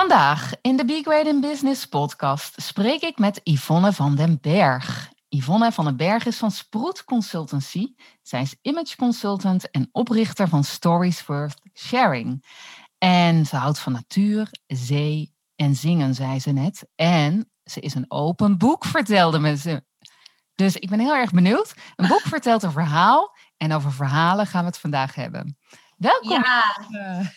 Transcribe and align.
Vandaag 0.00 0.52
in 0.60 0.76
de 0.76 0.84
Be 0.84 1.00
Great 1.04 1.26
in 1.26 1.40
Business 1.40 1.86
podcast 1.86 2.62
spreek 2.62 3.02
ik 3.02 3.18
met 3.18 3.40
Yvonne 3.44 3.92
van 3.92 4.14
den 4.14 4.38
Berg. 4.40 5.12
Yvonne 5.28 5.72
van 5.72 5.84
den 5.84 5.96
Berg 5.96 6.26
is 6.26 6.36
van 6.36 6.50
Sproet 6.50 7.04
Consultancy. 7.04 7.94
Zij 8.22 8.42
is 8.42 8.56
image 8.62 8.96
consultant 8.96 9.70
en 9.70 9.88
oprichter 9.92 10.48
van 10.48 10.64
Stories 10.64 11.26
Worth 11.26 11.60
Sharing. 11.74 12.44
En 12.98 13.46
ze 13.46 13.56
houdt 13.56 13.78
van 13.78 13.92
natuur, 13.92 14.50
zee 14.66 15.34
en 15.56 15.74
zingen, 15.74 16.14
zei 16.14 16.40
ze 16.40 16.50
net. 16.50 16.88
En 16.94 17.50
ze 17.64 17.80
is 17.80 17.94
een 17.94 18.10
open 18.10 18.58
boek, 18.58 18.84
vertelde 18.84 19.56
ze. 19.56 19.84
Dus 20.54 20.76
ik 20.76 20.90
ben 20.90 21.00
heel 21.00 21.14
erg 21.14 21.30
benieuwd. 21.30 21.74
Een 21.96 22.08
boek 22.08 22.22
vertelt 22.34 22.62
een 22.62 22.72
verhaal 22.72 23.36
en 23.56 23.72
over 23.72 23.92
verhalen 23.92 24.46
gaan 24.46 24.60
we 24.60 24.66
het 24.66 24.78
vandaag 24.78 25.14
hebben. 25.14 25.58
Welkom. 25.96 26.30
Ja. 26.30 27.32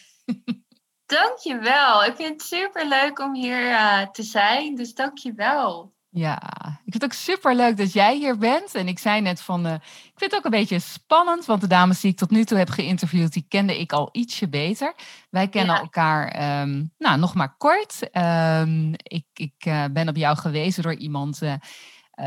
Dankjewel. 1.14 2.04
Ik 2.04 2.16
vind 2.16 2.30
het 2.30 2.42
super 2.42 2.88
leuk 2.88 3.20
om 3.20 3.36
hier 3.36 3.70
uh, 3.70 4.02
te 4.02 4.24
zijn. 4.24 4.76
Dus 4.76 4.94
dankjewel. 4.94 5.94
Ja, 6.10 6.40
ik 6.86 6.92
vind 6.92 6.94
het 6.94 7.04
ook 7.04 7.14
super 7.14 7.56
leuk 7.56 7.78
dat 7.78 7.94
jij 7.94 8.16
hier 8.16 8.38
bent. 8.38 8.76
En 8.76 8.88
ik 8.88 9.00
zei 9.00 9.22
net 9.22 9.42
van, 9.42 9.66
uh, 9.66 9.74
ik 9.74 10.14
vind 10.16 10.32
het 10.32 10.36
ook 10.36 10.46
een 10.46 10.60
beetje 10.60 10.80
spannend, 10.80 11.46
want 11.46 11.62
de 11.62 11.68
dames 11.68 12.00
die 12.00 12.12
ik 12.12 12.18
tot 12.18 12.30
nu 12.30 12.44
toe 12.44 12.58
heb 12.58 12.70
geïnterviewd, 12.70 13.34
die 13.34 13.46
kende 13.48 13.80
ik 13.80 13.92
al 13.92 14.10
ietsje 14.12 14.50
beter. 14.50 14.94
Wij 15.30 15.48
kennen 15.48 15.76
elkaar, 15.76 16.62
um, 16.62 16.92
nou, 16.98 17.20
nog 17.20 17.34
maar 17.34 17.56
kort. 17.58 18.10
Um, 18.12 18.92
ik 18.94 19.26
ik 19.34 19.66
uh, 19.68 19.84
ben 19.92 20.10
op 20.10 20.16
jou 20.16 20.38
gewezen 20.38 20.84
door 20.84 20.96
iemand 20.96 21.42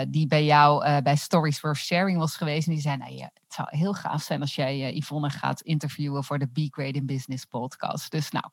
die 0.08 0.26
bij 0.26 0.44
jou 0.44 1.02
bij 1.02 1.16
Stories 1.16 1.60
Worth 1.60 1.76
Sharing 1.76 2.18
was 2.18 2.36
geweest. 2.36 2.66
En 2.66 2.72
die 2.72 2.82
zei, 2.82 2.96
nou 2.96 3.20
het 3.20 3.54
zou 3.54 3.68
heel 3.70 3.94
gaaf 3.94 4.22
zijn 4.22 4.40
als 4.40 4.54
jij 4.54 4.94
Yvonne 4.94 5.30
gaat 5.30 5.60
interviewen 5.60 6.24
voor 6.24 6.38
de 6.38 6.48
Be 6.48 6.68
Great 6.70 6.94
in 6.94 7.06
Business 7.06 7.44
podcast. 7.44 8.10
Dus 8.10 8.30
nou, 8.30 8.44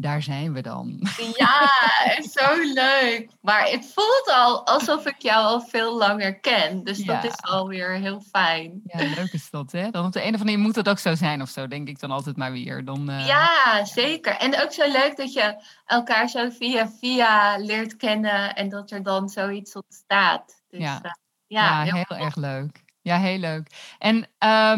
daar 0.00 0.22
zijn 0.22 0.52
we 0.52 0.62
dan. 0.62 1.08
Ja, 1.36 1.70
zo 2.30 2.72
leuk. 2.72 3.30
Maar 3.40 3.62
het 3.62 3.92
voelt 3.94 4.32
al 4.34 4.66
alsof 4.66 5.06
ik 5.06 5.22
jou 5.22 5.44
al 5.44 5.60
veel 5.60 5.96
langer 5.98 6.40
ken. 6.40 6.84
Dus 6.84 6.98
dat 6.98 7.24
is 7.24 7.42
alweer 7.42 7.90
heel 7.90 8.20
fijn. 8.30 8.80
Ja, 8.84 8.98
leuk 8.98 9.32
is 9.32 9.50
dat, 9.50 9.72
hè? 9.72 9.90
Dan 9.90 10.06
op 10.06 10.12
de 10.12 10.18
een 10.18 10.26
of 10.26 10.40
andere 10.40 10.44
manier 10.44 10.58
moet 10.58 10.76
het 10.76 10.88
ook 10.88 10.98
zo 10.98 11.14
zijn 11.14 11.42
of 11.42 11.48
zo, 11.48 11.66
denk 11.66 11.88
ik 11.88 12.00
dan 12.00 12.10
altijd 12.10 12.36
maar 12.36 12.52
weer. 12.52 12.84
Dan, 12.84 13.10
uh... 13.10 13.26
Ja, 13.26 13.84
zeker. 13.84 14.36
En 14.36 14.62
ook 14.62 14.72
zo 14.72 14.90
leuk 14.90 15.16
dat 15.16 15.32
je 15.32 15.64
elkaar 15.84 16.28
zo 16.28 16.50
via 16.50 16.90
via 17.00 17.56
leert 17.56 17.96
kennen 17.96 18.54
en 18.54 18.68
dat 18.68 18.90
er 18.90 19.02
dan 19.02 19.28
zoiets 19.28 19.72
ontstaat. 19.72 20.62
Dus, 20.68 20.80
ja. 20.80 21.00
Uh, 21.04 21.10
ja, 21.46 21.84
ja, 21.84 21.94
heel, 21.94 22.18
erg 22.18 22.36
leuk. 22.36 22.84
Ja, 23.00 23.18
heel 23.18 23.38
leuk. 23.38 23.94
En 23.98 24.28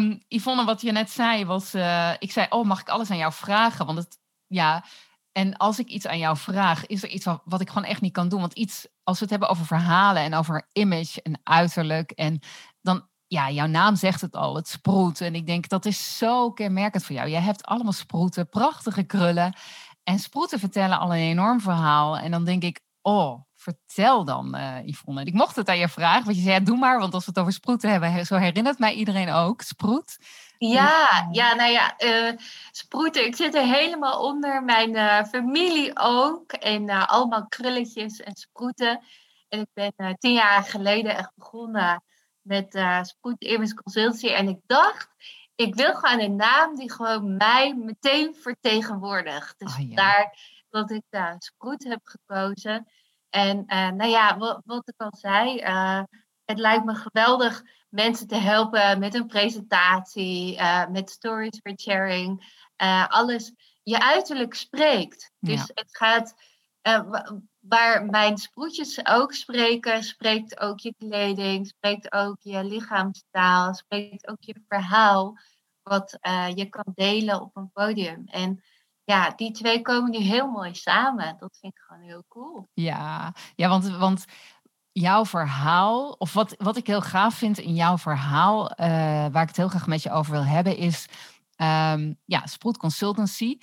um, 0.01 0.23
Yvonne, 0.27 0.65
wat 0.65 0.81
je 0.81 0.91
net 0.91 1.09
zei, 1.09 1.45
was... 1.45 1.75
Uh, 1.75 2.11
ik 2.19 2.31
zei, 2.31 2.45
oh, 2.49 2.65
mag 2.65 2.81
ik 2.81 2.89
alles 2.89 3.11
aan 3.11 3.17
jou 3.17 3.33
vragen? 3.33 3.85
Want 3.85 3.97
het, 3.97 4.19
ja, 4.47 4.83
en 5.31 5.57
als 5.57 5.79
ik 5.79 5.87
iets 5.87 6.07
aan 6.07 6.17
jou 6.17 6.37
vraag, 6.37 6.85
is 6.85 7.03
er 7.03 7.09
iets 7.09 7.25
wat, 7.43 7.61
ik 7.61 7.67
gewoon 7.69 7.83
echt 7.83 8.01
niet 8.01 8.13
kan 8.13 8.29
doen. 8.29 8.39
Want 8.39 8.53
iets, 8.53 8.87
als 9.03 9.17
we 9.17 9.21
het 9.21 9.29
hebben 9.29 9.49
over 9.49 9.65
verhalen 9.65 10.21
en 10.21 10.33
over 10.33 10.67
image 10.73 11.21
en 11.21 11.39
uiterlijk. 11.43 12.11
En 12.11 12.39
dan, 12.81 13.07
ja, 13.27 13.49
jouw 13.49 13.67
naam 13.67 13.95
zegt 13.95 14.21
het 14.21 14.35
al, 14.35 14.55
het 14.55 14.67
sproet. 14.67 15.21
En 15.21 15.35
ik 15.35 15.45
denk, 15.45 15.69
dat 15.69 15.85
is 15.85 16.17
zo 16.17 16.51
kenmerkend 16.51 17.03
voor 17.03 17.15
jou. 17.15 17.29
Jij 17.29 17.41
hebt 17.41 17.65
allemaal 17.65 17.91
sproeten, 17.91 18.49
prachtige 18.49 19.03
krullen. 19.03 19.55
En 20.03 20.19
sproeten 20.19 20.59
vertellen 20.59 20.99
al 20.99 21.13
een 21.13 21.21
enorm 21.21 21.61
verhaal. 21.61 22.17
En 22.17 22.31
dan 22.31 22.45
denk 22.45 22.63
ik, 22.63 22.79
oh, 23.01 23.41
vertel 23.53 24.25
dan, 24.25 24.55
uh, 24.55 24.85
Yvonne. 24.85 25.23
Ik 25.23 25.33
mocht 25.33 25.55
het 25.55 25.69
aan 25.69 25.77
je 25.77 25.89
vragen, 25.89 26.23
want 26.23 26.35
je 26.35 26.41
zei, 26.41 26.53
ja, 26.53 26.59
doe 26.59 26.77
maar. 26.77 26.99
Want 26.99 27.13
als 27.13 27.25
we 27.25 27.31
het 27.31 27.39
over 27.39 27.53
sproeten 27.53 27.91
hebben, 27.91 28.25
zo 28.25 28.35
herinnert 28.35 28.79
mij 28.79 28.93
iedereen 28.93 29.31
ook, 29.31 29.61
sproet. 29.61 30.17
Ja, 30.67 31.27
ja, 31.31 31.53
nou 31.53 31.71
ja, 31.71 31.93
uh, 31.99 32.37
sproeten. 32.71 33.25
Ik 33.25 33.35
zit 33.35 33.55
er 33.55 33.65
helemaal 33.65 34.23
onder. 34.23 34.63
Mijn 34.63 34.95
uh, 34.95 35.23
familie 35.23 35.91
ook. 35.93 36.51
En 36.51 36.89
uh, 36.89 37.07
allemaal 37.07 37.47
krulletjes 37.47 38.19
en 38.19 38.35
sproeten. 38.35 39.03
En 39.49 39.59
ik 39.59 39.67
ben 39.73 40.15
tien 40.17 40.33
jaar 40.33 40.63
geleden 40.63 41.17
echt 41.17 41.31
begonnen 41.35 42.03
met 42.41 42.75
uh, 42.75 43.03
Sproet 43.03 43.43
Image 43.43 43.73
Consultancy. 43.73 44.27
En 44.27 44.47
ik 44.47 44.59
dacht, 44.65 45.09
ik 45.55 45.75
wil 45.75 45.93
gewoon 45.93 46.19
een 46.19 46.35
naam 46.35 46.75
die 46.75 46.91
gewoon 46.91 47.37
mij 47.37 47.73
meteen 47.75 48.35
vertegenwoordigt. 48.35 49.59
Dus 49.59 49.75
ah, 49.75 49.95
daar 49.95 50.37
dat 50.69 50.91
ik 50.91 51.03
daar 51.09 51.35
Sproet 51.39 51.83
heb 51.83 52.01
gekozen. 52.03 52.87
En 53.29 53.65
nou 53.67 54.09
ja, 54.09 54.37
wat, 54.37 54.61
wat 54.65 54.87
ik 54.87 55.01
al 55.01 55.15
zei, 55.17 55.57
het 56.45 56.59
lijkt 56.59 56.85
me 56.85 56.95
geweldig 56.95 57.63
mensen 57.89 58.27
te 58.27 58.35
helpen 58.35 58.99
met 58.99 59.13
een 59.13 59.27
presentatie, 59.27 60.57
uh, 60.57 60.87
met 60.87 61.09
stories 61.09 61.59
for 61.63 61.79
sharing. 61.79 62.59
Uh, 62.83 63.07
alles, 63.07 63.53
je 63.83 63.99
uiterlijk 63.99 64.53
spreekt. 64.53 65.31
Dus 65.39 65.71
het 65.73 65.97
gaat, 65.97 66.33
uh, 66.87 67.21
waar 67.59 68.05
mijn 68.05 68.37
sproetjes 68.37 69.05
ook 69.05 69.33
spreken, 69.33 70.03
spreekt 70.03 70.59
ook 70.59 70.79
je 70.79 70.93
kleding, 70.97 71.67
spreekt 71.67 72.13
ook 72.13 72.37
je 72.39 72.63
lichaamstaal, 72.63 73.73
spreekt 73.73 74.27
ook 74.27 74.41
je 74.41 74.63
verhaal, 74.67 75.37
wat 75.83 76.17
je 76.55 76.67
kan 76.69 76.91
delen 76.95 77.41
op 77.41 77.55
een 77.55 77.71
podium. 77.71 78.23
En 78.25 78.63
ja, 79.03 79.29
die 79.29 79.51
twee 79.51 79.81
komen 79.81 80.11
nu 80.11 80.17
heel 80.17 80.47
mooi 80.47 80.75
samen. 80.75 81.35
Dat 81.39 81.57
vind 81.59 81.73
ik 81.73 81.79
gewoon 81.79 82.01
heel 82.01 82.23
cool. 82.27 82.67
Ja, 82.73 83.33
ja 83.55 83.69
want, 83.69 83.89
want 83.89 84.25
jouw 84.91 85.25
verhaal, 85.25 86.11
of 86.11 86.33
wat, 86.33 86.55
wat 86.57 86.77
ik 86.77 86.87
heel 86.87 87.01
gaaf 87.01 87.35
vind 87.35 87.57
in 87.57 87.75
jouw 87.75 87.97
verhaal, 87.97 88.71
uh, 88.71 88.77
waar 89.31 89.41
ik 89.41 89.47
het 89.47 89.57
heel 89.57 89.67
graag 89.67 89.87
met 89.87 90.03
je 90.03 90.11
over 90.11 90.31
wil 90.31 90.45
hebben, 90.45 90.77
is 90.77 91.05
um, 91.57 92.19
ja, 92.25 92.45
Sproet 92.45 92.77
Consultancy. 92.77 93.57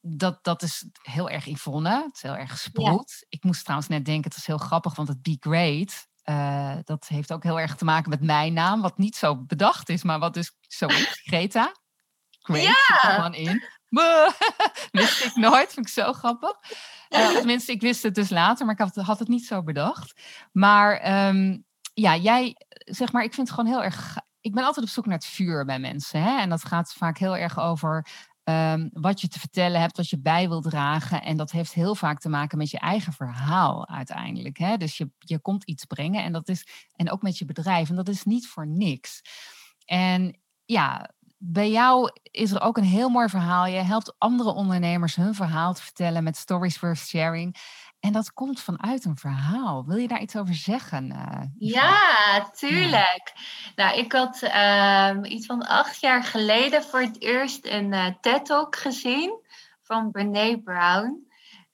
Dat, 0.00 0.44
dat 0.44 0.62
is 0.62 0.86
heel 1.02 1.30
erg 1.30 1.46
Yvonne, 1.46 2.02
het 2.04 2.14
is 2.14 2.22
heel 2.22 2.36
erg 2.36 2.58
Sproet. 2.58 3.26
Ik 3.28 3.44
moest 3.44 3.62
trouwens 3.62 3.88
net 3.88 4.04
denken, 4.04 4.30
het 4.30 4.38
is 4.38 4.46
heel 4.46 4.58
grappig, 4.58 4.94
want 4.94 5.08
het 5.08 5.22
Be 5.22 5.36
Great, 5.40 6.06
uh, 6.24 6.76
dat 6.84 7.08
heeft 7.08 7.32
ook 7.32 7.42
heel 7.42 7.60
erg 7.60 7.76
te 7.76 7.84
maken 7.84 8.10
met 8.10 8.20
mijn 8.20 8.52
naam, 8.52 8.80
wat 8.80 8.98
niet 8.98 9.16
zo 9.16 9.36
bedacht 9.36 9.88
is, 9.88 10.02
maar 10.02 10.18
wat 10.18 10.34
dus 10.34 10.52
zo 10.60 10.86
is, 10.86 11.20
Greta. 11.24 11.74
Great, 12.38 12.62
ja. 12.62 12.68
zit 12.68 13.02
er 13.02 13.10
gewoon 13.10 13.34
in. 13.34 13.64
Wist 14.92 15.24
ik 15.24 15.34
nooit, 15.34 15.72
vind 15.72 15.86
ik 15.86 15.92
zo 15.92 16.12
grappig. 16.12 16.58
Uh, 17.08 17.30
tenminste, 17.30 17.72
ik 17.72 17.80
wist 17.80 18.02
het 18.02 18.14
dus 18.14 18.30
later, 18.30 18.66
maar 18.66 18.74
ik 18.74 18.80
had, 18.80 19.04
had 19.04 19.18
het 19.18 19.28
niet 19.28 19.46
zo 19.46 19.62
bedacht. 19.62 20.20
Maar 20.52 21.26
um, 21.28 21.64
ja, 21.94 22.16
jij, 22.16 22.56
zeg 22.68 23.12
maar, 23.12 23.24
ik 23.24 23.34
vind 23.34 23.48
het 23.48 23.56
gewoon 23.56 23.72
heel 23.72 23.84
erg. 23.84 24.16
Ik 24.40 24.54
ben 24.54 24.64
altijd 24.64 24.86
op 24.86 24.92
zoek 24.92 25.06
naar 25.06 25.14
het 25.14 25.26
vuur 25.26 25.64
bij 25.64 25.78
mensen. 25.78 26.22
Hè? 26.22 26.40
En 26.40 26.48
dat 26.48 26.64
gaat 26.64 26.92
vaak 26.92 27.18
heel 27.18 27.36
erg 27.36 27.58
over 27.58 28.06
um, 28.44 28.90
wat 28.92 29.20
je 29.20 29.28
te 29.28 29.38
vertellen 29.38 29.80
hebt, 29.80 29.96
wat 29.96 30.08
je 30.08 30.20
bij 30.20 30.48
wil 30.48 30.60
dragen. 30.60 31.22
En 31.22 31.36
dat 31.36 31.50
heeft 31.50 31.72
heel 31.72 31.94
vaak 31.94 32.18
te 32.18 32.28
maken 32.28 32.58
met 32.58 32.70
je 32.70 32.78
eigen 32.78 33.12
verhaal 33.12 33.88
uiteindelijk. 33.88 34.58
Hè? 34.58 34.76
Dus 34.76 34.96
je, 34.96 35.10
je 35.18 35.38
komt 35.38 35.64
iets 35.64 35.84
brengen 35.84 36.24
en 36.24 36.32
dat 36.32 36.48
is. 36.48 36.66
En 36.96 37.10
ook 37.10 37.22
met 37.22 37.38
je 37.38 37.44
bedrijf. 37.44 37.88
En 37.88 37.96
dat 37.96 38.08
is 38.08 38.24
niet 38.24 38.46
voor 38.46 38.66
niks. 38.66 39.22
En 39.84 40.40
ja, 40.64 41.10
bij 41.38 41.70
jou 41.70 42.10
is 42.22 42.50
er 42.50 42.60
ook 42.60 42.76
een 42.76 42.84
heel 42.84 43.08
mooi 43.08 43.28
verhaal. 43.28 43.66
Je 43.66 43.80
helpt 43.80 44.14
andere 44.18 44.54
ondernemers 44.54 45.16
hun 45.16 45.34
verhaal 45.34 45.74
te 45.74 45.82
vertellen 45.82 46.24
met 46.24 46.36
Stories 46.36 46.80
Worth 46.80 46.98
Sharing. 46.98 47.56
En 48.00 48.12
dat 48.12 48.32
komt 48.32 48.60
vanuit 48.60 49.04
een 49.04 49.16
verhaal. 49.16 49.84
Wil 49.86 49.96
je 49.96 50.08
daar 50.08 50.20
iets 50.20 50.36
over 50.36 50.54
zeggen? 50.54 51.10
Uh, 51.10 51.72
ja, 51.72 52.50
tuurlijk. 52.50 53.32
Nou, 53.74 53.98
ik 53.98 54.12
had 54.12 54.42
uh, 54.42 55.16
iets 55.22 55.46
van 55.46 55.66
acht 55.66 56.00
jaar 56.00 56.24
geleden 56.24 56.82
voor 56.82 57.00
het 57.00 57.20
eerst 57.22 57.66
een 57.66 57.92
uh, 57.92 58.06
TED-talk 58.20 58.76
gezien 58.76 59.40
van 59.82 60.10
Brene 60.10 60.62
Brown. 60.62 61.24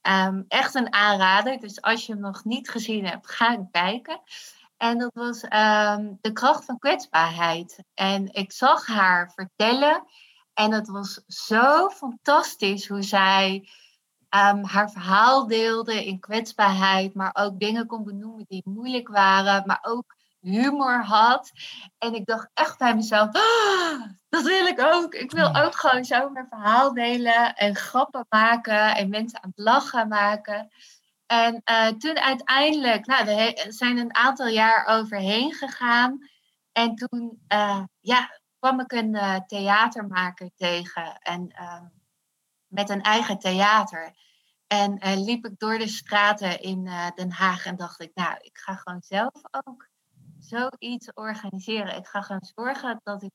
Um, 0.02 0.44
echt 0.48 0.74
een 0.74 0.92
aanrader. 0.92 1.58
Dus 1.58 1.82
als 1.82 2.06
je 2.06 2.12
hem 2.12 2.20
nog 2.20 2.44
niet 2.44 2.70
gezien 2.70 3.06
hebt, 3.06 3.30
ga 3.30 3.66
kijken. 3.70 4.20
En 4.82 4.98
dat 4.98 5.14
was 5.14 5.42
um, 5.42 6.18
de 6.20 6.32
kracht 6.32 6.64
van 6.64 6.78
kwetsbaarheid. 6.78 7.84
En 7.94 8.32
ik 8.32 8.52
zag 8.52 8.86
haar 8.86 9.32
vertellen. 9.34 10.04
En 10.54 10.72
het 10.72 10.88
was 10.88 11.22
zo 11.26 11.88
fantastisch 11.88 12.88
hoe 12.88 13.02
zij 13.02 13.68
um, 14.30 14.64
haar 14.64 14.90
verhaal 14.90 15.46
deelde 15.46 16.06
in 16.06 16.20
kwetsbaarheid. 16.20 17.14
Maar 17.14 17.30
ook 17.32 17.60
dingen 17.60 17.86
kon 17.86 18.04
benoemen 18.04 18.44
die 18.48 18.62
moeilijk 18.64 19.08
waren. 19.08 19.62
Maar 19.66 19.78
ook 19.82 20.16
humor 20.40 21.04
had. 21.04 21.50
En 21.98 22.14
ik 22.14 22.26
dacht 22.26 22.50
echt 22.54 22.78
bij 22.78 22.94
mezelf, 22.94 23.28
ah, 23.32 24.02
dat 24.28 24.42
wil 24.42 24.66
ik 24.66 24.80
ook. 24.80 25.14
Ik 25.14 25.30
wil 25.30 25.56
ook 25.56 25.74
gewoon 25.74 26.04
zo 26.04 26.30
mijn 26.30 26.46
verhaal 26.48 26.94
delen 26.94 27.54
en 27.54 27.76
grappen 27.76 28.26
maken 28.28 28.96
en 28.96 29.08
mensen 29.08 29.42
aan 29.42 29.52
het 29.54 29.64
lachen 29.64 30.08
maken. 30.08 30.70
En 31.32 31.62
uh, 31.70 31.88
toen 31.88 32.18
uiteindelijk, 32.18 33.06
nou, 33.06 33.24
we 33.24 33.66
zijn 33.68 33.98
een 33.98 34.14
aantal 34.14 34.46
jaar 34.46 34.86
overheen 34.86 35.52
gegaan. 35.52 36.18
En 36.72 36.94
toen 36.94 37.42
uh, 37.48 37.82
ja, 38.00 38.40
kwam 38.58 38.80
ik 38.80 38.92
een 38.92 39.14
uh, 39.14 39.36
theatermaker 39.36 40.50
tegen. 40.56 41.18
En 41.18 41.48
ehm, 41.48 41.84
met 42.66 42.90
een 42.90 43.02
eigen 43.02 43.38
theater. 43.38 44.14
En 44.66 44.98
liep 45.24 45.44
ik 45.44 45.58
door 45.58 45.78
de 45.78 45.88
straten 45.88 46.60
in 46.60 46.84
Den 47.14 47.30
Haag 47.30 47.66
en 47.66 47.76
dacht 47.76 48.00
ik, 48.00 48.10
nou, 48.14 48.36
ik 48.40 48.58
ga 48.58 48.74
gewoon 48.74 49.02
zelf 49.02 49.42
ook 49.66 49.88
zoiets 50.38 51.12
organiseren. 51.14 51.96
Ik 51.96 52.06
ga 52.06 52.22
gewoon 52.22 52.50
zorgen 52.54 53.00
dat 53.02 53.22
ik 53.22 53.32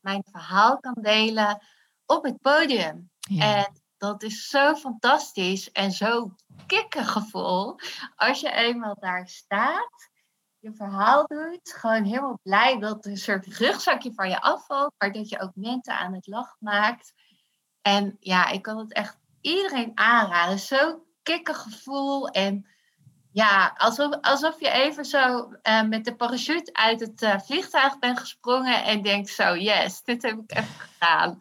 mijn 0.00 0.24
verhaal 0.30 0.78
kan 0.78 0.96
delen 1.00 1.62
op 2.06 2.24
het 2.24 2.40
podium. 2.40 3.10
En 3.38 3.82
dat 4.00 4.22
is 4.22 4.48
zo 4.48 4.74
fantastisch 4.74 5.72
en 5.72 5.92
zo 5.92 6.34
kikkergevoel. 6.66 7.78
Als 8.16 8.40
je 8.40 8.50
eenmaal 8.50 8.96
daar 9.00 9.28
staat, 9.28 10.10
je 10.58 10.72
verhaal 10.74 11.26
doet, 11.26 11.72
gewoon 11.72 12.04
helemaal 12.04 12.38
blij 12.42 12.78
dat 12.78 13.04
er 13.04 13.10
een 13.10 13.16
soort 13.16 13.46
rugzakje 13.46 14.12
van 14.14 14.28
je 14.28 14.40
afvalt, 14.40 14.92
maar 14.98 15.12
dat 15.12 15.28
je 15.28 15.40
ook 15.40 15.54
mensen 15.54 15.98
aan 15.98 16.14
het 16.14 16.26
lachen 16.26 16.56
maakt. 16.60 17.12
En 17.82 18.16
ja, 18.20 18.48
ik 18.48 18.62
kan 18.62 18.78
het 18.78 18.92
echt 18.92 19.18
iedereen 19.40 19.92
aanraden. 19.94 20.58
Zo 20.58 21.04
kikkergevoel 21.22 22.28
en 22.28 22.66
ja, 23.32 23.74
alsof, 23.76 24.20
alsof 24.20 24.60
je 24.60 24.70
even 24.70 25.04
zo 25.04 25.52
uh, 25.62 25.82
met 25.82 26.04
de 26.04 26.16
parachute 26.16 26.72
uit 26.72 27.00
het 27.00 27.22
uh, 27.22 27.38
vliegtuig 27.38 27.98
bent 27.98 28.18
gesprongen 28.18 28.84
en 28.84 29.02
denkt 29.02 29.28
zo, 29.28 29.56
yes, 29.56 30.02
dit 30.02 30.22
heb 30.22 30.38
ik 30.38 30.56
even 30.56 30.74
gedaan. 30.88 31.38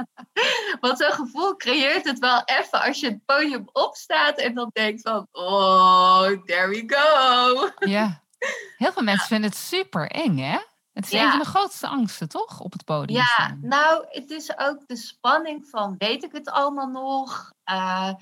Want 0.80 0.98
zo'n 0.98 1.12
gevoel 1.12 1.56
creëert 1.56 2.04
het 2.04 2.18
wel 2.18 2.42
even 2.44 2.82
als 2.82 3.00
je 3.00 3.06
het 3.06 3.24
podium 3.24 3.68
opstaat 3.72 4.38
en 4.38 4.54
dan 4.54 4.70
denkt 4.72 5.02
van, 5.02 5.26
oh, 5.32 6.26
there 6.44 6.68
we 6.68 6.82
go. 6.86 7.86
Ja, 7.88 8.22
heel 8.82 8.92
veel 8.92 9.02
mensen 9.02 9.26
vinden 9.26 9.50
het 9.50 9.58
super 9.58 10.10
eng, 10.10 10.38
hè? 10.38 10.58
Het 10.92 11.06
is 11.06 11.12
een 11.12 11.30
van 11.30 11.38
de 11.38 11.44
grootste 11.44 11.86
angsten, 11.86 12.28
toch? 12.28 12.60
Op 12.60 12.72
het 12.72 12.84
podium. 12.84 13.18
Ja, 13.18 13.24
staan. 13.24 13.58
nou, 13.62 14.04
het 14.08 14.30
is 14.30 14.58
ook 14.58 14.86
de 14.86 14.96
spanning 14.96 15.68
van, 15.68 15.94
weet 15.98 16.24
ik 16.24 16.32
het 16.32 16.50
allemaal 16.50 16.88
nog? 16.88 17.52
Uh, 17.70 18.12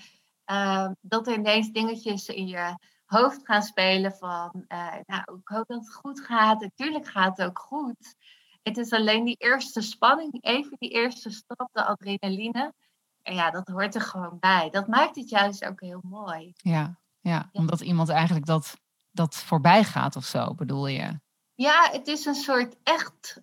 uh, 0.51 0.91
dat 1.01 1.27
er 1.27 1.35
ineens 1.35 1.71
dingetjes 1.71 2.29
in 2.29 2.47
je 2.47 2.79
hoofd 3.05 3.41
gaan 3.45 3.63
spelen 3.63 4.13
van, 4.13 4.65
uh, 4.69 4.95
nou, 5.07 5.39
ik 5.39 5.49
hoop 5.49 5.67
dat 5.67 5.79
het 5.79 5.95
goed 5.95 6.21
gaat. 6.21 6.61
Natuurlijk 6.61 7.07
gaat 7.07 7.37
het 7.37 7.47
ook 7.47 7.59
goed. 7.59 8.15
Het 8.63 8.77
is 8.77 8.93
alleen 8.93 9.25
die 9.25 9.37
eerste 9.39 9.81
spanning, 9.81 10.45
even 10.45 10.77
die 10.79 10.91
eerste 10.91 11.31
stap, 11.31 11.69
de 11.73 11.85
adrenaline. 11.85 12.75
En 13.23 13.35
ja, 13.35 13.51
dat 13.51 13.69
hoort 13.69 13.95
er 13.95 14.01
gewoon 14.01 14.37
bij. 14.39 14.71
Dat 14.71 14.87
maakt 14.87 15.17
het 15.17 15.29
juist 15.29 15.65
ook 15.65 15.81
heel 15.81 16.01
mooi. 16.03 16.53
Ja, 16.57 16.99
ja, 17.21 17.49
omdat 17.53 17.81
iemand 17.81 18.09
eigenlijk 18.09 18.47
dat, 18.47 18.77
dat 19.11 19.37
voorbij 19.37 19.85
gaat 19.85 20.17
of 20.17 20.25
zo, 20.25 20.55
bedoel 20.55 20.87
je? 20.87 21.21
Ja, 21.57 21.89
het 21.91 22.07
is 22.07 22.25
een 22.25 22.35
soort 22.35 22.77
echt 22.83 23.41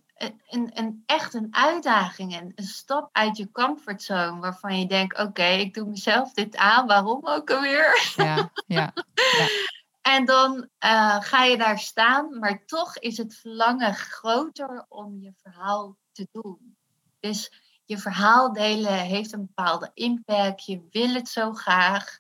een, 0.47 0.71
een, 0.73 1.03
echt 1.05 1.33
een 1.33 1.47
uitdaging 1.51 2.35
en 2.35 2.51
een 2.55 2.63
stap 2.63 3.09
uit 3.11 3.37
je 3.37 3.51
comfortzone 3.51 4.39
waarvan 4.39 4.79
je 4.79 4.87
denkt, 4.87 5.19
oké, 5.19 5.45
ik 5.45 5.73
doe 5.73 5.87
mezelf 5.87 6.33
dit 6.33 6.55
aan, 6.55 6.87
waarom 6.87 7.27
ook 7.27 7.51
alweer? 7.51 8.13
Ja, 8.15 8.51
ja. 8.67 8.93
ja. 9.37 9.47
En 10.01 10.25
dan 10.25 10.69
uh, 10.85 11.21
ga 11.21 11.43
je 11.43 11.57
daar 11.57 11.79
staan, 11.79 12.39
maar 12.39 12.65
toch 12.65 12.97
is 12.97 13.17
het 13.17 13.35
verlangen 13.35 13.93
groter 13.93 14.85
om 14.89 15.19
je 15.19 15.33
verhaal 15.41 15.97
te 16.11 16.27
doen. 16.31 16.77
Dus 17.19 17.51
je 17.85 17.97
verhaal 17.97 18.53
delen 18.53 18.99
heeft 18.99 19.33
een 19.33 19.45
bepaalde 19.45 19.91
impact, 19.93 20.65
je 20.65 20.87
wil 20.91 21.13
het 21.13 21.29
zo 21.29 21.53
graag. 21.53 22.17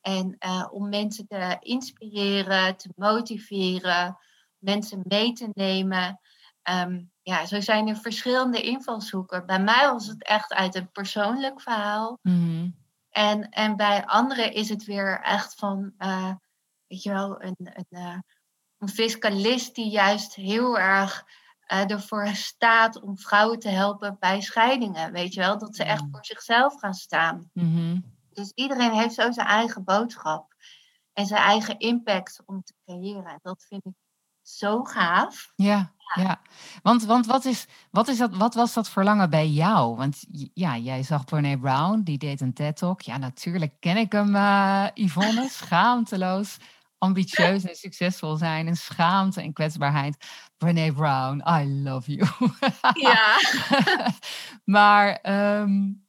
En 0.00 0.36
uh, 0.46 0.66
om 0.70 0.88
mensen 0.88 1.26
te 1.26 1.56
inspireren, 1.60 2.76
te 2.76 2.88
motiveren, 2.96 4.18
mensen 4.58 5.00
mee 5.04 5.32
te 5.32 5.50
nemen. 5.52 6.20
Um, 6.70 7.10
ja, 7.22 7.46
zo 7.46 7.60
zijn 7.60 7.88
er 7.88 7.96
verschillende 7.96 8.60
invalshoeken. 8.60 9.46
Bij 9.46 9.60
mij 9.60 9.90
was 9.92 10.06
het 10.06 10.24
echt 10.24 10.52
uit 10.52 10.74
een 10.74 10.90
persoonlijk 10.90 11.60
verhaal. 11.60 12.18
Mm 12.22 12.86
en, 13.18 13.48
en 13.48 13.76
bij 13.76 14.06
anderen 14.06 14.52
is 14.52 14.68
het 14.68 14.84
weer 14.84 15.20
echt 15.20 15.54
van, 15.54 15.92
uh, 15.98 16.32
weet 16.86 17.02
je 17.02 17.10
wel, 17.10 17.42
een, 17.42 17.56
een, 17.58 17.86
uh, 17.88 18.18
een 18.78 18.88
fiscalist 18.88 19.74
die 19.74 19.90
juist 19.90 20.34
heel 20.34 20.78
erg 20.78 21.26
uh, 21.72 21.90
ervoor 21.90 22.26
staat 22.26 23.02
om 23.02 23.18
vrouwen 23.18 23.58
te 23.58 23.68
helpen 23.68 24.16
bij 24.20 24.40
scheidingen. 24.40 25.12
Weet 25.12 25.34
je 25.34 25.40
wel, 25.40 25.58
dat 25.58 25.76
ze 25.76 25.84
echt 25.84 26.04
voor 26.10 26.24
zichzelf 26.24 26.78
gaan 26.78 26.94
staan. 26.94 27.50
Mm 27.52 27.74
-hmm. 27.74 28.16
Dus 28.32 28.52
iedereen 28.54 28.92
heeft 28.92 29.14
zo 29.14 29.32
zijn 29.32 29.46
eigen 29.46 29.84
boodschap 29.84 30.54
en 31.12 31.26
zijn 31.26 31.42
eigen 31.42 31.78
impact 31.78 32.42
om 32.46 32.62
te 32.62 32.74
creëren. 32.84 33.38
Dat 33.42 33.64
vind 33.68 33.84
ik 33.84 33.94
zo 34.56 34.84
gaaf. 34.84 35.52
Ja, 35.56 35.92
ja. 36.14 36.40
Want, 36.82 37.04
want 37.04 37.26
wat, 37.26 37.44
is, 37.44 37.66
wat, 37.90 38.08
is 38.08 38.18
dat, 38.18 38.36
wat 38.36 38.54
was 38.54 38.74
dat 38.74 38.88
verlangen 38.88 39.30
bij 39.30 39.48
jou? 39.48 39.96
Want 39.96 40.24
ja, 40.54 40.76
jij 40.76 41.02
zag 41.02 41.24
Brene 41.24 41.58
Brown, 41.58 42.00
die 42.00 42.18
deed 42.18 42.40
een 42.40 42.52
TED-talk. 42.52 43.00
Ja, 43.00 43.16
natuurlijk 43.16 43.72
ken 43.80 43.96
ik 43.96 44.12
hem, 44.12 44.34
uh, 44.34 44.86
Yvonne, 44.94 45.48
schaamteloos. 45.60 46.56
Ambitieus 46.98 47.64
en 47.64 47.76
succesvol 47.76 48.36
zijn 48.36 48.66
en 48.66 48.76
schaamte 48.76 49.40
en 49.40 49.52
kwetsbaarheid. 49.52 50.26
Brene 50.56 50.92
Brown, 50.92 51.42
I 51.48 51.82
love 51.82 52.12
you. 52.12 52.28
ja. 52.92 53.36
maar 54.64 55.18
um, 55.60 56.07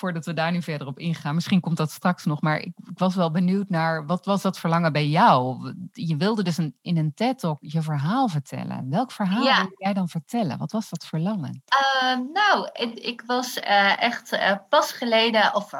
voordat 0.00 0.24
we 0.24 0.34
daar 0.34 0.52
nu 0.52 0.62
verder 0.62 0.86
op 0.86 0.98
ingaan. 0.98 1.34
Misschien 1.34 1.60
komt 1.60 1.76
dat 1.76 1.90
straks 1.90 2.24
nog, 2.24 2.40
maar 2.40 2.58
ik, 2.58 2.72
ik 2.84 2.98
was 2.98 3.14
wel 3.14 3.30
benieuwd 3.30 3.68
naar 3.68 4.06
wat 4.06 4.24
was 4.24 4.42
dat 4.42 4.58
verlangen 4.58 4.92
bij 4.92 5.06
jou? 5.06 5.74
Je 5.92 6.16
wilde 6.16 6.42
dus 6.42 6.58
een, 6.58 6.76
in 6.82 6.96
een 6.96 7.14
TED-talk 7.14 7.58
je 7.60 7.82
verhaal 7.82 8.28
vertellen. 8.28 8.90
Welk 8.90 9.12
verhaal 9.12 9.42
ja. 9.42 9.56
wilde 9.56 9.74
jij 9.76 9.92
dan 9.92 10.08
vertellen? 10.08 10.58
Wat 10.58 10.72
was 10.72 10.88
dat 10.90 11.06
verlangen? 11.06 11.62
Uh, 12.02 12.18
nou, 12.32 12.68
ik, 12.72 12.98
ik 12.98 13.22
was 13.26 13.56
uh, 13.56 14.02
echt 14.02 14.32
uh, 14.32 14.52
pas 14.68 14.92
geleden, 14.92 15.54
of 15.54 15.70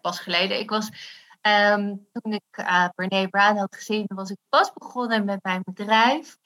pas 0.00 0.20
geleden, 0.20 0.58
ik 0.58 0.70
was 0.70 0.88
um, 1.72 2.06
toen 2.12 2.32
ik 2.32 2.64
Brene 2.94 3.28
Brown 3.28 3.56
had 3.56 3.76
gezien, 3.76 4.04
was 4.14 4.30
ik 4.30 4.38
pas 4.48 4.72
begonnen 4.72 5.24
met 5.24 5.38
mijn 5.42 5.62
bedrijf. 5.64 6.38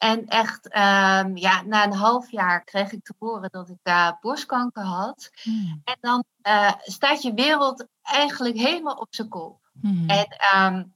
En 0.00 0.26
echt, 0.26 0.66
um, 0.66 1.36
ja, 1.36 1.62
na 1.62 1.84
een 1.84 1.92
half 1.92 2.30
jaar 2.30 2.64
kreeg 2.64 2.92
ik 2.92 3.04
te 3.04 3.14
horen 3.18 3.50
dat 3.50 3.68
ik 3.68 3.78
uh, 3.82 4.10
borstkanker 4.20 4.82
had. 4.82 5.30
Hmm. 5.42 5.80
En 5.84 5.96
dan 6.00 6.24
uh, 6.42 6.72
staat 6.78 7.22
je 7.22 7.34
wereld 7.34 7.86
eigenlijk 8.02 8.56
helemaal 8.56 8.94
op 8.94 9.14
zijn 9.14 9.28
kop. 9.28 9.70
Hmm. 9.80 10.08
En 10.08 10.26
um, 10.56 10.94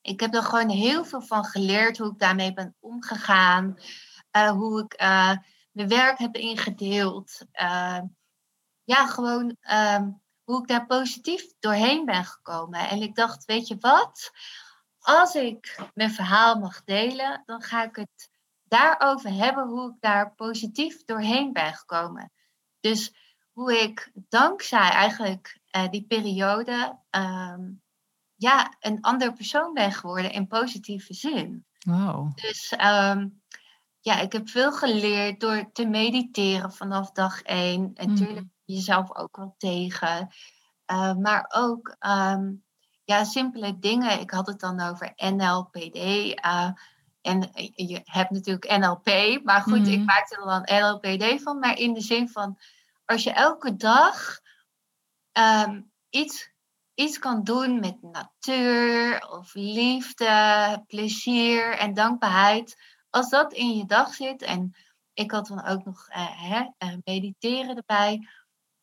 ik 0.00 0.20
heb 0.20 0.34
er 0.34 0.42
gewoon 0.42 0.68
heel 0.68 1.04
veel 1.04 1.22
van 1.22 1.44
geleerd 1.44 1.98
hoe 1.98 2.10
ik 2.10 2.18
daarmee 2.18 2.52
ben 2.52 2.76
omgegaan. 2.80 3.76
Uh, 4.36 4.50
hoe 4.50 4.82
ik 4.82 4.98
mijn 5.72 5.88
werk 5.88 6.18
heb 6.18 6.36
ingedeeld. 6.36 7.46
ja, 8.84 9.06
gewoon 9.06 9.56
um, 9.70 10.20
hoe 10.44 10.60
ik 10.60 10.68
daar 10.68 10.86
positief 10.86 11.52
doorheen 11.58 12.04
ben 12.04 12.24
gekomen. 12.24 12.88
En 12.88 13.02
ik 13.02 13.14
dacht, 13.14 13.44
weet 13.44 13.68
je 13.68 13.76
wat? 13.80 14.30
Als 14.98 15.34
ik 15.34 15.78
mijn 15.94 16.10
verhaal 16.10 16.58
mag 16.58 16.84
delen, 16.84 17.42
dan 17.46 17.62
ga 17.62 17.84
ik 17.84 17.96
het 17.96 18.34
daarover 18.68 19.32
hebben 19.32 19.68
hoe 19.68 19.90
ik 19.90 19.96
daar 20.00 20.34
positief 20.34 21.04
doorheen 21.04 21.52
ben 21.52 21.74
gekomen. 21.74 22.32
Dus 22.80 23.14
hoe 23.52 23.82
ik 23.82 24.10
dankzij 24.28 24.90
eigenlijk 24.90 25.60
uh, 25.76 25.88
die 25.88 26.06
periode 26.06 26.98
um, 27.10 27.82
ja, 28.34 28.76
een 28.80 29.00
ander 29.00 29.32
persoon 29.32 29.72
ben 29.74 29.92
geworden 29.92 30.32
in 30.32 30.46
positieve 30.46 31.14
zin. 31.14 31.66
Wow. 31.78 32.36
Dus 32.36 32.72
um, 32.72 33.42
ja, 34.00 34.20
ik 34.20 34.32
heb 34.32 34.48
veel 34.48 34.72
geleerd 34.72 35.40
door 35.40 35.72
te 35.72 35.86
mediteren 35.86 36.72
vanaf 36.72 37.10
dag 37.10 37.42
één. 37.42 37.90
En 37.94 38.08
natuurlijk 38.08 38.40
mm. 38.40 38.52
jezelf 38.64 39.16
ook 39.16 39.36
wel 39.36 39.54
tegen. 39.58 40.28
Uh, 40.92 41.14
maar 41.14 41.52
ook 41.54 41.96
um, 42.00 42.64
ja, 43.04 43.24
simpele 43.24 43.78
dingen. 43.78 44.20
Ik 44.20 44.30
had 44.30 44.46
het 44.46 44.60
dan 44.60 44.80
over 44.80 45.12
NLPD. 45.16 45.96
Uh, 46.44 46.70
en 47.26 47.50
je 47.74 48.00
hebt 48.04 48.30
natuurlijk 48.30 48.78
NLP, 48.78 49.40
maar 49.44 49.60
goed, 49.60 49.86
ik 49.88 49.96
mhm. 49.96 50.04
maakte 50.04 50.36
er 50.36 50.44
dan 50.44 50.78
NLPD 50.80 51.42
van. 51.42 51.58
Maar 51.58 51.78
in 51.78 51.94
de 51.94 52.00
zin 52.00 52.28
van, 52.28 52.58
als 53.04 53.22
je 53.22 53.30
elke 53.30 53.76
dag 53.76 54.40
um, 55.32 55.90
iets, 56.10 56.50
iets 56.94 57.18
kan 57.18 57.44
doen 57.44 57.80
met 57.80 58.02
natuur 58.02 59.28
of 59.30 59.54
liefde, 59.54 60.84
plezier 60.86 61.78
en 61.78 61.94
dankbaarheid. 61.94 62.76
Als 63.10 63.28
dat 63.28 63.52
in 63.52 63.76
je 63.76 63.86
dag 63.86 64.14
zit, 64.14 64.42
en 64.42 64.76
ik 65.12 65.30
had 65.30 65.46
dan 65.46 65.64
ook 65.64 65.84
nog 65.84 66.08
uh, 66.08 66.50
hè, 66.50 66.60
uh, 66.60 66.94
mediteren 67.04 67.76
erbij, 67.76 68.28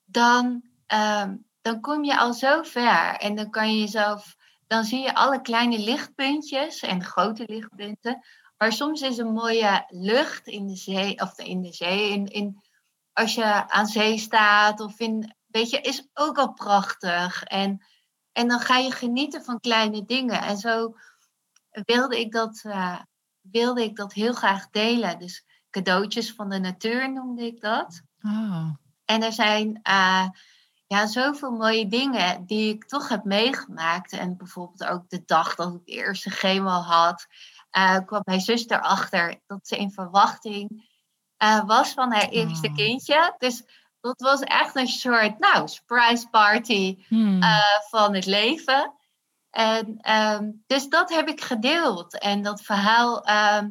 dan, 0.03 0.63
um, 0.87 1.45
dan 1.61 1.81
kom 1.81 2.03
je 2.03 2.17
al 2.17 2.33
zo 2.33 2.63
ver. 2.63 3.15
En 3.15 3.35
dan 3.35 3.49
kan 3.49 3.73
je 3.73 3.79
jezelf 3.79 4.35
dan 4.73 4.83
zie 4.83 4.99
je 4.99 5.15
alle 5.15 5.41
kleine 5.41 5.79
lichtpuntjes 5.79 6.79
en 6.79 7.03
grote 7.03 7.43
lichtpunten. 7.47 8.25
Maar 8.57 8.71
soms 8.71 9.01
is 9.01 9.17
een 9.17 9.33
mooie 9.33 9.85
lucht 9.87 10.47
in 10.47 10.67
de 10.67 10.75
zee, 10.75 11.19
of 11.21 11.37
in 11.37 11.61
de 11.61 11.73
zee, 11.73 12.09
in, 12.09 12.25
in, 12.25 12.63
als 13.13 13.35
je 13.35 13.69
aan 13.69 13.87
zee 13.87 14.17
staat 14.17 14.79
of 14.79 14.99
in, 14.99 15.35
weet 15.47 15.69
je, 15.69 15.81
is 15.81 16.07
ook 16.13 16.37
al 16.37 16.53
prachtig. 16.53 17.43
En 17.43 17.81
En 18.33 18.47
dan 18.47 18.59
ga 18.59 18.77
je 18.77 18.91
genieten 18.91 19.43
van 19.43 19.59
kleine 19.59 20.05
dingen. 20.05 20.41
En 20.41 20.57
zo 20.57 20.95
wilde 21.71 22.19
ik 22.19 22.31
dat, 22.31 22.63
uh, 22.65 22.99
wilde 23.41 23.83
ik 23.83 23.95
dat 23.95 24.13
heel 24.13 24.33
graag 24.33 24.69
delen. 24.69 25.19
Dus 25.19 25.45
cadeautjes 25.69 26.33
van 26.33 26.49
de 26.49 26.59
natuur 26.59 27.13
noemde 27.13 27.45
ik 27.45 27.61
dat. 27.61 28.01
Oh. 28.21 28.69
En 29.05 29.23
er 29.23 29.33
zijn 29.33 29.79
uh, 29.89 30.27
ja, 30.93 31.07
zoveel 31.07 31.51
mooie 31.51 31.87
dingen 31.87 32.45
die 32.45 32.73
ik 32.73 32.85
toch 32.85 33.09
heb 33.09 33.23
meegemaakt. 33.23 34.11
En 34.11 34.37
bijvoorbeeld 34.37 34.85
ook 34.85 35.09
de 35.09 35.23
dag 35.25 35.55
dat 35.55 35.73
ik 35.73 35.85
de 35.85 35.91
eerste 35.91 36.29
chemo 36.29 36.69
had, 36.69 37.27
uh, 37.77 37.97
kwam 38.05 38.21
mijn 38.25 38.41
zus 38.41 38.67
erachter 38.67 39.41
dat 39.47 39.67
ze 39.67 39.77
in 39.77 39.91
verwachting 39.91 40.91
was 41.65 41.91
van 41.91 42.11
haar 42.11 42.29
eerste 42.29 42.67
oh. 42.67 42.75
kindje. 42.75 43.35
Dus 43.37 43.63
dat 44.01 44.21
was 44.21 44.41
echt 44.41 44.75
een 44.75 44.87
soort, 44.87 45.39
nou, 45.39 45.67
surprise 45.67 46.29
party 46.29 47.05
hmm. 47.07 47.41
van 47.89 48.15
het 48.15 48.25
leven. 48.25 48.93
En 49.49 49.97
ehm, 49.97 50.51
dus 50.67 50.89
dat 50.89 51.09
heb 51.09 51.27
ik 51.27 51.41
gedeeld. 51.41 52.19
En 52.19 52.41
dat 52.41 52.61
verhaal, 52.61 53.23
ehm, 53.23 53.69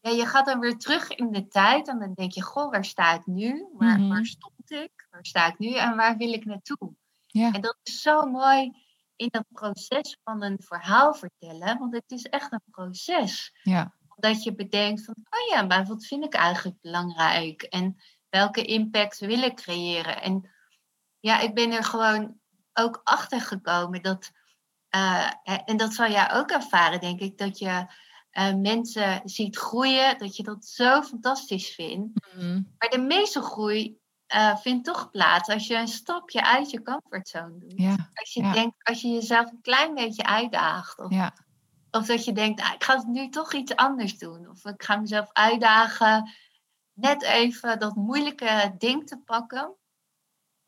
ja, 0.00 0.10
je 0.10 0.26
gaat 0.26 0.46
dan 0.46 0.58
weer 0.58 0.78
terug 0.78 1.10
in 1.10 1.32
de 1.32 1.48
tijd 1.48 1.88
en 1.88 1.98
dan 1.98 2.12
denk 2.14 2.32
je, 2.32 2.42
goh, 2.42 2.70
waar 2.70 2.84
sta 2.84 3.14
ik 3.14 3.26
nu? 3.26 3.68
Waar, 3.72 4.08
waar 4.08 4.24
stond 4.24 4.70
ik? 4.70 4.95
Waar 5.16 5.26
sta 5.26 5.46
ik 5.46 5.58
nu 5.58 5.74
en 5.74 5.96
waar 5.96 6.16
wil 6.16 6.32
ik 6.32 6.44
naartoe? 6.44 6.94
Ja. 7.26 7.52
En 7.52 7.60
dat 7.60 7.78
is 7.82 8.00
zo 8.00 8.22
mooi 8.22 8.72
in 9.16 9.28
dat 9.30 9.44
proces 9.48 10.18
van 10.24 10.42
een 10.42 10.58
verhaal 10.60 11.14
vertellen, 11.14 11.78
want 11.78 11.94
het 11.94 12.10
is 12.10 12.24
echt 12.24 12.52
een 12.52 12.62
proces. 12.70 13.58
Ja. 13.62 13.94
Dat 14.16 14.42
je 14.42 14.54
bedenkt 14.54 15.04
van, 15.04 15.14
oh 15.16 15.56
ja, 15.56 15.62
maar 15.62 15.86
wat 15.86 16.06
vind 16.06 16.24
ik 16.24 16.34
eigenlijk 16.34 16.80
belangrijk? 16.80 17.62
En 17.62 17.96
welke 18.28 18.64
impact 18.64 19.18
wil 19.18 19.42
ik 19.42 19.56
creëren? 19.56 20.22
En 20.22 20.50
ja, 21.20 21.40
ik 21.40 21.54
ben 21.54 21.72
er 21.72 21.84
gewoon 21.84 22.40
ook 22.72 23.00
achter 23.04 23.40
gekomen 23.40 24.02
dat 24.02 24.30
uh, 24.90 25.30
en 25.64 25.76
dat 25.76 25.92
zal 25.92 26.10
jij 26.10 26.32
ook 26.32 26.50
ervaren, 26.50 27.00
denk 27.00 27.20
ik, 27.20 27.38
dat 27.38 27.58
je 27.58 27.86
uh, 28.32 28.54
mensen 28.54 29.20
ziet 29.24 29.56
groeien, 29.56 30.18
dat 30.18 30.36
je 30.36 30.42
dat 30.42 30.64
zo 30.64 31.02
fantastisch 31.02 31.68
vindt. 31.68 32.26
Mm. 32.36 32.74
Maar 32.78 32.88
de 32.88 33.00
meeste 33.00 33.42
groei 33.42 33.98
uh, 34.34 34.56
vindt 34.56 34.84
toch 34.84 35.10
plaats 35.10 35.48
als 35.48 35.66
je 35.66 35.76
een 35.76 35.88
stapje 35.88 36.44
uit 36.44 36.70
je 36.70 36.82
comfortzone 36.82 37.58
doet. 37.58 37.72
Ja, 37.76 38.10
als 38.14 38.32
je 38.32 38.50
denkt, 38.52 38.74
als 38.82 39.00
je 39.00 39.08
jezelf 39.08 39.50
een 39.50 39.60
klein 39.60 39.94
beetje 39.94 40.24
uitdaagt. 40.24 40.98
Of, 40.98 41.12
ja. 41.12 41.34
of 41.90 42.06
dat 42.06 42.24
je 42.24 42.32
denkt, 42.32 42.60
ah, 42.60 42.72
ik 42.74 42.84
ga 42.84 42.96
het 42.96 43.06
nu 43.06 43.28
toch 43.28 43.52
iets 43.52 43.76
anders 43.76 44.18
doen. 44.18 44.48
Of 44.48 44.64
ik 44.64 44.82
ga 44.82 44.96
mezelf 44.96 45.32
uitdagen 45.32 46.30
net 46.92 47.22
even 47.22 47.78
dat 47.78 47.94
moeilijke 47.94 48.74
ding 48.78 49.06
te 49.06 49.18
pakken. 49.18 49.74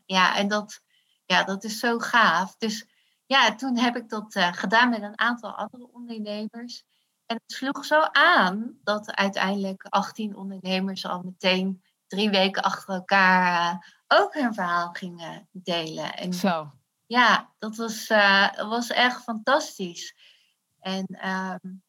Ja, 0.04 0.36
en 0.36 0.48
dat, 0.48 0.82
ja, 1.26 1.44
dat 1.44 1.64
is 1.64 1.78
zo 1.78 1.98
gaaf. 1.98 2.56
Dus 2.56 2.86
ja, 3.26 3.54
toen 3.54 3.78
heb 3.78 3.96
ik 3.96 4.08
dat 4.08 4.34
uh, 4.34 4.52
gedaan 4.52 4.88
met 4.88 5.02
een 5.02 5.18
aantal 5.18 5.54
andere 5.54 5.92
ondernemers. 5.92 6.84
En 7.26 7.36
het 7.36 7.52
sloeg 7.52 7.84
zo 7.84 8.00
aan 8.12 8.78
dat 8.82 9.14
uiteindelijk 9.14 9.86
18 9.88 10.36
ondernemers 10.36 11.06
al 11.06 11.22
meteen 11.22 11.82
drie 12.08 12.30
weken 12.30 12.62
achter 12.62 12.94
elkaar 12.94 13.72
uh, 13.72 13.78
ook 14.20 14.34
hun 14.34 14.54
verhaal 14.54 14.88
gingen 14.92 15.48
delen. 15.52 16.14
En 16.14 16.32
zo. 16.32 16.72
Ja, 17.06 17.52
dat 17.58 17.76
was, 17.76 18.08
uh, 18.08 18.52
was 18.54 18.90
echt 18.90 19.22
fantastisch. 19.22 20.14
En 20.80 21.28
um, 21.28 21.82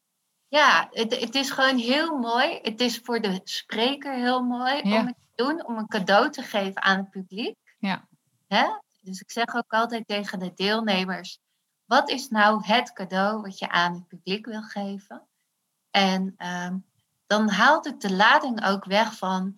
ja, 0.47 0.87
het, 0.91 1.19
het 1.19 1.35
is 1.35 1.51
gewoon 1.51 1.77
heel 1.77 2.17
mooi. 2.17 2.59
Het 2.61 2.81
is 2.81 2.99
voor 3.03 3.21
de 3.21 3.41
spreker 3.43 4.13
heel 4.13 4.43
mooi 4.43 4.81
om 4.81 4.91
het 4.91 5.15
te 5.19 5.43
doen, 5.43 5.65
om 5.65 5.77
een 5.77 5.87
cadeau 5.87 6.29
te 6.29 6.43
geven 6.43 6.81
aan 6.81 6.97
het 6.97 7.09
publiek. 7.09 7.57
Ja. 7.79 8.07
Hè? 8.47 8.65
Dus 9.01 9.21
ik 9.21 9.31
zeg 9.31 9.55
ook 9.55 9.73
altijd 9.73 10.07
tegen 10.07 10.39
de 10.39 10.53
deelnemers: 10.53 11.39
wat 11.85 12.09
is 12.09 12.27
nou 12.27 12.65
het 12.65 12.93
cadeau 12.93 13.41
wat 13.41 13.59
je 13.59 13.69
aan 13.69 13.93
het 13.93 14.07
publiek 14.07 14.45
wil 14.45 14.61
geven? 14.61 15.27
En 15.91 16.33
ehm, 16.37 16.77
dan 17.27 17.49
haalt 17.49 17.85
het 17.85 18.01
de 18.01 18.13
lading 18.13 18.65
ook 18.65 18.85
weg 18.85 19.17
van 19.17 19.57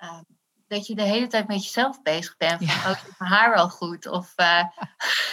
ehm, 0.00 0.22
dat 0.68 0.86
je 0.86 0.94
de 0.94 1.02
hele 1.02 1.26
tijd 1.26 1.48
met 1.48 1.64
jezelf 1.64 2.02
bezig 2.02 2.36
bent. 2.36 2.64
Van, 2.64 2.90
oh, 2.90 2.98
is 2.98 3.18
mijn 3.18 3.30
haar 3.30 3.54
wel 3.54 3.68
goed? 3.68 4.06
Of, 4.06 4.34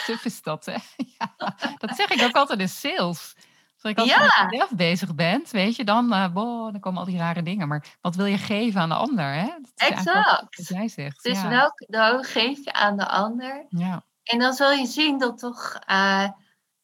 uh... 0.08 0.24
is 0.24 0.42
dat, 0.42 0.66
hè? 0.66 0.76
Ja, 1.18 1.56
dat 1.78 1.96
zeg 1.96 2.10
ik 2.10 2.22
ook 2.22 2.36
altijd 2.36 2.60
in 2.60 2.70
sales. 2.70 3.36
Als 3.82 3.92
ik 3.92 3.98
altijd 3.98 4.20
ja. 4.20 4.44
met 4.44 4.52
jezelf 4.52 4.72
bezig 4.72 5.16
bent, 5.16 5.52
weet 5.52 5.76
je, 5.76 5.84
dan, 5.84 6.14
uh, 6.14 6.34
boh, 6.34 6.72
dan 6.72 6.80
komen 6.80 7.00
al 7.00 7.06
die 7.06 7.18
rare 7.18 7.44
dingen. 7.44 7.68
Maar 7.68 7.98
wat 8.02 8.16
wil 8.16 8.26
je 8.26 8.38
geven 8.38 8.82
aan 8.82 8.90
de 8.90 8.96
ander, 8.96 9.34
hè? 9.34 9.50
exact. 9.76 10.58
Wat 10.58 10.68
jij 10.68 10.88
zegt. 10.88 11.24
Dus 11.24 11.42
ja. 11.42 11.50
welk 11.50 11.76
cadeau 11.76 12.24
geef 12.24 12.64
je 12.64 12.74
aan 12.74 12.98
de 12.98 13.08
ander? 13.08 13.66
Ja. 13.70 14.04
En 14.24 14.40
dan 14.40 14.54
zul 14.54 14.72
je 14.72 14.86
zien 14.86 15.18
dat 15.18 15.38
toch 15.38 15.80
uh, 15.90 16.30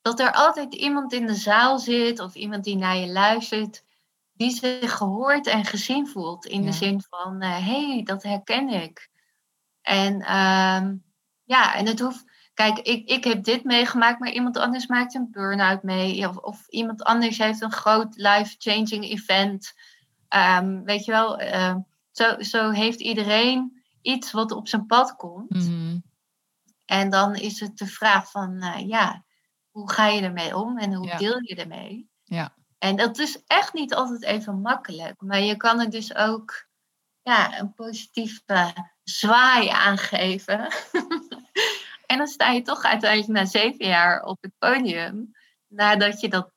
dat 0.01 0.19
er 0.19 0.31
altijd 0.31 0.73
iemand 0.73 1.13
in 1.13 1.25
de 1.25 1.35
zaal 1.35 1.79
zit 1.79 2.19
of 2.19 2.35
iemand 2.35 2.63
die 2.63 2.75
naar 2.75 2.95
je 2.95 3.11
luistert, 3.11 3.83
die 4.33 4.51
zich 4.51 4.97
gehoord 4.97 5.47
en 5.47 5.65
gezien 5.65 6.07
voelt. 6.07 6.45
In 6.45 6.65
de 6.65 6.71
zin 6.71 7.03
van, 7.09 7.41
hé, 7.41 7.57
uh, 7.57 7.65
hey, 7.65 8.01
dat 8.03 8.23
herken 8.23 8.69
ik. 8.69 9.09
En 9.81 10.15
uh, 10.19 10.89
ja, 11.43 11.75
en 11.75 11.85
het 11.85 11.99
hoeft. 11.99 12.31
Kijk, 12.53 12.79
ik, 12.79 13.09
ik 13.09 13.23
heb 13.23 13.43
dit 13.43 13.63
meegemaakt, 13.63 14.19
maar 14.19 14.31
iemand 14.31 14.57
anders 14.57 14.87
maakt 14.87 15.15
een 15.15 15.31
burn-out 15.31 15.83
mee. 15.83 16.29
Of, 16.29 16.37
of 16.37 16.67
iemand 16.67 17.03
anders 17.03 17.37
heeft 17.37 17.61
een 17.61 17.71
groot 17.71 18.15
life-changing 18.15 19.03
event. 19.03 19.73
Um, 20.59 20.83
weet 20.83 21.05
je 21.05 21.11
wel, 21.11 21.41
uh, 21.41 21.75
zo, 22.11 22.41
zo 22.41 22.69
heeft 22.69 22.99
iedereen 22.99 23.83
iets 24.01 24.31
wat 24.31 24.51
op 24.51 24.67
zijn 24.67 24.85
pad 24.85 25.15
komt. 25.15 25.67
Mm 25.67 26.03
en 26.85 27.09
dan 27.09 27.35
is 27.35 27.59
het 27.59 27.77
de 27.77 27.87
vraag 27.87 28.31
van, 28.31 28.63
uh, 28.63 28.87
ja, 28.87 29.23
hoe 29.69 29.91
ga 29.91 30.07
je 30.07 30.21
ermee 30.21 30.57
om 30.57 30.77
en 30.77 30.93
hoe 30.93 31.17
deel 31.17 31.41
je 31.41 31.55
ermee? 31.55 32.09
Ja. 32.23 32.55
En 32.83 32.95
dat 32.95 33.19
is 33.19 33.43
echt 33.47 33.73
niet 33.73 33.93
altijd 33.93 34.23
even 34.23 34.61
makkelijk. 34.61 35.21
Maar 35.21 35.39
je 35.39 35.57
kan 35.57 35.79
er 35.79 35.89
dus 35.89 36.15
ook 36.15 36.67
ja, 37.21 37.59
een 37.59 37.73
positieve 37.73 38.73
zwaai 39.03 39.69
aangeven. 39.69 40.59
en 42.11 42.17
dan 42.17 42.27
sta 42.27 42.51
je 42.51 42.61
toch 42.61 42.83
uiteindelijk 42.83 43.31
na 43.31 43.45
zeven 43.45 43.85
jaar 43.85 44.23
op 44.23 44.37
het 44.41 44.51
podium. 44.57 45.31
Nadat 45.67 46.21
je, 46.21 46.29
dat, 46.29 46.51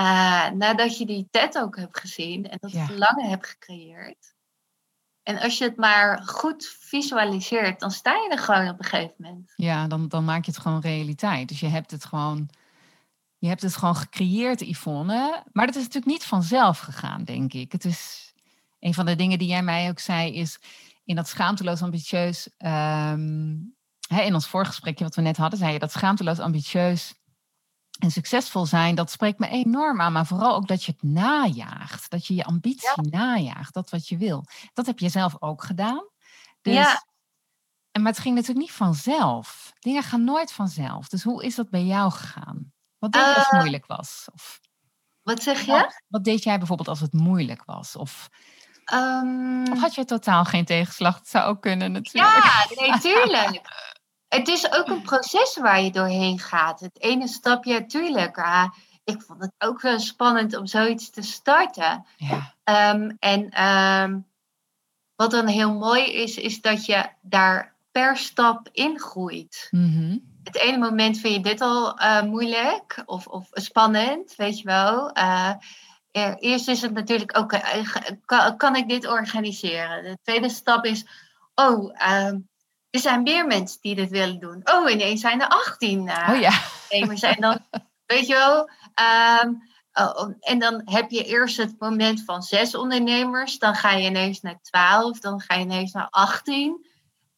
uh, 0.00 0.50
nadat 0.50 0.98
je 0.98 1.06
die 1.06 1.28
TED 1.30 1.58
ook 1.58 1.76
hebt 1.76 2.00
gezien 2.00 2.48
en 2.48 2.58
dat 2.60 2.70
verlangen 2.70 3.28
hebt 3.28 3.46
gecreëerd. 3.46 4.34
En 5.22 5.40
als 5.40 5.58
je 5.58 5.64
het 5.64 5.76
maar 5.76 6.22
goed 6.22 6.66
visualiseert, 6.66 7.80
dan 7.80 7.90
sta 7.90 8.12
je 8.12 8.28
er 8.30 8.38
gewoon 8.38 8.68
op 8.68 8.78
een 8.78 8.84
gegeven 8.84 9.14
moment. 9.18 9.52
Ja, 9.56 9.86
dan, 9.86 10.08
dan 10.08 10.24
maak 10.24 10.44
je 10.44 10.50
het 10.50 10.60
gewoon 10.60 10.80
realiteit. 10.80 11.48
Dus 11.48 11.60
je 11.60 11.68
hebt 11.68 11.90
het 11.90 12.04
gewoon, 12.04 12.50
je 13.44 13.50
hebt 13.50 13.62
het 13.62 13.76
gewoon 13.76 13.96
gecreëerd, 13.96 14.60
Yvonne. 14.60 15.42
Maar 15.52 15.66
dat 15.66 15.74
is 15.74 15.82
natuurlijk 15.82 16.12
niet 16.12 16.24
vanzelf 16.24 16.78
gegaan, 16.78 17.24
denk 17.24 17.52
ik. 17.52 17.72
Het 17.72 17.84
is 17.84 18.32
een 18.80 18.94
van 18.94 19.06
de 19.06 19.16
dingen 19.16 19.38
die 19.38 19.48
jij 19.48 19.62
mij 19.62 19.88
ook 19.88 19.98
zei, 19.98 20.34
is 20.34 20.58
in 21.04 21.16
dat 21.16 21.28
schaamteloos 21.28 21.82
ambitieus. 21.82 22.48
Um, 22.58 23.74
hè, 24.08 24.22
in 24.22 24.34
ons 24.34 24.46
voorgesprekje 24.46 25.04
wat 25.04 25.14
we 25.14 25.22
net 25.22 25.36
hadden, 25.36 25.58
zei 25.58 25.72
je 25.72 25.78
dat 25.78 25.92
schaamteloos 25.92 26.38
ambitieus 26.38 27.14
en 27.98 28.10
succesvol 28.10 28.66
zijn, 28.66 28.94
dat 28.94 29.10
spreekt 29.10 29.38
me 29.38 29.48
enorm 29.48 30.00
aan. 30.00 30.12
Maar 30.12 30.26
vooral 30.26 30.54
ook 30.54 30.68
dat 30.68 30.84
je 30.84 30.92
het 30.92 31.02
najaagt. 31.02 32.10
Dat 32.10 32.26
je 32.26 32.34
je 32.34 32.44
ambitie 32.44 33.10
najaagt. 33.10 33.74
Dat 33.74 33.90
wat 33.90 34.08
je 34.08 34.16
wil. 34.16 34.44
Dat 34.72 34.86
heb 34.86 34.98
je 34.98 35.08
zelf 35.08 35.36
ook 35.38 35.64
gedaan. 35.64 36.08
Dus, 36.62 36.74
ja. 36.74 37.04
En, 37.90 38.02
maar 38.02 38.12
het 38.12 38.20
ging 38.20 38.34
natuurlijk 38.34 38.66
niet 38.66 38.76
vanzelf. 38.76 39.72
Dingen 39.78 40.02
gaan 40.02 40.24
nooit 40.24 40.52
vanzelf. 40.52 41.08
Dus 41.08 41.22
hoe 41.22 41.44
is 41.44 41.54
dat 41.54 41.70
bij 41.70 41.84
jou 41.84 42.10
gegaan? 42.10 42.72
Wat 43.04 43.12
deed 43.12 43.22
je 43.22 43.28
als 43.28 43.44
het 43.44 43.52
eh, 43.52 43.58
moeilijk 43.58 43.86
was? 43.86 44.28
Of, 44.32 44.60
wat 45.22 45.42
zeg 45.42 45.60
je? 45.60 46.00
Wat, 46.08 46.24
deed 46.24 46.42
jij 46.42 46.58
bijvoorbeeld 46.58 46.88
als 46.88 47.00
het 47.00 47.12
moeilijk 47.12 47.64
was? 47.64 47.96
Of, 47.96 48.28
um, 48.94 49.72
of 49.72 49.80
had 49.80 49.94
je 49.94 50.04
totaal 50.04 50.44
geen 50.44 50.64
tegenslag? 50.64 51.18
Dat 51.18 51.28
zou 51.28 51.44
ook 51.44 51.62
kunnen 51.62 51.92
natuurlijk. 51.92 52.44
Ja, 52.44 52.66
nee, 52.80 52.98
tuurlijk. 52.98 53.60
het 54.28 54.48
is 54.48 54.72
ook 54.72 54.88
een 54.88 55.02
proces 55.02 55.56
waar 55.56 55.80
je 55.80 55.90
doorheen 55.90 56.38
gaat. 56.38 56.80
Het 56.80 57.00
ene 57.00 57.28
stapje, 57.28 57.80
natuurlijk. 57.80 58.36
Uh, 58.36 58.68
ik 59.04 59.22
vond 59.22 59.40
het 59.40 59.52
ook 59.58 59.80
wel 59.80 59.98
spannend 60.00 60.56
om 60.56 60.66
zoiets 60.66 61.10
te 61.10 61.22
starten. 61.22 62.06
Ja. 62.16 62.54
Ehm, 62.64 63.10
en 63.18 63.64
um, 63.64 64.26
wat 65.16 65.30
dan 65.30 65.46
heel 65.46 65.74
mooi 65.74 66.12
is, 66.12 66.36
is 66.36 66.60
dat 66.60 66.86
je 66.86 67.08
daar 67.22 67.74
per 67.92 68.16
stap 68.16 68.68
in 68.72 68.98
groeit. 69.00 69.68
Mm 69.70 70.33
Het 70.44 70.56
ene 70.56 70.78
moment 70.78 71.18
vind 71.18 71.34
je 71.34 71.40
dit 71.40 71.60
al 71.60 72.00
uh, 72.00 72.22
moeilijk 72.22 73.02
of, 73.06 73.26
of 73.26 73.48
spannend, 73.50 74.34
weet 74.36 74.58
je 74.58 74.64
wel. 74.64 75.16
Uh, 75.18 75.52
eerst 76.38 76.68
is 76.68 76.82
het 76.82 76.92
natuurlijk 76.92 77.38
ook, 77.38 77.54
kan, 78.24 78.56
kan, 78.56 78.76
ik 78.76 78.88
dit 78.88 79.06
organiseren? 79.06 80.02
De 80.02 80.18
tweede 80.22 80.48
stap 80.48 80.84
is, 80.84 81.06
oh, 81.54 81.94
uh, 81.94 82.32
er 82.90 83.00
zijn 83.00 83.22
meer 83.22 83.46
mensen 83.46 83.78
die 83.80 83.94
dit 83.94 84.10
willen 84.10 84.40
doen. 84.40 84.60
Oh, 84.64 84.90
ineens 84.90 85.20
zijn 85.20 85.40
er 85.40 85.48
18 85.48 86.06
uh, 86.06 86.28
oh, 86.30 86.40
ja. 86.40 86.52
En 86.88 87.40
dan, 87.40 87.58
weet 88.06 88.26
je 88.26 88.34
wel. 88.34 88.70
Um, 89.42 89.62
oh, 89.92 90.30
en 90.40 90.58
dan 90.58 90.82
heb 90.84 91.10
je 91.10 91.24
eerst 91.24 91.56
het 91.56 91.74
moment 91.78 92.24
van 92.24 92.42
zes 92.42 92.74
ondernemers. 92.74 93.58
Dan 93.58 93.74
ga 93.74 93.90
je 93.90 94.08
ineens 94.08 94.40
naar 94.40 94.60
12. 94.62 95.18
Dan 95.18 95.40
ga 95.40 95.54
je 95.54 95.60
ineens 95.60 95.92
naar 95.92 96.08
18. 96.10 96.86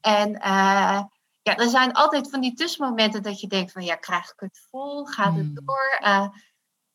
En 0.01 0.31
uh, 0.31 1.03
ja, 1.47 1.57
er 1.57 1.69
zijn 1.69 1.93
altijd 1.93 2.31
van 2.31 2.41
die 2.41 2.55
tussenmomenten 2.55 3.23
dat 3.23 3.41
je 3.41 3.47
denkt 3.47 3.73
van 3.73 3.85
ja, 3.85 3.95
krijg 3.95 4.33
ik 4.33 4.41
het 4.41 4.67
vol? 4.71 5.05
Gaat 5.07 5.37
het 5.37 5.45
Hmm. 5.45 5.65
door? 5.65 5.99
Eh, 6.01 6.29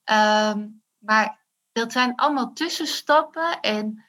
ehm, 0.03 0.67
maar 0.97 1.39
dat 1.71 1.91
zijn 1.91 2.15
allemaal 2.15 2.53
tussenstappen. 2.53 3.59
En 3.59 4.05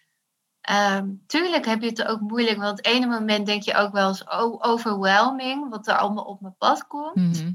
ehm, 0.60 1.08
tuurlijk 1.26 1.66
heb 1.66 1.82
je 1.82 1.88
het 1.88 2.04
ook 2.04 2.20
moeilijk. 2.20 2.58
Want 2.58 2.76
het 2.76 2.86
ene 2.86 3.06
moment 3.06 3.46
denk 3.46 3.62
je 3.62 3.74
ook 3.74 3.92
wel 3.92 4.08
eens 4.08 4.24
oh, 4.24 4.66
overwhelming. 4.66 5.70
Wat 5.70 5.86
er 5.86 5.98
allemaal 5.98 6.24
op 6.24 6.40
mijn 6.40 6.56
pad 6.58 6.86
komt. 6.86 7.16
Mhm. 7.16 7.52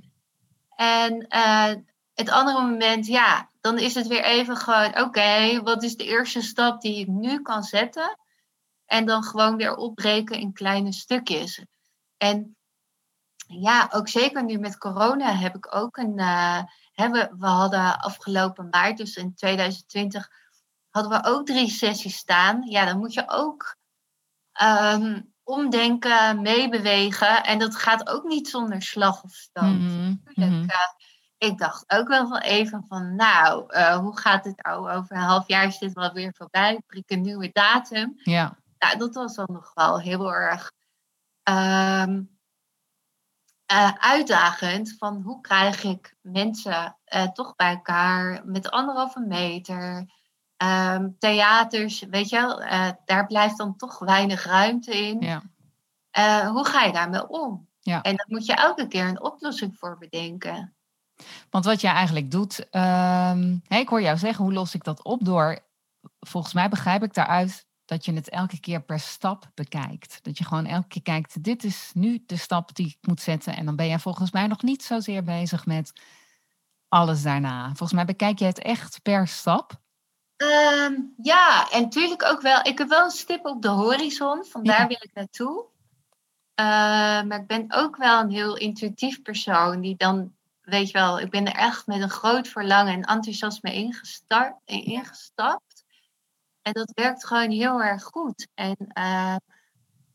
En 0.76 1.28
eh, 1.28 1.74
het 2.14 2.30
andere 2.30 2.62
moment, 2.62 3.08
ja, 3.08 3.50
dan 3.62 3.78
is 3.80 3.96
het 3.96 4.08
weer 4.08 4.24
even 4.24 4.58
gewoon, 4.58 5.02
oké, 5.02 5.62
wat 5.64 5.84
is 5.84 5.96
de 5.96 6.06
eerste 6.06 6.42
stap 6.42 6.82
die 6.82 7.00
ik 7.00 7.08
nu 7.08 7.42
kan 7.42 7.64
zetten? 7.64 8.18
En 8.86 9.06
dan 9.06 9.24
gewoon 9.24 9.58
weer 9.58 9.76
opbreken 9.76 10.40
in 10.40 10.54
kleine 10.54 10.94
stukjes. 10.94 11.66
En 12.18 12.58
ja, 13.48 13.88
ook 13.92 14.08
zeker 14.10 14.44
nu 14.44 14.58
met 14.58 14.78
corona 14.78 15.32
heb 15.36 15.56
ik 15.56 15.76
ook 15.76 15.98
een. 15.98 16.20
hè, 16.92 17.10
we, 17.10 17.30
we 17.38 17.46
hadden 17.48 18.00
afgelopen 18.00 18.68
maart, 18.70 18.98
dus 18.98 19.16
in 19.16 19.36
2020, 19.36 20.30
hadden 20.90 21.22
we 21.22 21.28
ook 21.30 21.46
drie 21.46 21.70
sessies 21.70 22.18
staan. 22.18 22.62
Ja, 22.70 22.86
dan 22.86 22.98
moet 22.98 23.14
je 23.14 23.24
ook 23.28 23.76
ehm, 24.52 25.22
omdenken, 25.44 26.42
meebewegen. 26.42 27.44
En 27.44 27.60
dat 27.60 27.76
gaat 27.76 28.10
ook 28.10 28.24
niet 28.24 28.48
zonder 28.48 28.82
slag 28.82 29.24
of 29.24 29.32
stoot. 29.34 29.64
Tuurlijk, 29.80 30.36
Mhm. 30.36 30.70
eh, 30.70 30.78
ik 31.38 31.58
dacht 31.58 31.84
ook 31.88 32.08
wel 32.08 32.28
van 32.28 32.38
even 32.40 32.86
van, 32.88 33.16
nou, 33.16 33.66
eh, 33.74 33.98
hoe 33.98 34.18
gaat 34.18 34.46
het 34.46 34.64
nou? 34.64 34.90
Over 34.92 35.16
een 35.16 35.22
half 35.22 35.48
jaar 35.48 35.66
is 35.66 35.78
dit 35.78 35.94
wel 35.94 36.14
weer 36.14 36.34
voorbij. 36.38 36.82
Prik 36.88 37.10
een 37.12 37.22
nieuwe 37.22 37.50
datum. 37.54 38.14
Ja. 38.24 38.58
Nou, 38.80 38.98
dat 38.98 39.14
was 39.16 39.36
dan 39.36 39.48
nog 39.52 39.72
wel 39.74 40.00
heel 40.00 40.34
erg 40.34 40.72
ehm, 41.44 42.22
eh, 43.68 43.92
uitdagend. 44.00 44.96
Van 44.98 45.22
hoe 45.22 45.42
krijg 45.42 45.84
ik 45.84 46.16
mensen 46.22 46.98
eh, 47.04 47.24
toch 47.24 47.56
bij 47.56 47.70
elkaar 47.70 48.42
met 48.46 48.72
anderhalve 48.72 49.20
meter. 49.20 50.12
Ehm, 50.58 51.10
theaters, 51.20 52.00
weet 52.10 52.30
je 52.30 52.36
wel, 52.36 52.62
eh, 52.62 52.90
daar 53.06 53.26
blijft 53.26 53.58
dan 53.58 53.76
toch 53.76 54.00
weinig 54.00 54.46
ruimte 54.46 54.98
in. 54.98 55.20
Ja. 55.20 55.42
Hoe 56.50 56.66
ga 56.66 56.84
je 56.84 56.92
daarmee 56.92 57.28
om? 57.28 57.68
Ja. 57.80 58.02
En 58.02 58.16
dan 58.16 58.26
moet 58.28 58.46
je 58.46 58.54
elke 58.54 58.88
keer 58.88 59.08
een 59.08 59.22
oplossing 59.22 59.78
voor 59.78 59.98
bedenken. 59.98 60.76
Want 61.50 61.66
wat 61.66 61.82
jij 61.82 61.92
eigenlijk 61.92 62.32
doet, 62.32 62.70
ehm, 62.70 63.58
ik 63.68 63.90
hoor 63.90 64.02
jou 64.02 64.18
zeggen, 64.18 64.44
hoe 64.44 64.54
los 64.54 64.76
ik 64.76 64.84
dat 64.84 65.04
op 65.04 65.26
door, 65.26 65.60
volgens 66.20 66.54
mij 66.54 66.70
begrijp 66.70 67.04
ik 67.04 67.14
daaruit 67.14 67.68
dat 67.88 68.06
je 68.06 68.14
het 68.14 68.30
elke 68.30 68.60
keer 68.60 68.82
per 68.82 69.00
stap 69.00 69.50
bekijkt. 69.54 70.20
Dat 70.24 70.38
je 70.38 70.44
gewoon 70.46 70.66
elke 70.66 70.88
keer 70.88 71.02
kijkt, 71.02 71.44
dit 71.44 71.64
is 71.64 71.92
nu 71.94 72.24
de 72.26 72.38
stap 72.38 72.76
die 72.76 72.88
ik 72.88 73.08
moet 73.08 73.22
zetten. 73.22 73.56
En 73.56 73.66
dan 73.66 73.76
ben 73.76 73.88
je 73.88 74.00
volgens 74.00 74.32
mij 74.32 74.48
nog 74.48 74.62
niet 74.62 74.84
zozeer 74.84 75.24
bezig 75.24 75.66
met 75.66 75.92
alles 76.88 77.22
daarna. 77.22 77.66
Volgens 77.66 77.94
mij 77.94 78.06
bekijk 78.06 78.40
je 78.40 78.46
het 78.46 78.60
echt 78.60 79.02
per 79.02 79.28
stap. 79.28 79.80
Ehm, 80.36 80.94
ja, 81.22 81.70
en 81.72 81.82
natuurlijk 81.82 82.24
ook 82.24 82.42
wel. 82.42 82.60
Ik 82.66 82.78
heb 82.78 82.90
wel 82.90 83.04
een 83.04 83.12
stip 83.12 83.46
op 83.46 83.62
de 83.62 83.68
horizon, 83.70 84.46
vandaar 84.46 84.82
Ja. 84.82 84.88
wil 84.88 84.98
ik 85.00 85.14
naartoe. 85.14 85.66
Eh, 86.54 86.66
maar 87.24 87.40
ik 87.40 87.48
ben 87.48 87.66
ook 87.68 87.98
wel 87.98 88.20
een 88.22 88.30
heel 88.32 88.58
intuïtief 88.58 89.22
persoon 89.22 89.82
die 89.82 89.96
dan, 89.96 90.34
weet 90.62 90.88
je 90.88 90.94
wel, 90.94 91.20
ik 91.20 91.30
ben 91.30 91.46
er 91.46 91.56
echt 91.56 91.88
met 91.88 92.02
een 92.02 92.10
groot 92.10 92.48
verlangen 92.48 92.94
en 92.94 93.04
enthousiasme 93.04 93.74
ingestart, 93.74 94.56
ingestapt. 94.66 95.67
En 96.68 96.74
dat 96.74 96.92
werkt 96.94 97.26
gewoon 97.26 97.52
heel 97.52 97.84
erg 97.84 98.04
goed. 98.04 98.48
En 98.54 98.76
eh, 98.88 99.36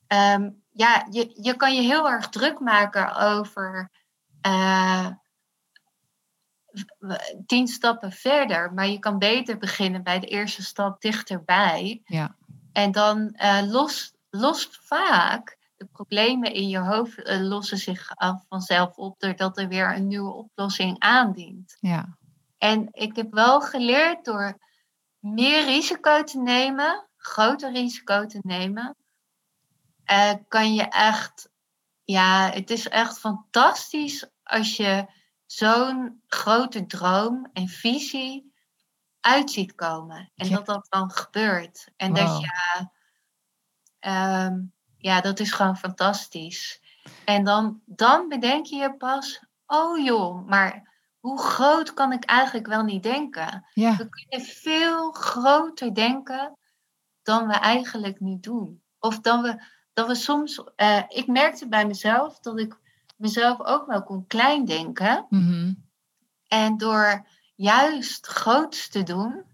ehm, 0.06 0.50
ja, 0.71 1.06
je, 1.11 1.38
je 1.42 1.56
kan 1.56 1.75
je 1.75 1.80
heel 1.80 2.11
erg 2.11 2.28
druk 2.28 2.61
maken 2.61 3.14
over 3.14 3.90
eh, 4.40 5.06
tien 7.47 7.68
stappen 7.68 8.12
verder. 8.12 8.73
Maar 8.73 8.87
je 8.87 8.99
kan 8.99 9.18
beter 9.18 9.59
beginnen 9.59 10.02
bij 10.02 10.19
de 10.21 10.26
eerste 10.26 10.62
stap 10.62 11.00
dichterbij. 11.00 12.02
Ja. 12.04 12.36
En 12.73 12.93
dan 12.93 13.30
eh 13.34 13.62
lost, 13.67 14.15
lost 14.30 14.78
vaak 14.82 15.58
de 15.76 15.86
problemen 15.93 16.52
in 16.52 16.69
je 16.69 16.78
hoofd 16.78 17.23
eh, 17.23 17.41
lossen 17.41 17.78
zich 17.78 18.10
af 18.15 18.45
vanzelf 18.49 18.97
op 18.97 19.21
doordat 19.21 19.58
er 19.58 19.69
weer 19.69 19.95
een 19.95 20.06
nieuwe 20.06 20.32
oplossing 20.32 20.99
aandient. 20.99 21.76
Ja. 21.80 22.17
En 22.58 22.88
ik 22.91 23.17
heb 23.17 23.32
wel 23.32 23.60
geleerd 23.60 24.25
door 24.25 24.58
meer 25.23 25.65
risico 25.65 26.23
te 26.25 26.39
nemen, 26.39 27.08
groter 27.17 27.73
risico 27.73 28.26
te 28.26 28.39
nemen, 28.43 28.97
eh, 30.04 30.35
kan 30.49 30.75
je 30.75 30.82
echt, 30.89 31.50
ja, 32.04 32.50
het 32.50 32.71
is 32.71 32.89
echt 32.89 33.19
fantastisch 33.19 34.30
als 34.43 34.76
je 34.76 35.06
zo'n 35.47 36.23
grote 36.26 36.87
droom 36.87 37.50
en 37.52 37.69
visie 37.69 38.52
uit 39.21 39.50
ziet 39.50 39.75
komen. 39.75 40.32
En 40.37 40.49
Ja. 40.49 40.56
dat 40.56 40.67
dat 40.67 40.87
dan 40.89 41.11
gebeurt. 41.11 41.89
En 41.97 42.13
dat 42.13 42.39
je, 42.39 42.49
ehm, 43.99 44.61
ja, 44.99 45.21
dat 45.21 45.41
is 45.41 45.52
gewoon 45.52 45.76
fantastisch. 45.76 46.82
En 47.25 47.45
dan, 47.45 47.82
dan 47.87 48.28
bedenk 48.28 48.67
je 48.67 48.76
je 48.76 48.97
pas, 48.97 49.45
oh 49.67 50.04
joh, 50.04 50.47
maar 50.47 50.92
hoe 51.23 51.39
groot 51.39 51.95
kan 51.95 52.13
ik 52.13 52.25
eigenlijk 52.25 52.67
wel 52.67 52.82
niet 52.82 53.02
denken? 53.02 53.67
Ja. 53.75 53.97
We 53.97 54.08
kunnen 54.08 54.47
veel 54.47 55.13
groter 55.13 55.95
denken 55.95 56.58
dan 57.23 57.47
we 57.47 57.52
eigenlijk 57.52 58.21
nu 58.21 58.39
doen. 58.41 58.82
Of 58.99 59.21
dan 59.21 59.43
we, 59.43 59.63
dan 59.93 60.06
we 60.06 60.15
soms, 60.15 60.65
eh, 60.76 61.02
ik 61.08 61.26
merkte 61.26 61.69
bij 61.69 61.87
mezelf 61.87 62.39
dat 62.39 62.58
ik 62.58 62.78
mezelf 63.17 63.61
ook 63.61 63.87
wel 63.87 64.02
kon 64.02 64.26
klein 64.26 64.65
denken. 64.65 65.26
Mhm. 65.28 65.73
En 66.49 66.76
door 66.76 67.26
juist 67.54 68.26
groots 68.26 68.89
te 68.89 69.02
doen, 69.02 69.45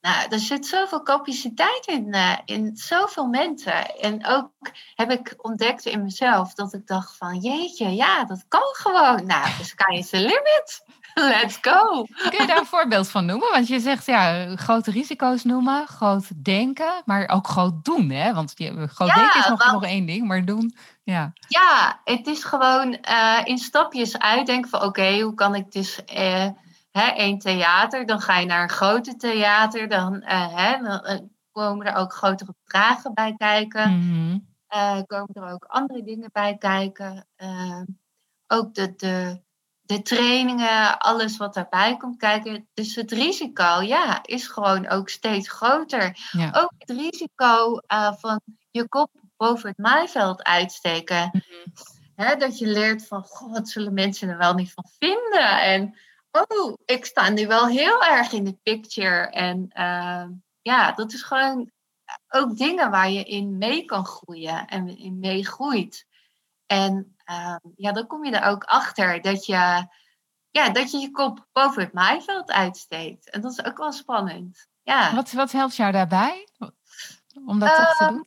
nou, 0.00 0.28
er 0.28 0.38
zit 0.38 0.66
zoveel 0.66 1.02
capaciteit 1.02 1.86
in, 1.86 2.12
eh, 2.12 2.38
in 2.44 2.70
zoveel 2.76 3.26
mensen. 3.26 3.98
En 4.00 4.26
ook 4.26 4.50
heb 4.94 5.10
ik 5.10 5.34
ontdekt 5.36 5.84
in 5.84 6.02
mezelf 6.02 6.54
dat 6.54 6.72
ik 6.74 6.86
dacht 6.86 7.16
van, 7.16 7.38
jeetje, 7.38 7.94
ja, 7.94 8.24
dat 8.24 8.44
kan 8.48 8.68
gewoon. 8.72 9.26
Nou, 9.26 9.48
the 9.58 9.64
sky 9.64 9.92
is 9.92 10.08
the 10.08 10.16
limit. 10.16 10.84
Let's 11.14 11.58
go. 11.60 12.06
Kun 12.28 12.40
je 12.40 12.46
daar 12.46 12.58
een 12.58 12.66
voorbeeld 12.66 13.08
van 13.08 13.26
noemen? 13.26 13.50
Want 13.50 13.68
je 13.68 13.80
zegt 13.80 14.06
ja, 14.06 14.56
grote 14.56 14.90
risico's 14.90 15.44
noemen, 15.44 15.86
groot 15.86 16.44
denken, 16.44 17.02
maar 17.04 17.28
ook 17.28 17.46
groot 17.46 17.84
doen. 17.84 18.10
Hè? 18.10 18.34
Want 18.34 18.54
groot 18.56 19.08
Ja, 19.08 19.14
denken 19.14 19.40
is 19.40 19.48
nog, 19.48 19.58
want- 19.58 19.72
nog 19.72 19.84
één 19.84 20.06
ding, 20.06 20.26
maar 20.26 20.44
doen, 20.44 20.76
ja. 21.02 21.32
Ja, 21.48 22.00
het 22.04 22.26
is 22.26 22.44
gewoon 22.44 22.94
eh, 23.00 23.38
in 23.44 23.58
stapjes 23.58 24.18
uitdenken 24.18 24.70
van 24.70 24.82
oké, 24.82 25.20
hoe 25.20 25.34
kan 25.34 25.54
ik 25.54 25.72
dus 25.72 26.04
eh, 26.04 26.46
hè, 26.90 27.06
één 27.08 27.38
theater, 27.38 28.06
dan 28.06 28.20
ga 28.20 28.38
je 28.38 28.46
naar 28.46 28.62
een 28.62 28.68
grote 28.68 29.16
theater, 29.16 29.88
dan, 29.88 30.22
eh, 30.22 30.54
hè, 30.56 30.82
dan 30.82 31.00
eh, 31.00 31.18
komen 31.52 31.86
er 31.86 31.94
ook 31.94 32.12
grotere 32.12 32.54
bedragen 32.64 33.14
bij 33.14 33.34
kijken, 33.36 33.98
Mhm. 33.98 34.38
Eh, 34.66 35.00
komen 35.06 35.34
er 35.34 35.52
ook 35.52 35.64
andere 35.64 36.02
dingen 36.02 36.30
bij 36.32 36.56
kijken, 36.58 37.26
Eh, 37.36 37.80
ook 38.46 38.74
de, 38.74 38.94
de, 38.96 39.42
de 39.80 40.02
trainingen, 40.02 40.98
alles 40.98 41.36
wat 41.36 41.54
daarbij 41.54 41.96
komt 41.96 42.16
kijken. 42.16 42.68
Dus 42.74 42.94
het 42.94 43.12
risico, 43.12 43.80
ja, 43.82 44.18
is 44.22 44.46
gewoon 44.46 44.88
ook 44.88 45.08
steeds 45.08 45.48
groter. 45.48 46.16
Ja. 46.30 46.50
Ook 46.52 46.72
het 46.78 46.90
risico 46.90 47.80
van 48.18 48.40
je 48.70 48.88
kop 48.88 49.10
boven 49.36 49.68
het 49.68 49.78
maaiveld 49.78 50.42
uitsteken. 50.42 51.42
Mhm. 52.14 52.38
Dat 52.38 52.58
je 52.58 52.66
leert 52.66 53.06
van, 53.06 53.22
goh, 53.22 53.52
wat 53.52 53.68
zullen 53.68 53.94
mensen 53.94 54.28
er 54.28 54.38
wel 54.38 54.54
niet 54.54 54.72
van 54.72 54.84
vinden? 54.98 55.60
En, 55.60 55.98
oh, 56.48 56.78
ik 56.84 57.04
sta 57.04 57.28
nu 57.28 57.46
wel 57.46 57.66
heel 57.66 58.04
erg 58.04 58.32
in 58.32 58.44
de 58.44 58.58
picture. 58.62 59.30
En 59.30 59.68
eh, 59.68 60.26
ja, 60.62 60.92
dat 60.92 61.12
is 61.12 61.22
gewoon 61.22 61.70
ook 62.28 62.56
dingen 62.56 62.90
waar 62.90 63.10
je 63.10 63.24
in 63.24 63.58
mee 63.58 63.84
kan 63.84 64.06
groeien 64.06 64.66
en 64.66 64.98
in 64.98 65.18
mee 65.18 65.46
groeit. 65.46 66.06
En 66.66 67.16
eh, 67.24 67.56
ja, 67.76 67.92
dan 67.92 68.06
kom 68.06 68.24
je 68.24 68.36
er 68.36 68.50
ook 68.50 68.64
achter 68.64 69.20
dat 69.22 69.46
je, 69.46 69.86
ja, 70.50 70.70
dat 70.72 70.90
je 70.90 70.98
je 70.98 71.10
kop 71.10 71.46
boven 71.52 71.82
het 71.82 71.92
maaiveld 71.92 72.50
uitsteekt. 72.50 73.30
En 73.30 73.40
dat 73.40 73.52
is 73.52 73.64
ook 73.64 73.78
wel 73.78 73.92
spannend. 73.92 74.68
Ja. 74.82 75.14
Wat, 75.14 75.32
wat 75.32 75.52
helpt 75.52 75.76
jou 75.76 75.92
daarbij? 75.92 76.48
Om 77.46 77.58
dat 77.58 77.76
toch 77.76 77.96
te 77.96 78.04
Ehm, 78.04 78.12
doen? 78.12 78.26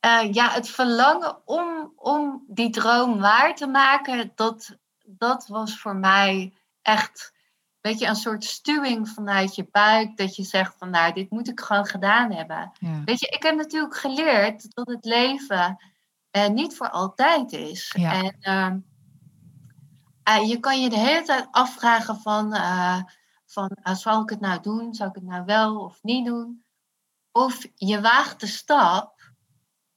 Eh, 0.00 0.32
ja, 0.32 0.50
het 0.50 0.68
verlangen 0.68 1.46
om, 1.46 1.92
om 1.96 2.44
die 2.48 2.70
droom 2.70 3.20
waar 3.20 3.54
te 3.54 3.66
maken, 3.66 4.32
dat, 4.34 4.76
dat 5.04 5.46
was 5.46 5.78
voor 5.78 5.96
mij 5.96 6.54
echt 6.82 7.32
weet 7.80 7.98
je, 7.98 8.06
een 8.06 8.16
soort 8.16 8.44
stuwing 8.44 9.08
vanuit 9.08 9.54
je 9.54 9.68
buik. 9.70 10.16
Dat 10.16 10.36
je 10.36 10.42
zegt 10.42 10.74
van 10.78 10.90
nou, 10.90 11.12
dit 11.12 11.30
moet 11.30 11.48
ik 11.48 11.60
gewoon 11.60 11.86
gedaan 11.86 12.32
hebben. 12.32 12.72
Ja. 12.78 13.02
Weet 13.04 13.20
je, 13.20 13.26
ik 13.26 13.42
heb 13.42 13.56
natuurlijk 13.56 13.96
geleerd 13.96 14.74
dat 14.74 14.86
het 14.86 15.04
leven 15.04 15.76
eh, 16.30 16.48
niet 16.48 16.76
voor 16.76 16.90
altijd 16.90 17.52
is. 17.52 17.94
Ja. 17.96 18.12
En 18.12 18.36
ehm, 18.40 18.78
eh, 20.22 20.48
je 20.48 20.60
kan 20.60 20.80
je 20.80 20.88
de 20.88 20.98
hele 20.98 21.22
tijd 21.22 21.48
afvragen 21.50 22.16
van, 22.16 22.54
eh, 22.54 23.02
van 23.46 23.68
eh, 23.82 23.94
zal 23.94 24.22
ik 24.22 24.30
het 24.30 24.40
nou 24.40 24.60
doen? 24.60 24.94
Zal 24.94 25.08
ik 25.08 25.14
het 25.14 25.24
nou 25.24 25.44
wel 25.44 25.80
of 25.80 26.02
niet 26.02 26.26
doen? 26.26 26.64
Of 27.32 27.66
je 27.74 28.00
waagt 28.00 28.40
de 28.40 28.46
stap 28.46 29.32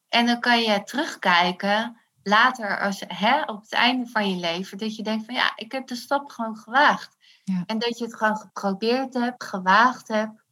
en 0.08 0.26
dan 0.26 0.40
kan 0.40 0.62
je 0.62 0.84
terugkijken 0.84 2.00
later, 2.28 2.80
als, 2.80 3.04
hè, 3.08 3.42
op 3.42 3.62
het 3.62 3.74
einde 3.74 4.08
van 4.08 4.30
je 4.30 4.36
leven, 4.36 4.78
dat 4.78 4.96
je 4.96 5.04
denkt 5.04 5.26
van 5.26 5.36
ja, 5.36 5.52
ik 5.56 5.72
heb 5.72 5.88
de 5.88 5.96
stap 5.96 6.30
gewoon 6.30 6.58
gewaagd. 6.58 7.18
Ja. 7.44 7.64
En 7.66 7.80
dat 7.80 7.98
je 7.98 8.04
het 8.04 8.16
gewoon 8.16 8.38
geprobeerd 8.38 9.14
hebt, 9.14 9.44
gewaagd 9.44 10.08
hebt. 10.08 10.44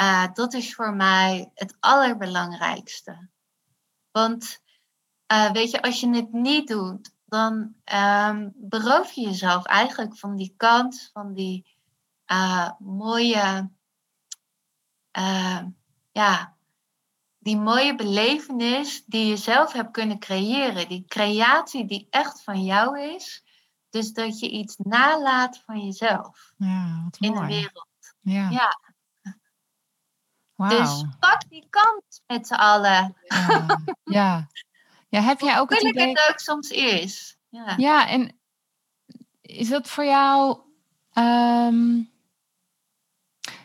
Uh, 0.00 0.26
dat 0.32 0.54
is 0.54 0.74
voor 0.74 0.94
mij 0.94 1.50
het 1.54 1.76
allerbelangrijkste. 1.80 3.28
Want 4.10 4.60
uh, 5.32 5.50
weet 5.50 5.70
je, 5.70 5.82
als 5.82 6.00
je 6.00 6.08
het 6.08 6.32
niet 6.32 6.68
doet, 6.68 7.12
dan 7.24 7.74
um, 7.94 8.52
beroof 8.54 9.12
je 9.12 9.20
jezelf 9.20 9.64
eigenlijk 9.64 10.18
van 10.18 10.36
die 10.36 10.54
kans, 10.56 11.10
van 11.12 11.34
die 11.34 11.78
uh, 12.26 12.70
mooie, 12.78 13.70
ja, 16.12 16.56
die 17.40 17.56
mooie 17.56 17.94
belevenis 17.94 19.02
die 19.06 19.26
je 19.26 19.36
zelf 19.36 19.72
hebt 19.72 19.90
kunnen 19.90 20.18
creëren. 20.18 20.88
Die 20.88 21.04
creatie 21.06 21.86
die 21.86 22.06
echt 22.10 22.42
van 22.42 22.64
jou 22.64 23.00
is. 23.00 23.44
Dus 23.90 24.12
dat 24.12 24.38
je 24.38 24.50
iets 24.50 24.76
nalaat 24.76 25.62
van 25.64 25.84
jezelf 25.84 26.52
ja, 26.56 27.00
wat 27.04 27.16
in 27.18 27.32
mooi. 27.32 27.46
de 27.46 27.54
wereld. 27.54 27.88
Ja. 28.20 28.50
Ja. 28.50 28.78
Wauw. 30.54 30.78
Dus 30.78 31.04
pak 31.18 31.48
die 31.48 31.66
kans 31.70 32.22
met 32.26 32.46
z'n 32.46 32.54
allen. 32.54 33.16
Ja. 33.24 33.66
ja. 34.04 34.48
Ja, 35.08 35.20
heb 35.20 35.40
jij 35.40 35.58
ook 35.58 35.70
het 35.70 35.82
idee... 35.82 36.08
het 36.08 36.28
ook 36.30 36.38
soms 36.38 36.70
is. 36.70 37.36
Ja. 37.48 37.74
Ja, 37.76 38.08
en 38.08 38.40
is 39.40 39.68
dat 39.68 39.88
voor 39.88 40.04
jou... 40.04 40.60
ehm, 41.12 42.02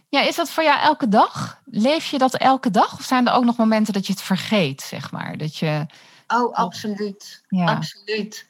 Ja, 0.10 0.22
is 0.22 0.36
dat 0.36 0.50
voor 0.50 0.63
jou 0.63 0.80
elke 0.80 1.08
dag? 1.08 1.62
Leef 1.65 2.06
je 2.06 2.18
dat 2.18 2.36
elke 2.36 2.72
dag? 2.72 2.94
Of 2.94 3.04
zijn 3.04 3.28
er 3.28 3.34
ook 3.34 3.44
nog 3.44 3.58
momenten 3.58 3.94
dat 3.94 4.08
je 4.08 4.13
het 4.13 4.22
vergeet, 4.22 4.82
zeg 4.82 5.12
maar? 5.12 5.38
Dat 5.38 5.58
je... 5.58 5.86
Oh, 6.28 6.54
absoluut. 6.54 7.44
Ja. 7.48 7.65
Absoluut. 7.65 8.46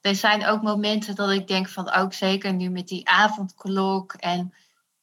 Er 0.00 0.14
zijn 0.14 0.46
ook 0.46 0.62
momenten 0.62 1.14
dat 1.14 1.30
ik 1.30 1.48
denk 1.48 1.68
van 1.68 1.92
ook 1.92 2.12
zeker 2.12 2.52
nu 2.52 2.68
met 2.68 2.88
die 2.88 3.08
avondklok 3.08 4.12
en 4.12 4.54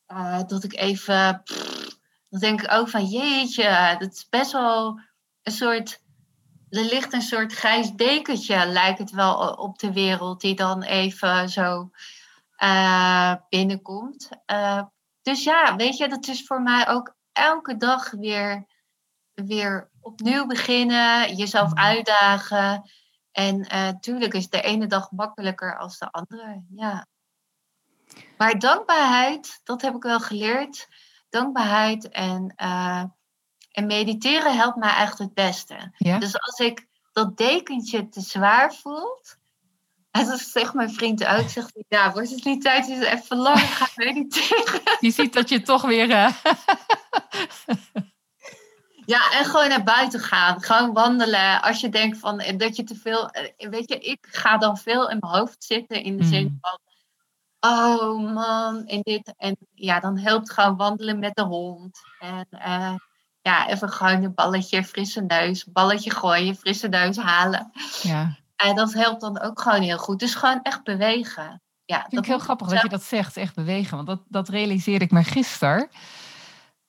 eh, 0.06 0.40
dat 0.48 0.64
ik 0.64 0.76
even, 0.76 1.42
pff, 1.44 1.98
dan 2.30 2.40
denk 2.40 2.62
ik 2.62 2.72
ook 2.72 2.90
van 2.90 3.06
jeetje, 3.06 3.96
dat 4.00 4.14
is 4.14 4.28
best 4.30 4.52
wel 4.52 5.00
een 5.44 5.52
soort, 5.52 6.02
er 6.70 6.84
ligt 6.84 7.14
een 7.14 7.22
soort 7.22 7.54
grijs 7.54 7.92
dekentje 7.92 8.66
lijkt 8.66 9.00
het 9.00 9.12
wel 9.12 9.54
op 9.54 9.80
de 9.80 9.94
wereld 9.94 10.42
die 10.42 10.56
dan 10.56 10.84
even 10.84 11.50
zo 11.50 11.90
eh, 12.56 13.34
binnenkomt. 13.50 14.30
Eh, 14.46 14.82
dus 15.22 15.44
ja, 15.44 15.76
weet 15.76 15.98
je, 15.98 16.08
dat 16.08 16.28
is 16.28 16.46
voor 16.46 16.62
mij 16.62 16.88
ook 16.88 17.16
elke 17.32 17.78
dag 17.78 18.12
weer, 18.12 18.66
weer 19.34 19.90
opnieuw 20.00 20.46
beginnen, 20.46 21.36
jezelf 21.36 21.74
uitdagen. 21.74 22.92
En 23.32 23.60
natuurlijk 23.60 24.34
is 24.34 24.50
de 24.50 24.62
ene 24.62 24.88
dag 24.88 25.12
makkelijker 25.12 25.78
als 25.78 25.98
de 25.98 26.12
andere. 26.12 26.64
Ja. 26.76 27.08
Maar 28.38 28.60
dankbaarheid, 28.60 29.60
dat 29.64 29.82
heb 29.82 29.96
ik 29.96 30.04
wel 30.04 30.20
geleerd. 30.20 30.88
Dankbaarheid 31.30 32.10
en, 32.10 32.54
uh, 32.58 33.04
en 33.72 33.86
mediteren 33.86 34.56
helpt 34.56 34.78
mij 34.78 34.96
echt 34.96 35.18
het 35.18 35.34
beste. 35.34 35.94
Ja? 35.98 36.20
Dus 36.20 36.40
als 36.40 36.60
ik 36.60 36.88
dat 37.12 37.38
dekentje 37.38 38.10
te 38.10 38.22
zwaar 38.22 38.74
voelt. 38.74 39.38
En 40.20 40.26
dat 40.26 40.40
zegt 40.40 40.74
mijn 40.74 40.94
vriend 40.94 41.26
ook. 41.26 41.50
Zegt 41.50 41.74
hij, 41.74 41.84
ja, 41.88 42.12
wordt 42.12 42.30
het 42.30 42.44
niet 42.44 42.62
tijd 42.62 42.88
dat 42.88 42.98
je 42.98 43.10
even 43.10 43.38
langer 43.38 43.68
gaat 43.68 43.96
mediteren? 43.96 44.82
Je 45.00 45.12
ziet 45.12 45.34
dat 45.34 45.50
je 45.50 45.62
toch 45.62 45.82
weer... 45.82 46.10
Uh... 46.10 46.30
Ja, 49.06 49.32
en 49.32 49.46
gewoon 49.46 49.70
naar 49.70 49.84
buiten 49.84 50.20
gaan. 50.20 50.62
Gewoon 50.62 50.94
wandelen. 50.94 51.62
Als 51.62 51.82
je 51.82 51.90
denkt 51.90 52.18
van 52.18 52.44
dat 52.58 52.76
je 52.76 52.84
te 52.84 52.96
veel. 52.96 53.30
Weet 53.58 53.90
je, 53.90 54.00
ik 54.00 54.28
ga 54.30 54.58
dan 54.58 54.78
veel 54.78 55.10
in 55.10 55.18
mijn 55.20 55.34
hoofd 55.34 55.64
zitten. 55.64 56.04
In 56.04 56.18
de 56.18 56.24
zin 56.24 56.44
Mm. 56.44 56.58
van. 56.62 56.80
Oh 57.60 58.34
man, 58.34 58.86
en 58.86 59.02
dit. 59.02 59.34
En 59.38 59.58
ja, 59.74 60.00
dan 60.00 60.18
helpt 60.18 60.52
gewoon 60.52 60.78
wandelen 60.78 61.20
met 61.20 61.36
de 61.36 61.42
hond. 61.44 62.02
En 62.20 62.48
eh, 62.50 62.96
ja, 63.42 63.68
even 63.68 63.90
gewoon 63.90 64.24
een 64.24 64.34
balletje, 64.34 64.84
frisse 64.84 65.22
neus. 65.22 65.66
Balletje 65.66 66.12
gooien, 66.12 66.56
frisse 66.56 66.88
neus 66.88 67.18
halen. 67.18 67.72
Ja. 68.02 68.38
En 68.62 68.76
dat 68.76 68.94
helpt 68.94 69.22
dan 69.22 69.42
ook 69.42 69.62
gewoon 69.62 69.82
heel 69.82 69.98
goed. 69.98 70.20
Dus 70.20 70.36
gewoon 70.36 70.62
echt 70.62 70.84
bewegen. 70.84 71.62
Ja, 71.86 72.06
Vind 72.10 72.22
ik 72.22 72.28
heel 72.28 72.40
grappig 72.40 72.68
dat 72.68 72.82
je 72.82 72.90
dat 72.90 73.04
zegt, 73.04 73.38
echt 73.38 73.56
bewegen. 73.56 73.96
Want 73.96 74.08
dat, 74.08 74.22
dat 74.28 74.50
realiseerde 74.50 75.06
ik 75.06 75.12
me 75.12 75.24
gisteren. 75.24 75.90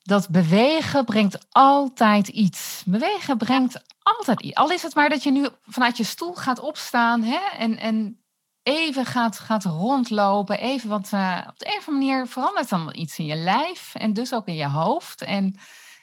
Dat 0.03 0.29
bewegen 0.29 1.05
brengt 1.05 1.47
altijd 1.51 2.29
iets. 2.29 2.83
Bewegen 2.87 3.37
brengt 3.37 3.83
altijd 4.03 4.41
iets. 4.41 4.55
Al 4.55 4.71
is 4.71 4.83
het 4.83 4.95
maar 4.95 5.09
dat 5.09 5.23
je 5.23 5.31
nu 5.31 5.49
vanuit 5.63 5.97
je 5.97 6.05
stoel 6.05 6.35
gaat 6.35 6.61
opstaan 6.61 7.23
hè, 7.23 7.41
en, 7.59 7.79
en 7.79 8.23
even 8.63 9.07
gaat, 9.07 9.39
gaat 9.39 9.65
rondlopen. 9.65 10.59
Even 10.59 10.89
wat, 10.89 11.11
uh, 11.15 11.41
op 11.49 11.59
de 11.59 11.67
een 11.67 11.79
of 11.79 11.89
andere 11.89 12.07
manier 12.07 12.27
verandert 12.27 12.69
dan 12.69 12.91
iets 12.95 13.19
in 13.19 13.27
je 13.27 13.37
lijf 13.37 13.95
en 13.95 14.13
dus 14.13 14.35
ook 14.35 14.47
in 14.47 14.55
je 14.55 14.69
hoofd. 14.69 15.23
En 15.23 15.59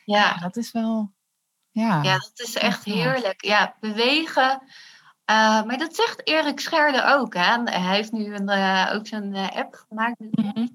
Ja. 0.05 0.23
ja, 0.23 0.37
dat 0.37 0.55
is 0.57 0.71
wel. 0.71 1.13
Ja, 1.71 2.03
Ja, 2.03 2.17
dat 2.17 2.39
is 2.47 2.55
echt 2.55 2.83
heerlijk. 2.83 3.45
Ja, 3.45 3.75
bewegen. 3.79 4.61
Eh, 5.29 5.63
maar 5.63 5.77
dat 5.77 5.95
zegt 5.95 6.27
Erik 6.27 6.59
Scherder 6.59 7.05
ook. 7.05 7.33
Hè? 7.33 7.41
En 7.53 7.69
Hij 7.69 7.95
heeft 7.95 8.11
nu 8.11 8.35
een, 8.35 8.49
eh, 8.49 8.91
ook 8.93 9.07
zo'n 9.07 9.33
eh, 9.33 9.55
app 9.55 9.85
gemaakt. 9.89 10.19
Mhm. 10.19 10.67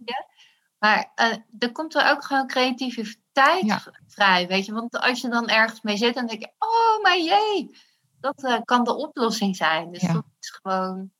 Maar 0.78 1.12
er 1.58 1.72
komt 1.72 1.94
er 1.94 2.10
ook 2.10 2.24
gewoon 2.24 2.46
creativiteit 2.46 3.64
Ja. 3.64 3.82
vrij. 4.06 4.46
Weet 4.46 4.64
je? 4.66 4.72
Want 4.72 4.98
als 4.98 5.20
je 5.20 5.28
dan 5.28 5.48
ergens 5.48 5.80
mee 5.82 5.96
zit, 5.96 6.14
dan 6.14 6.26
denk 6.26 6.40
je: 6.40 6.52
oh, 6.58 7.02
maar 7.02 7.18
jee, 7.18 7.76
dat 8.20 8.62
kan 8.64 8.84
de 8.84 8.94
oplossing 8.94 9.56
zijn. 9.56 9.92
Dus 9.92 10.02
Ja. 10.02 10.12
dat 10.12 10.24
is 10.40 10.50
gewoon 10.62 11.12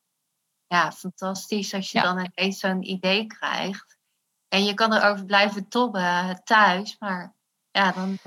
ja, 0.66 0.92
fantastisch 0.92 1.74
als 1.74 1.90
je 1.90 1.98
Ja. 1.98 2.04
dan 2.04 2.18
ineens 2.34 2.58
zo'n 2.58 2.82
idee 2.90 3.26
krijgt. 3.26 3.96
En 4.48 4.64
je 4.64 4.74
kan 4.74 4.92
erover 4.92 5.24
blijven 5.24 5.68
tobben 5.68 6.40
thuis. 6.44 6.96
Maar 6.98 7.34
ja, 7.70 7.92
dan. 7.92 8.18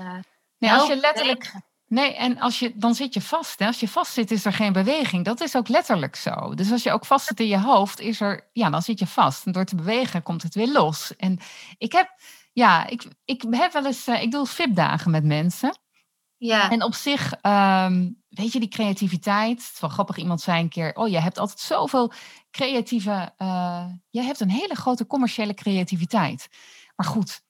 nee, 0.58 0.72
als 0.72 0.86
je 0.86 0.96
letterlijk. 0.96 1.52
Nee, 1.88 2.14
en 2.16 2.38
als 2.38 2.58
je, 2.58 2.72
dan 2.76 2.94
zit 2.94 3.14
je 3.14 3.20
vast. 3.20 3.58
Hè? 3.58 3.66
Als 3.66 3.80
je 3.80 3.88
vast 3.88 4.12
zit, 4.12 4.30
is 4.30 4.44
er 4.44 4.52
geen 4.52 4.72
beweging. 4.72 5.24
Dat 5.24 5.40
is 5.40 5.56
ook 5.56 5.68
letterlijk 5.68 6.16
zo. 6.16 6.54
Dus 6.54 6.72
als 6.72 6.82
je 6.82 6.92
ook 6.92 7.06
vast 7.06 7.26
zit 7.26 7.40
in 7.40 7.46
je 7.46 7.60
hoofd, 7.60 8.00
is 8.00 8.20
er, 8.20 8.48
ja, 8.52 8.70
dan 8.70 8.82
zit 8.82 8.98
je 8.98 9.06
vast. 9.06 9.46
En 9.46 9.52
door 9.52 9.64
te 9.64 9.76
bewegen 9.76 10.22
komt 10.22 10.42
het 10.42 10.54
weer 10.54 10.72
los. 10.72 11.16
En 11.16 11.38
ik 11.78 11.92
heb, 11.92 12.08
ja, 12.52 12.86
ik, 12.86 13.04
ik 13.24 13.44
heb 13.50 13.72
wel 13.72 13.86
eens, 13.86 14.06
eh, 14.06 14.22
ik 14.22 14.30
doe 14.30 14.46
VIP-dagen 14.46 15.10
met 15.10 15.24
mensen. 15.24 15.78
Ja. 16.36 16.70
En 16.70 16.82
op 16.82 16.94
zich, 16.94 17.32
ehm, 17.40 18.10
weet 18.28 18.52
je, 18.52 18.60
die 18.60 18.68
creativiteit. 18.68 19.62
Het 19.62 19.70
is 19.74 19.80
wel 19.80 19.90
grappig, 19.90 20.16
iemand 20.16 20.40
zei 20.40 20.60
een 20.60 20.68
keer: 20.68 20.94
Oh, 20.94 21.08
je 21.08 21.20
hebt 21.20 21.38
altijd 21.38 21.60
zoveel 21.60 22.12
creatieve. 22.50 23.32
eh, 23.36 23.86
je 24.10 24.22
hebt 24.22 24.40
een 24.40 24.50
hele 24.50 24.74
grote 24.74 25.06
commerciële 25.06 25.54
creativiteit. 25.54 26.48
Maar 26.96 27.06
goed, 27.06 27.40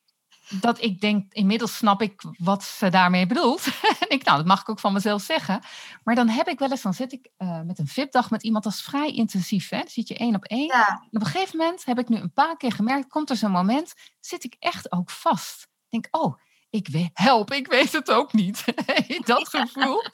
dat 0.51 0.83
ik 0.83 1.01
denk, 1.01 1.33
inmiddels 1.33 1.77
snap 1.77 2.03
ik 2.03 2.23
wat 2.37 2.63
ze 2.63 2.89
daarmee 2.89 3.27
bedoelt. 3.27 3.65
en 4.09 4.09
ik, 4.09 4.25
nou, 4.25 4.37
dat 4.37 4.47
mag 4.47 4.61
ik 4.61 4.69
ook 4.69 4.81
van 4.81 4.93
mezelf 4.93 5.23
zeggen. 5.23 5.61
Maar 6.05 6.15
dan 6.15 6.29
heb 6.29 6.49
ik 6.49 6.59
wel 6.59 6.71
eens, 6.71 6.83
dan 6.83 6.95
zit 6.95 7.13
ik 7.13 7.31
eh, 7.37 7.61
met 7.63 7.79
een 7.79 7.87
VIP-dag 7.87 8.31
met 8.31 8.43
iemand, 8.43 8.65
dat 8.65 8.73
is 8.73 8.83
vrij 8.83 9.11
intensief. 9.11 9.69
Hè? 9.69 9.79
Dan 9.79 9.89
zit 9.89 10.09
je 10.09 10.17
één 10.17 10.35
op 10.35 10.45
één. 10.45 10.67
ja. 10.67 10.89
En 10.89 11.21
op 11.21 11.21
een 11.21 11.27
gegeven 11.27 11.59
moment 11.59 11.85
heb 11.85 11.99
ik 11.99 12.09
nu 12.09 12.17
een 12.17 12.33
paar 12.33 12.57
keer 12.57 12.73
gemerkt, 12.73 13.09
komt 13.09 13.31
er 13.31 13.37
zo'n 13.37 13.51
moment, 13.51 13.95
zit 14.21 14.45
ik 14.45 14.57
echt 14.59 14.93
ook 14.93 15.11
vast. 15.11 15.63
Ik 15.63 15.91
denk, 15.91 16.09
oh, 16.11 16.39
ik 16.71 16.89
weet, 16.89 17.11
help, 17.13 17.53
ik 17.53 17.67
weet 17.67 17.93
het 17.93 18.11
ook 18.11 18.33
niet. 18.33 18.65
dat 19.25 19.49
gevoel. 19.49 20.05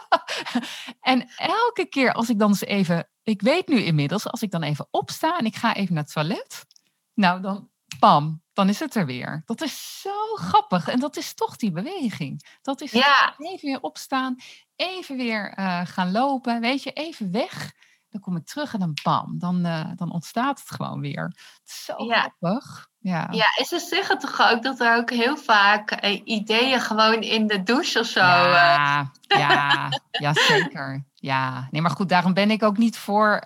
en 1.00 1.28
elke 1.36 1.86
keer 1.88 2.12
als 2.12 2.28
ik 2.28 2.38
dan 2.38 2.48
eens 2.48 2.64
even, 2.64 3.08
ik 3.22 3.42
weet 3.42 3.68
nu 3.68 3.82
inmiddels, 3.82 4.26
als 4.26 4.42
ik 4.42 4.50
dan 4.50 4.62
even 4.62 4.88
opsta 4.90 5.38
en 5.38 5.44
ik 5.44 5.56
ga 5.56 5.74
even 5.74 5.94
naar 5.94 6.02
het 6.02 6.12
toilet, 6.12 6.66
nou 7.14 7.40
dan, 7.40 7.70
pam, 7.98 8.42
dan 8.52 8.68
is 8.68 8.78
het 8.80 8.94
er 8.94 9.06
weer. 9.06 9.42
Dat 9.46 9.60
is 9.60 10.00
zo 10.00 10.34
grappig. 10.34 10.88
En 10.88 11.00
dat 11.00 11.16
is 11.16 11.34
toch 11.34 11.56
die 11.56 11.70
beweging. 11.72 12.58
Dat 12.62 12.80
is 12.80 12.90
Ja. 12.92 13.34
even 13.38 13.68
weer 13.68 13.80
opstaan, 13.80 14.36
even 14.76 15.16
weer 15.16 15.52
eh, 15.54 15.80
gaan 15.84 16.10
lopen, 16.12 16.60
weet 16.60 16.82
je, 16.82 16.92
even 16.92 17.32
weg. 17.32 17.72
Dan 18.10 18.20
kom 18.20 18.36
ik 18.36 18.46
terug 18.46 18.72
en 18.72 18.78
dan 18.80 18.96
bam, 19.02 19.38
dan, 19.38 19.64
eh, 19.64 19.84
dan 19.96 20.12
ontstaat 20.12 20.58
het 20.60 20.70
gewoon 20.70 21.00
weer. 21.00 21.22
Het 21.24 21.62
is 21.64 21.84
zo 21.84 22.04
Ja. 22.04 22.20
grappig. 22.20 22.86
Ja. 22.98 23.28
Ja, 23.30 23.46
en 23.56 23.64
ze 23.64 23.78
zeggen 23.78 24.18
toch 24.18 24.40
ook 24.50 24.62
dat 24.62 24.80
er 24.80 24.96
ook 24.96 25.10
heel 25.10 25.36
vaak 25.36 25.90
eh, 25.90 26.20
ideeën 26.24 26.80
gewoon 26.80 27.20
in 27.22 27.46
de 27.46 27.62
douche 27.62 27.98
of 27.98 28.06
zo. 28.06 28.20
Ja, 28.20 29.10
ja, 29.28 29.88
ja, 30.10 30.32
zeker. 30.34 31.04
Ja, 31.14 31.68
nee, 31.70 31.82
maar 31.82 31.90
goed, 31.90 32.08
daarom 32.08 32.34
ben 32.34 32.50
ik 32.50 32.62
ook 32.62 32.76
niet 32.76 32.98
voor, 32.98 33.42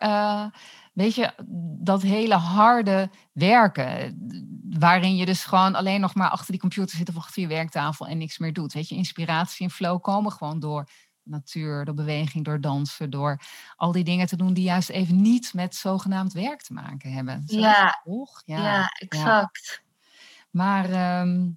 weet 0.92 1.14
je, 1.14 1.32
dat 1.82 2.02
hele 2.02 2.34
harde 2.34 3.10
werken. 3.32 4.18
Waarin 4.78 5.16
je 5.16 5.26
dus 5.26 5.44
gewoon 5.44 5.74
alleen 5.74 6.00
nog 6.00 6.14
maar 6.14 6.28
achter 6.30 6.50
die 6.50 6.60
computer 6.60 6.96
zit 6.96 7.08
of 7.08 7.16
achter 7.16 7.42
je 7.42 7.48
werktafel 7.48 8.06
en 8.06 8.18
niks 8.18 8.38
meer 8.38 8.52
doet. 8.52 8.72
Weet 8.72 8.88
je, 8.88 8.94
inspiratie 8.94 9.66
en 9.66 9.72
flow 9.72 10.02
komen 10.02 10.32
gewoon 10.32 10.60
door 10.60 10.88
natuur, 11.22 11.84
door 11.84 11.94
beweging, 11.94 12.44
door 12.44 12.60
dansen, 12.60 13.10
door 13.10 13.40
al 13.76 13.92
die 13.92 14.04
dingen 14.04 14.26
te 14.26 14.36
doen 14.36 14.54
die 14.54 14.64
juist 14.64 14.88
even 14.88 15.20
niet 15.20 15.54
met 15.54 15.74
zogenaamd 15.74 16.32
werk 16.32 16.62
te 16.62 16.72
maken 16.72 17.12
hebben. 17.12 17.42
Zo 17.46 17.58
Ja. 17.60 18.00
toch? 18.04 18.42
ja, 18.44 18.88
exact. 18.88 19.82
Maar 20.50 20.90
ehm, 20.90 21.50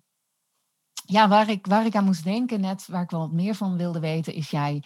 ja, 1.05 1.27
waar 1.27 1.49
ik, 1.49 1.65
waar 1.65 1.85
ik 1.85 1.95
aan 1.95 2.05
moest 2.05 2.23
denken 2.23 2.61
net, 2.61 2.87
waar 2.87 3.03
ik 3.03 3.09
wel 3.09 3.19
wat 3.19 3.31
meer 3.31 3.55
van 3.55 3.77
wilde 3.77 3.99
weten, 3.99 4.33
is 4.33 4.49
jij. 4.49 4.83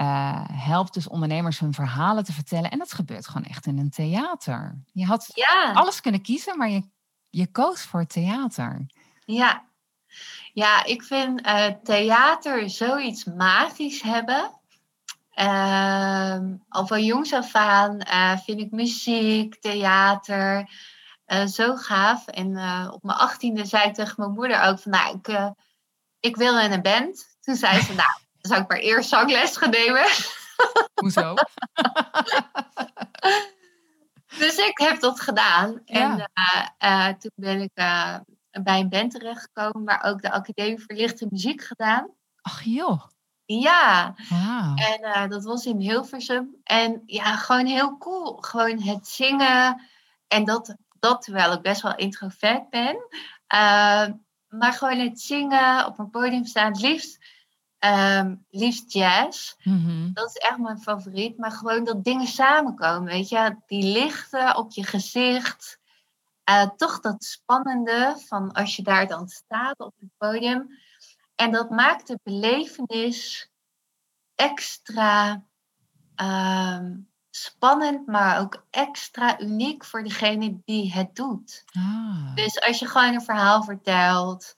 Uh, 0.00 0.44
helpt 0.52 0.94
dus 0.94 1.08
ondernemers 1.08 1.58
hun 1.58 1.74
verhalen 1.74 2.24
te 2.24 2.32
vertellen. 2.32 2.70
En 2.70 2.78
dat 2.78 2.92
gebeurt 2.92 3.26
gewoon 3.26 3.44
echt 3.44 3.66
in 3.66 3.78
een 3.78 3.90
theater. 3.90 4.82
Je 4.92 5.04
had 5.04 5.30
ja. 5.34 5.72
alles 5.72 6.00
kunnen 6.00 6.22
kiezen, 6.22 6.58
maar 6.58 6.70
je, 6.70 6.82
je 7.30 7.46
koos 7.46 7.82
voor 7.82 8.06
theater. 8.06 8.86
Ja, 9.24 9.64
ja 10.52 10.84
ik 10.84 11.02
vind 11.02 11.46
uh, 11.46 11.66
theater 11.66 12.70
zoiets 12.70 13.24
magisch 13.24 14.02
hebben. 14.02 14.58
Uh, 15.34 16.38
al 16.68 16.86
van 16.86 17.04
jongs 17.04 17.32
af 17.32 17.54
aan 17.54 18.00
uh, 18.06 18.38
vind 18.38 18.60
ik 18.60 18.70
muziek, 18.70 19.60
theater 19.60 20.70
zo 21.46 21.76
gaaf. 21.76 22.26
En 22.26 22.48
op 22.92 23.02
mijn 23.02 23.18
achttiende 23.18 23.64
zei 23.64 23.88
ik 23.88 23.94
tegen 23.94 24.14
mijn 24.16 24.32
moeder 24.32 24.62
ook 24.62 24.78
van, 24.78 24.92
nou, 24.92 25.16
ik, 25.16 25.54
ik 26.20 26.36
wil 26.36 26.58
in 26.58 26.72
een 26.72 26.82
band. 26.82 27.36
Toen 27.40 27.56
zei 27.56 27.80
ze, 27.82 27.94
nou, 28.02 28.10
zou 28.50 28.62
ik 28.62 28.68
maar 28.68 28.78
eerst 28.78 29.08
zangles 29.08 29.56
gaan 29.56 29.70
nemen. 29.70 30.06
Hoezo? 30.94 31.34
dus 34.42 34.56
ik 34.56 34.78
heb 34.78 35.00
dat 35.00 35.20
gedaan. 35.20 35.82
En 35.84 36.30
uh, 36.82 37.08
toen 37.08 37.30
ben 37.34 37.60
ik 37.60 37.70
uh, 37.74 38.16
bij 38.50 38.80
een 38.80 38.88
band 38.88 39.10
terechtgekomen, 39.10 39.84
maar 39.84 40.02
ook 40.02 40.22
de 40.22 40.30
Academie 40.30 40.78
voor 40.78 40.96
Lichte 40.96 41.26
Muziek 41.30 41.62
gedaan. 41.62 42.10
Ach 42.40 42.62
joh. 42.62 43.02
Ja, 43.44 44.14
wow. 44.28 44.80
en 44.80 45.28
dat 45.28 45.44
was 45.44 45.66
in 45.66 45.80
Hilversum. 45.80 46.56
En 46.64 47.02
ja, 47.06 47.36
gewoon 47.36 47.66
heel 47.66 47.98
cool. 47.98 48.36
Gewoon 48.36 48.82
het 48.82 49.08
zingen. 49.08 49.82
En 50.28 50.44
dat, 50.44 50.76
dat 50.98 51.22
terwijl 51.22 51.52
ik 51.52 51.62
best 51.62 51.82
wel 51.82 51.96
introvert 51.96 52.70
ben. 52.70 52.96
maar 54.48 54.72
gewoon 54.72 54.98
het 54.98 55.20
zingen, 55.20 55.86
op 55.86 55.98
een 55.98 56.10
podium 56.10 56.44
staan, 56.44 56.72
het 56.72 56.80
liefst 56.80 57.18
Um, 57.84 58.44
liefst 58.50 58.92
jazz. 58.92 59.54
Mm-hmm. 59.62 60.10
Dat 60.14 60.28
is 60.28 60.36
echt 60.36 60.58
mijn 60.58 60.80
favoriet. 60.80 61.38
Maar 61.38 61.52
gewoon 61.52 61.84
dat 61.84 62.04
dingen 62.04 62.26
samenkomen, 62.26 63.04
weet 63.04 63.28
je. 63.28 63.56
Die 63.66 63.92
lichten 63.92 64.56
op 64.56 64.72
je 64.72 64.84
gezicht. 64.84 65.78
Uh, 66.50 66.62
toch 66.76 67.00
dat 67.00 67.24
spannende 67.24 68.16
van 68.26 68.52
als 68.52 68.76
je 68.76 68.82
daar 68.82 69.06
dan 69.06 69.28
staat 69.28 69.78
op 69.78 69.94
het 69.98 70.10
podium. 70.16 70.78
En 71.34 71.50
dat 71.50 71.70
maakt 71.70 72.06
de 72.06 72.18
belevenis 72.22 73.50
extra 74.34 75.44
um, 76.16 77.08
spannend, 77.30 78.06
maar 78.06 78.40
ook 78.40 78.64
extra 78.70 79.40
uniek 79.40 79.84
voor 79.84 80.02
degene 80.02 80.60
die 80.64 80.92
het 80.92 81.16
doet. 81.16 81.64
Ah. 81.72 82.34
Dus 82.34 82.60
als 82.60 82.78
je 82.78 82.86
gewoon 82.86 83.14
een 83.14 83.22
verhaal 83.22 83.62
vertelt, 83.62 84.56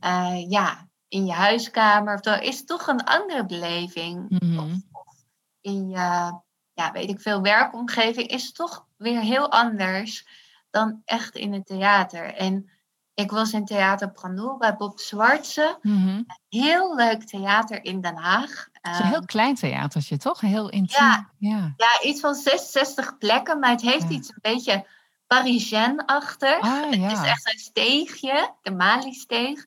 uh, 0.00 0.50
ja, 0.50 0.85
in 1.08 1.26
je 1.26 1.32
huiskamer 1.32 2.20
of 2.20 2.40
is 2.40 2.64
toch 2.64 2.86
een 2.86 3.04
andere 3.04 3.46
beleving. 3.46 4.26
Mm-hmm. 4.28 4.58
Of, 4.58 4.72
of, 4.92 5.14
in 5.60 5.88
je, 5.88 6.38
ja, 6.72 6.92
weet 6.92 7.08
ik 7.08 7.20
veel, 7.20 7.42
werkomgeving 7.42 8.28
is 8.28 8.52
toch 8.52 8.86
weer 8.96 9.20
heel 9.20 9.50
anders 9.50 10.26
dan 10.70 11.02
echt 11.04 11.34
in 11.34 11.52
het 11.52 11.66
theater. 11.66 12.34
En 12.34 12.70
ik 13.14 13.30
was 13.30 13.52
in 13.52 13.64
Theater 13.64 14.10
Brandel 14.10 14.56
bij 14.56 14.76
Bob 14.76 15.00
Zwartse. 15.00 15.78
Mm-hmm. 15.82 16.26
Heel 16.48 16.94
leuk 16.94 17.24
theater 17.24 17.84
in 17.84 18.00
Den 18.00 18.16
Haag. 18.16 18.68
Het 18.72 18.94
is 18.94 18.98
een 19.00 19.06
heel 19.06 19.24
klein 19.24 19.54
theatertje, 19.54 20.16
toch? 20.16 20.40
Heel 20.40 20.68
intiem. 20.68 21.04
Ja, 21.04 21.30
ja. 21.38 21.74
ja 21.76 22.02
iets 22.02 22.20
van 22.20 22.34
66 22.34 23.18
plekken, 23.18 23.58
maar 23.58 23.70
het 23.70 23.80
heeft 23.80 24.02
Ja. 24.02 24.08
iets 24.08 24.28
een 24.28 24.38
beetje 24.40 24.86
Parisien-achtig. 25.26 26.60
Ah, 26.60 26.92
ja. 26.92 27.00
Het 27.08 27.12
is 27.12 27.28
echt 27.28 27.52
een 27.52 27.58
steegje, 27.58 28.54
de 28.62 28.70
Mali-steeg. 28.70 29.66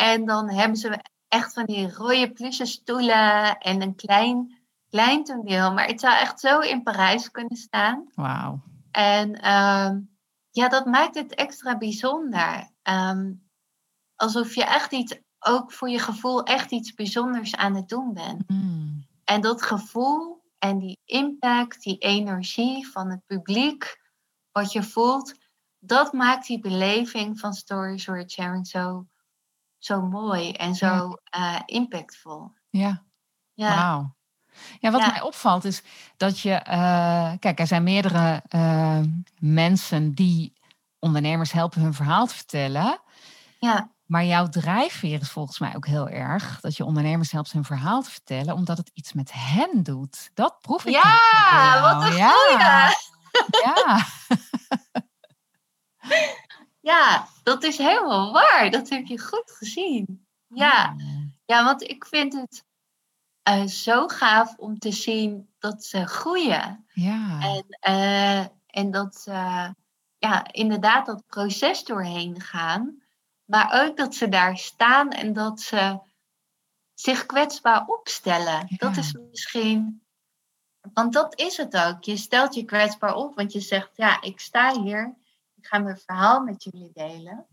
En 0.00 0.24
dan 0.24 0.50
hebben 0.50 0.76
ze 0.76 1.04
echt 1.28 1.52
van 1.52 1.64
die 1.64 1.94
rode 1.94 2.32
pluche 2.32 2.66
stoelen 2.66 3.58
en 3.58 3.82
een 3.82 3.94
klein, 3.94 4.58
klein 4.88 5.24
toneel. 5.24 5.72
Maar 5.72 5.86
het 5.86 6.00
zou 6.00 6.14
echt 6.14 6.40
zo 6.40 6.58
in 6.58 6.82
Parijs 6.82 7.30
kunnen 7.30 7.56
staan. 7.56 8.06
Wauw. 8.14 8.60
En 8.90 9.40
ehm, 9.40 10.00
ja, 10.50 10.68
dat 10.68 10.86
maakt 10.86 11.14
het 11.14 11.34
extra 11.34 11.78
bijzonder. 11.78 12.70
Ehm, 12.82 13.32
alsof 14.16 14.54
je 14.54 14.64
echt 14.64 14.92
iets, 14.92 15.18
ook 15.38 15.72
voor 15.72 15.88
je 15.88 15.98
gevoel, 15.98 16.42
echt 16.42 16.70
iets 16.70 16.94
bijzonders 16.94 17.56
aan 17.56 17.74
het 17.74 17.88
doen 17.88 18.12
bent. 18.12 18.48
Mm. 18.48 19.06
En 19.24 19.40
dat 19.40 19.62
gevoel 19.62 20.42
en 20.58 20.78
die 20.78 20.98
impact, 21.04 21.82
die 21.82 21.98
energie 21.98 22.88
van 22.88 23.10
het 23.10 23.26
publiek, 23.26 24.00
wat 24.52 24.72
je 24.72 24.82
voelt, 24.82 25.34
dat 25.78 26.12
maakt 26.12 26.46
die 26.46 26.60
beleving 26.60 27.38
van 27.38 27.52
stories 27.52 28.06
worth 28.06 28.30
sharing 28.30 28.66
zo, 28.66 29.06
zo 29.80 30.02
mooi 30.02 30.52
en 30.52 30.74
zo 30.74 31.16
eh, 31.24 31.60
impactvol. 31.66 32.52
Ja, 32.70 33.04
Ja, 33.54 33.74
wauw. 33.76 34.14
Ja, 34.80 34.90
wat 34.90 35.00
Ja. 35.00 35.06
mij 35.10 35.20
opvalt 35.20 35.64
is 35.64 35.82
dat 36.16 36.40
je... 36.40 36.52
eh, 36.52 37.32
kijk, 37.38 37.58
er 37.60 37.66
zijn 37.66 37.82
meerdere 37.82 38.42
eh, 38.48 39.00
mensen 39.38 40.12
die 40.14 40.52
ondernemers 40.98 41.52
helpen 41.52 41.80
hun 41.80 41.94
verhaal 41.94 42.26
te 42.26 42.34
vertellen. 42.34 43.00
ja, 43.58 43.90
Maar 44.04 44.24
jouw 44.24 44.48
drijfveer 44.48 45.20
is 45.20 45.30
volgens 45.30 45.58
mij 45.58 45.76
ook 45.76 45.86
heel 45.86 46.08
erg 46.08 46.60
dat 46.60 46.76
je 46.76 46.84
ondernemers 46.84 47.30
helpt 47.32 47.52
hun 47.52 47.64
verhaal 47.64 48.02
te 48.02 48.10
vertellen, 48.10 48.54
omdat 48.54 48.76
het 48.76 48.90
iets 48.94 49.12
met 49.12 49.30
hen 49.34 49.82
doet. 49.82 50.30
Dat 50.34 50.58
proef 50.60 50.84
ik. 50.84 50.92
Ja, 50.92 51.80
wat 51.80 52.02
een 52.10 52.16
ja. 52.16 52.30
goeie. 52.30 52.58
Ja, 53.64 53.98
ja, 56.90 57.28
dat 57.42 57.62
is 57.62 57.78
helemaal 57.78 58.32
waar. 58.32 58.70
Dat 58.70 58.88
heb 58.88 59.06
je 59.06 59.18
goed 59.18 59.50
gezien. 59.50 60.26
Ja, 60.46 60.96
ja 61.44 61.64
want 61.64 61.82
ik 61.82 62.06
vind 62.06 62.32
het 62.32 62.64
eh, 63.42 63.64
zo 63.64 64.08
gaaf 64.08 64.56
om 64.56 64.78
te 64.78 64.92
zien 64.92 65.48
dat 65.58 65.84
ze 65.84 66.06
groeien. 66.06 66.86
Ja. 66.92 67.40
En, 67.40 67.66
eh, 67.80 68.40
en 68.66 68.90
dat 68.90 69.14
ze 69.16 69.74
ja, 70.18 70.52
inderdaad 70.52 71.06
dat 71.06 71.26
proces 71.26 71.84
doorheen 71.84 72.40
gaan. 72.40 73.02
Maar 73.44 73.84
ook 73.84 73.96
dat 73.96 74.14
ze 74.14 74.28
daar 74.28 74.56
staan 74.56 75.10
en 75.10 75.32
dat 75.32 75.60
ze 75.60 75.98
zich 76.94 77.26
kwetsbaar 77.26 77.86
opstellen. 77.86 78.66
Dat 78.68 78.96
is 78.96 79.12
misschien. 79.30 80.02
Want 80.92 81.12
dat 81.12 81.38
is 81.38 81.56
het 81.56 81.76
ook. 81.76 82.04
Je 82.04 82.16
stelt 82.16 82.54
je 82.54 82.64
kwetsbaar 82.64 83.14
op, 83.14 83.34
want 83.34 83.52
je 83.52 83.60
zegt: 83.60 83.90
Ja, 83.96 84.22
ik 84.22 84.40
sta 84.40 84.80
hier. 84.80 85.18
Ik 85.60 85.66
ga 85.66 85.78
mijn 85.78 85.98
verhaal 85.98 86.40
met 86.40 86.62
jullie 86.64 86.90
delen. 86.94 87.46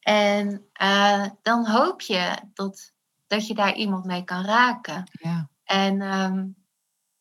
En 0.00 0.68
eh, 0.72 1.26
dan 1.42 1.66
hoop 1.66 2.00
je 2.00 2.36
dat, 2.54 2.92
dat 3.26 3.46
je 3.46 3.54
daar 3.54 3.74
iemand 3.74 4.04
mee 4.04 4.24
kan 4.24 4.44
raken. 4.44 5.04
ja. 5.12 5.48
En 5.64 6.00
ehm, 6.00 6.46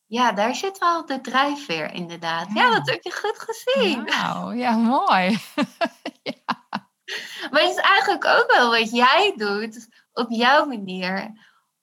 ja, 0.06 0.32
daar 0.32 0.56
zit 0.56 0.78
wel 0.78 1.06
de 1.06 1.22
drijfveer 1.22 1.94
inderdaad. 1.94 2.48
Ja, 2.54 2.64
Ja. 2.64 2.74
dat 2.74 2.90
heb 2.90 3.04
je 3.04 3.12
goed 3.12 3.40
gezien. 3.40 4.06
Wauw, 4.06 4.52
ja, 4.52 4.76
mooi. 4.76 5.38
Maar 7.52 7.62
het 7.62 7.70
is 7.70 7.76
eigenlijk 7.76 8.26
ook 8.26 8.52
wel 8.56 8.70
wat 8.70 8.92
jij 8.92 9.34
doet 9.38 9.88
op 10.14 10.30
jouw 10.30 10.66
manier. 10.66 11.32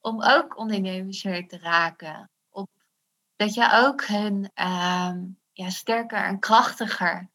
Om 0.01 0.23
ook 0.23 0.57
ondernemers 0.59 1.23
weer 1.23 1.49
te 1.49 1.59
raken. 1.59 2.31
Op, 2.51 2.71
dat 3.37 3.55
je 3.55 3.71
ook 3.73 4.05
hun 4.05 4.51
ehm, 4.55 5.19
ja, 5.53 5.71
sterker 5.71 6.25
en 6.25 6.39
krachtiger 6.39 7.29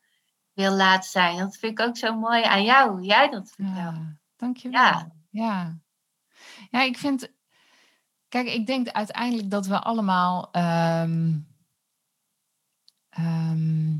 wil 0.54 0.72
laten 0.76 1.10
zijn. 1.10 1.38
Dat 1.38 1.56
vind 1.58 1.80
ik 1.80 1.86
ook 1.88 1.98
zo 1.98 2.16
mooi 2.20 2.44
aan 2.44 2.64
jou, 2.64 2.92
hoe 2.92 3.04
jij 3.04 3.30
dat 3.30 3.50
vertelt. 3.50 3.76
Ja, 3.76 4.18
dankjewel. 4.36 4.82
Ja. 4.82 5.12
Ja. 5.30 5.78
ja, 6.70 6.82
ik 6.82 6.98
vind. 6.98 7.32
Kijk, 8.30 8.48
ik 8.48 8.66
denk 8.68 8.88
uiteindelijk 8.88 9.50
dat 9.50 9.66
we 9.68 9.80
allemaal. 9.80 10.52
ehm, 10.52 11.38
ehm, 13.10 13.92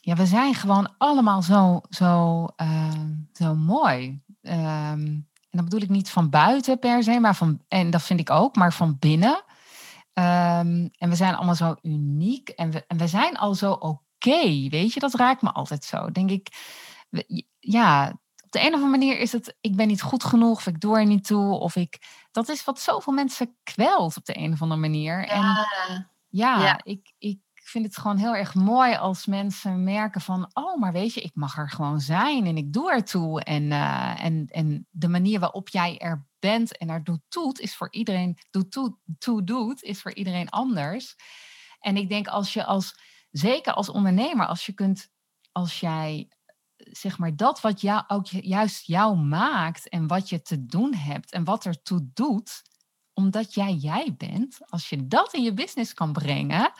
ja, 0.00 0.14
we 0.14 0.26
zijn 0.26 0.54
gewoon 0.54 0.94
allemaal 0.98 1.42
zo, 1.42 1.80
zo, 1.90 2.44
ehm, 2.56 3.14
zo 3.32 3.54
mooi. 3.54 4.20
En 4.40 5.28
dat 5.50 5.64
bedoel 5.64 5.80
ik 5.80 5.88
niet 5.88 6.10
van 6.10 6.30
buiten 6.30 6.78
per 6.78 7.02
se, 7.02 7.20
maar 7.20 7.36
van. 7.36 7.60
En 7.68 7.90
dat 7.90 8.02
vind 8.02 8.20
ik 8.20 8.30
ook, 8.30 8.56
maar 8.56 8.72
van 8.72 8.98
binnen. 8.98 9.44
En 10.12 11.08
we 11.08 11.14
zijn 11.14 11.34
allemaal 11.34 11.54
zo 11.54 11.76
uniek. 11.82 12.48
En 12.48 12.70
we, 12.70 12.86
en 12.86 12.96
we 12.96 13.06
zijn 13.06 13.36
al 13.36 13.54
zo 13.54 13.72
oké. 13.72 14.04
Weet 14.18 14.92
je, 14.92 15.00
dat 15.00 15.14
raakt 15.14 15.42
me 15.42 15.52
altijd 15.52 15.84
zo. 15.84 16.10
Denk 16.10 16.30
ik. 16.30 16.48
Ja, 17.58 18.08
op 18.44 18.50
de 18.50 18.60
een 18.60 18.66
of 18.66 18.72
andere 18.74 18.90
manier 18.90 19.18
is 19.18 19.32
het, 19.32 19.56
ik 19.60 19.76
ben 19.76 19.86
niet 19.86 20.02
goed 20.02 20.24
genoeg, 20.24 20.56
of 20.56 20.66
ik 20.66 20.80
doe 20.80 20.96
er 20.98 21.06
niet 21.06 21.26
toe, 21.26 21.52
of 21.52 21.76
ik, 21.76 21.98
dat 22.30 22.48
is 22.48 22.64
wat 22.64 22.80
zoveel 22.80 23.12
mensen 23.12 23.56
kwelt 23.62 24.16
op 24.16 24.24
de 24.24 24.38
een 24.38 24.52
of 24.52 24.62
andere 24.62 24.80
manier. 24.80 25.26
En 25.28 25.40
Ja, 25.40 26.08
ja, 26.28 26.60
ja. 26.60 26.80
Ik, 26.82 27.12
ik 27.18 27.38
vind 27.54 27.84
het 27.84 27.96
gewoon 27.96 28.16
heel 28.16 28.34
erg 28.34 28.54
mooi 28.54 28.94
als 28.94 29.26
mensen 29.26 29.84
merken 29.84 30.20
van, 30.20 30.50
oh, 30.52 30.80
maar 30.80 30.92
weet 30.92 31.14
je, 31.14 31.20
ik 31.20 31.34
mag 31.34 31.58
er 31.58 31.70
gewoon 31.70 32.00
zijn 32.00 32.46
en 32.46 32.56
ik 32.56 32.72
doe 32.72 32.92
ertoe. 32.92 33.42
En, 33.42 33.72
eh, 33.72 34.24
en, 34.24 34.46
en 34.46 34.86
de 34.90 35.08
manier 35.08 35.40
waarop 35.40 35.68
jij 35.68 35.98
er 35.98 36.26
bent 36.38 36.76
en 36.76 36.88
er 36.88 37.04
doet 37.04 37.20
doet, 37.28 37.60
is 37.60 37.76
voor 37.76 37.92
iedereen, 37.92 38.38
doet 38.50 38.70
toe, 38.70 38.96
toe 39.18 39.44
doet, 39.44 39.82
is 39.82 40.02
voor 40.02 40.14
iedereen 40.14 40.48
anders. 40.48 41.16
En 41.80 41.96
ik 41.96 42.08
denk 42.08 42.28
als 42.28 42.52
je 42.52 42.64
als, 42.64 42.98
zeker 43.38 43.72
als 43.72 43.88
ondernemer, 43.88 44.46
als 44.46 44.66
je 44.66 44.72
kunt, 44.72 45.10
als 45.52 45.80
jij 45.80 46.28
zeg 46.76 47.18
maar 47.18 47.36
dat 47.36 47.60
wat 47.60 47.80
jou 47.80 48.04
ook 48.06 48.26
ju- 48.26 48.40
juist 48.40 48.86
jou 48.86 49.16
maakt 49.16 49.88
en 49.88 50.06
wat 50.06 50.28
je 50.28 50.42
te 50.42 50.66
doen 50.66 50.94
hebt 50.94 51.32
en 51.32 51.44
wat 51.44 51.64
ertoe 51.64 52.08
doet, 52.14 52.62
omdat 53.12 53.54
jij 53.54 53.72
jij 53.72 54.14
bent, 54.16 54.58
als 54.70 54.88
je 54.88 55.06
dat 55.06 55.34
in 55.34 55.42
je 55.42 55.52
business 55.52 55.94
kan 55.94 56.12
brengen, 56.12 56.72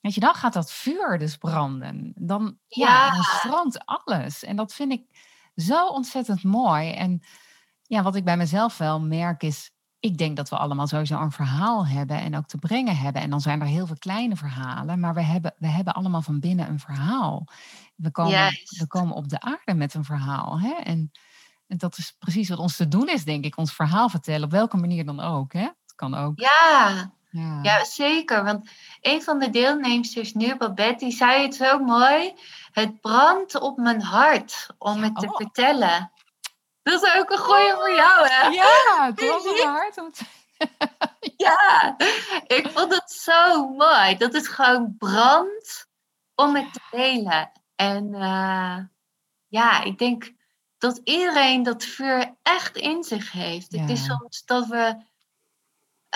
weet 0.00 0.14
je, 0.14 0.20
dan 0.20 0.34
gaat 0.34 0.52
dat 0.52 0.72
vuur 0.72 1.18
dus 1.18 1.36
branden. 1.36 2.12
Dan, 2.16 2.58
ja. 2.68 2.86
ja 2.86 3.10
dan 3.10 3.22
strandt 3.22 3.86
alles. 3.86 4.44
En 4.44 4.56
dat 4.56 4.74
vind 4.74 4.92
ik 4.92 5.02
zo 5.54 5.86
ontzettend 5.86 6.42
mooi. 6.42 6.90
En 6.90 7.22
ja, 7.82 8.02
wat 8.02 8.16
ik 8.16 8.24
bij 8.24 8.36
mezelf 8.36 8.78
wel 8.78 9.00
merk 9.00 9.42
is, 9.42 9.70
ik 10.06 10.18
denk 10.18 10.36
dat 10.36 10.48
we 10.48 10.56
allemaal 10.56 10.86
sowieso 10.86 11.20
een 11.20 11.32
verhaal 11.32 11.86
hebben 11.86 12.20
en 12.20 12.36
ook 12.36 12.46
te 12.46 12.58
brengen 12.58 12.96
hebben. 12.96 13.22
En 13.22 13.30
dan 13.30 13.40
zijn 13.40 13.60
er 13.60 13.66
heel 13.66 13.86
veel 13.86 13.98
kleine 13.98 14.36
verhalen, 14.36 15.00
maar 15.00 15.14
we 15.14 15.22
hebben, 15.22 15.54
we 15.58 15.66
hebben 15.66 15.94
allemaal 15.94 16.22
van 16.22 16.40
binnen 16.40 16.68
een 16.68 16.80
verhaal. 16.80 17.46
We 17.94 18.10
komen, 18.10 18.58
we 18.78 18.86
komen 18.88 19.14
op 19.14 19.28
de 19.28 19.40
aarde 19.40 19.74
met 19.74 19.94
een 19.94 20.04
verhaal. 20.04 20.60
Hè? 20.60 20.72
En, 20.72 21.10
en 21.66 21.78
dat 21.78 21.98
is 21.98 22.16
precies 22.18 22.48
wat 22.48 22.58
ons 22.58 22.76
te 22.76 22.88
doen 22.88 23.08
is, 23.08 23.24
denk 23.24 23.44
ik. 23.44 23.56
Ons 23.56 23.72
verhaal 23.72 24.08
vertellen, 24.08 24.44
op 24.44 24.50
welke 24.50 24.76
manier 24.76 25.04
dan 25.04 25.20
ook. 25.20 25.52
Hè? 25.52 25.60
Het 25.60 25.94
kan 25.94 26.14
ook. 26.14 26.40
Ja, 26.40 27.10
ja. 27.30 27.58
ja, 27.62 27.84
zeker. 27.84 28.44
Want 28.44 28.70
een 29.00 29.22
van 29.22 29.38
de 29.38 29.50
deelnemers 29.50 30.34
nu, 30.34 30.56
Babette, 30.56 31.04
die 31.04 31.14
zei 31.14 31.42
het 31.42 31.54
zo 31.54 31.78
mooi. 31.78 32.34
Het 32.72 33.00
brandt 33.00 33.60
op 33.60 33.76
mijn 33.76 34.02
hart 34.02 34.66
om 34.78 35.02
het 35.02 35.16
te 35.16 35.26
oh. 35.26 35.36
vertellen. 35.36 36.10
Dat 36.86 37.02
is 37.02 37.14
ook 37.18 37.30
een 37.30 37.38
goeie 37.38 37.72
voor 37.72 37.94
jou, 37.94 38.28
hè? 38.28 38.46
Ja, 38.46 39.06
het 39.06 39.28
was 39.28 39.44
mijn 39.44 39.68
hart 39.68 39.98
om 39.98 40.12
te... 40.12 40.24
ja, 41.46 41.94
ik 42.46 42.68
vond 42.72 42.94
het 42.94 43.10
zo 43.10 43.68
mooi. 43.68 44.16
Dat 44.16 44.34
is 44.34 44.48
gewoon 44.48 44.94
brand 44.98 45.86
om 46.34 46.56
het 46.56 46.72
te 46.72 46.80
delen. 46.90 47.52
En 47.74 48.14
uh, 48.14 48.78
ja, 49.46 49.82
ik 49.82 49.98
denk 49.98 50.32
dat 50.78 51.00
iedereen 51.04 51.62
dat 51.62 51.84
vuur 51.84 52.34
echt 52.42 52.76
in 52.76 53.04
zich 53.04 53.32
heeft. 53.32 53.72
Het 53.72 53.90
is 53.90 54.04
soms 54.04 54.44
dat 54.44 54.66
we, 54.66 54.96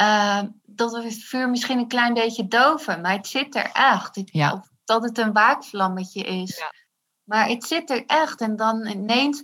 uh, 0.00 0.42
dat 0.62 0.92
we 0.92 1.02
het 1.02 1.24
vuur 1.24 1.48
misschien 1.48 1.78
een 1.78 1.88
klein 1.88 2.14
beetje 2.14 2.48
doven, 2.48 3.00
maar 3.00 3.12
het 3.12 3.26
zit 3.26 3.54
er 3.54 3.70
echt. 3.72 4.20
Ja. 4.24 4.52
Of 4.52 4.68
dat 4.84 5.02
het 5.02 5.18
een 5.18 5.32
waakvlammetje 5.32 6.22
is. 6.22 6.56
Ja. 6.56 6.72
Maar 7.24 7.48
het 7.48 7.64
zit 7.64 7.90
er 7.90 8.06
echt. 8.06 8.40
En 8.40 8.56
dan 8.56 8.86
ineens 8.86 9.42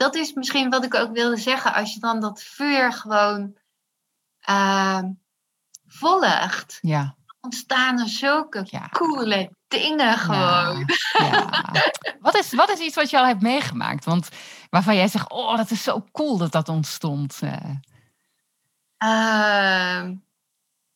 dat 0.00 0.14
is 0.14 0.32
misschien 0.32 0.70
wat 0.70 0.84
ik 0.84 0.94
ook 0.94 1.12
wilde 1.12 1.36
zeggen. 1.36 1.74
Als 1.74 1.94
je 1.94 2.00
dan 2.00 2.20
dat 2.20 2.42
vuur 2.42 2.92
gewoon 2.92 3.54
uh, 4.50 5.02
volgt, 5.86 6.78
ja. 6.80 7.14
ontstaan 7.40 7.98
er 8.00 8.08
zulke 8.08 8.66
ja. 8.70 8.88
coole 8.88 9.50
dingen 9.68 10.18
gewoon. 10.18 10.90
Ja. 11.18 11.64
wat, 12.20 12.36
is, 12.36 12.52
wat 12.54 12.70
is 12.70 12.78
iets 12.78 12.94
wat 12.94 13.10
je 13.10 13.18
al 13.18 13.26
hebt 13.26 13.42
meegemaakt? 13.42 14.04
Want 14.04 14.28
waarvan 14.70 14.96
jij 14.96 15.08
zegt, 15.08 15.30
oh, 15.30 15.56
dat 15.56 15.70
is 15.70 15.82
zo 15.82 16.04
cool 16.12 16.38
dat 16.38 16.52
dat 16.52 16.68
ontstond. 16.68 17.40
Uh. 17.42 17.74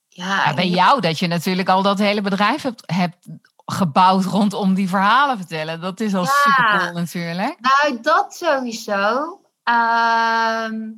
ja, 0.09 0.55
bij 0.55 0.69
jou 0.69 1.01
dat 1.01 1.19
je 1.19 1.27
natuurlijk 1.27 1.69
al 1.69 1.83
dat 1.83 1.99
hele 1.99 2.21
bedrijf 2.21 2.63
hebt, 2.63 2.83
hebt 2.87 3.27
gebouwd 3.65 4.25
rondom 4.25 4.75
die 4.75 4.89
verhalen 4.89 5.37
vertellen. 5.37 5.81
Dat 5.81 6.01
is 6.01 6.15
al 6.15 6.25
super 6.25 6.79
cool 6.79 6.93
natuurlijk. 6.93 7.59
Nou, 7.61 8.01
dat 8.01 8.35
sowieso. 8.35 9.41
Ehm, 9.63 10.93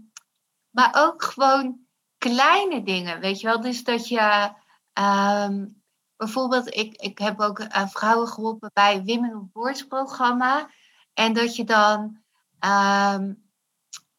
maar 0.71 0.91
ook 0.93 1.25
gewoon 1.25 1.79
kleine 2.19 2.83
dingen, 2.83 3.21
weet 3.21 3.41
je 3.41 3.47
wel. 3.47 3.61
Dus 3.61 3.85
dat 3.85 4.09
je 4.09 4.53
ehm, 4.93 5.67
bijvoorbeeld, 6.17 6.75
ik, 6.75 6.95
ik 6.97 7.19
heb 7.19 7.41
ook 7.41 7.59
uh, 7.59 7.87
vrouwen 7.89 8.29
geholpen 8.29 8.71
bij 8.73 9.03
Women 9.05 9.37
of 9.37 9.53
Boards 9.53 9.87
programma. 9.87 10.71
En 11.15 11.33
dat 11.33 11.57
je 11.57 11.65
dan, 11.65 12.23
ehm, 12.59 13.33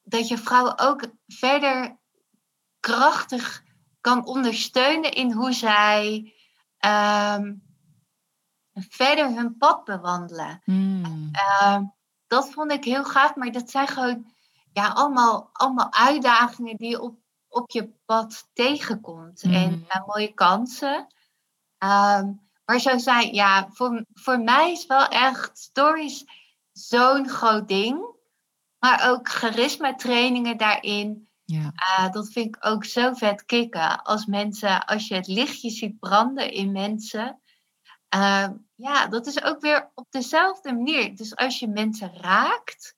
dat 0.03 0.27
je 0.27 0.37
vrouwen 0.37 0.79
ook 0.79 1.03
verder 1.27 1.97
krachtig 2.79 3.63
kan 4.01 4.25
ondersteunen 4.25 5.11
in 5.11 5.31
hoe 5.31 5.53
zij 5.53 6.33
verder 8.89 9.33
hun 9.35 9.57
pad 9.57 9.83
bewandelen. 9.83 10.61
Hmm. 10.63 11.29
Ehm, 11.31 11.83
dat 12.27 12.49
vond 12.49 12.71
ik 12.71 12.83
heel 12.83 13.03
gaaf, 13.03 13.35
maar 13.35 13.51
dat 13.51 13.69
zijn 13.69 13.87
gewoon 13.87 14.31
ja, 14.73 14.87
allemaal, 14.87 15.49
allemaal 15.53 15.93
uitdagingen 15.93 16.77
die 16.77 16.89
je 16.89 17.01
op, 17.01 17.19
op 17.47 17.71
je 17.71 17.89
pad 18.05 18.49
tegenkomt. 18.53 19.41
En 19.41 19.51
hmm. 19.51 19.85
uh, 19.89 20.07
mooie 20.07 20.33
kansen. 20.33 21.07
Ehm, 21.77 22.31
maar 22.65 22.79
zo 22.79 22.97
zijn, 22.97 23.33
ja, 23.33 23.67
voor, 23.71 24.05
voor 24.13 24.39
mij 24.39 24.71
is 24.71 24.85
wel 24.85 25.07
echt 25.07 25.57
stories 25.57 26.25
zo'n 26.71 27.29
groot 27.29 27.67
ding. 27.67 28.15
Maar 28.79 29.09
ook 29.09 29.29
charisma 29.29 29.95
trainingen 29.95 30.57
daarin. 30.57 31.27
Ja. 31.45 31.73
Uh, 31.75 32.11
dat 32.11 32.31
vind 32.31 32.55
ik 32.55 32.65
ook 32.65 32.85
zo 32.85 33.13
vet 33.13 33.45
kicken. 33.45 34.03
Als 34.03 34.25
mensen, 34.25 34.85
als 34.85 35.07
je 35.07 35.15
het 35.15 35.27
lichtje 35.27 35.69
ziet 35.69 35.99
branden 35.99 36.51
in 36.51 36.71
mensen. 36.71 37.41
Uh, 38.15 38.47
ja, 38.75 39.07
dat 39.07 39.25
is 39.25 39.43
ook 39.43 39.59
weer 39.59 39.91
op 39.93 40.05
dezelfde 40.09 40.73
manier. 40.73 41.15
Dus 41.15 41.35
als 41.35 41.59
je 41.59 41.67
mensen 41.67 42.21
raakt 42.21 42.95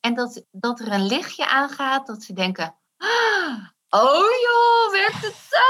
en 0.00 0.14
dat, 0.14 0.44
dat 0.50 0.80
er 0.80 0.92
een 0.92 1.06
lichtje 1.06 1.46
aangaat, 1.46 2.06
dat 2.06 2.22
ze 2.22 2.32
denken: 2.32 2.78
ah, 2.96 3.68
Oh 3.90 4.30
joh, 4.42 4.92
werkt 4.92 5.22
het 5.22 5.34
zo? 5.34 5.66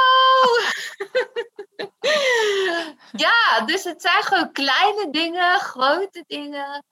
ja, 3.26 3.64
dus 3.64 3.84
het 3.84 4.02
zijn 4.02 4.22
gewoon 4.22 4.52
kleine 4.52 5.10
dingen, 5.10 5.60
grote 5.60 6.24
dingen. 6.26 6.84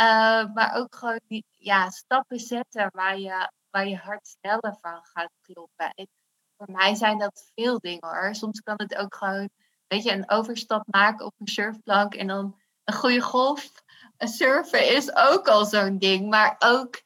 Uh, 0.00 0.54
maar 0.54 0.74
ook 0.74 0.94
gewoon 0.94 1.20
die 1.26 1.44
ja, 1.50 1.90
stappen 1.90 2.38
zetten 2.38 2.90
waar 2.92 3.18
je, 3.18 3.50
waar 3.70 3.86
je 3.88 3.96
hart 3.96 4.36
sneller 4.38 4.76
van 4.80 5.00
gaat 5.02 5.32
kloppen. 5.42 5.90
En 5.94 6.08
voor 6.56 6.70
mij 6.70 6.94
zijn 6.94 7.18
dat 7.18 7.50
veel 7.54 7.78
dingen 7.78 8.08
hoor. 8.08 8.34
Soms 8.34 8.60
kan 8.60 8.74
het 8.76 8.96
ook 8.96 9.14
gewoon 9.14 9.50
weet 9.90 10.02
je, 10.02 10.12
een 10.12 10.30
overstap 10.30 10.82
maken 10.86 11.26
op 11.26 11.34
een 11.38 11.48
surfplank 11.48 12.14
en 12.14 12.26
dan 12.26 12.56
een 12.84 12.94
goede 12.94 13.20
golf 13.20 13.70
surfen 14.18 14.94
is 14.96 15.16
ook 15.16 15.48
al 15.48 15.64
zo'n 15.64 15.98
ding. 15.98 16.28
Maar 16.28 16.56
ook 16.58 17.02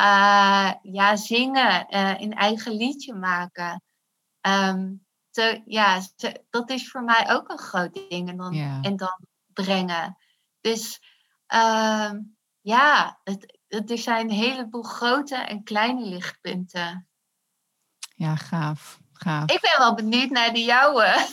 uh, 0.00 0.72
ja, 0.82 1.16
zingen, 1.16 1.86
uh, 1.94 2.20
een 2.20 2.34
eigen 2.34 2.72
liedje 2.72 3.14
maken. 3.14 3.82
Um, 4.40 5.06
ja, 5.64 6.00
dat 6.50 6.70
is 6.70 6.90
voor 6.90 7.02
mij 7.02 7.30
ook 7.30 7.50
een 7.50 7.58
groot 7.58 7.94
ding. 8.08 8.28
En 8.28 8.36
dan, 8.36 8.54
en 8.82 8.96
dan 8.96 9.26
brengen. 9.52 10.16
Dus 10.60 11.00
uh, 11.54 12.12
ja, 12.60 13.20
het, 13.24 13.58
het, 13.68 13.90
er 13.90 13.98
zijn 13.98 14.30
een 14.30 14.36
heleboel 14.36 14.82
grote 14.82 15.36
en 15.36 15.62
kleine 15.62 16.06
lichtpunten. 16.06 17.08
Ja, 18.14 18.36
gaaf. 18.36 19.00
Gaaf. 19.22 19.50
Ik 19.50 19.60
ben 19.60 19.78
wel 19.78 19.94
benieuwd 19.94 20.30
naar 20.30 20.52
de 20.52 20.64
jouwe. 20.64 21.26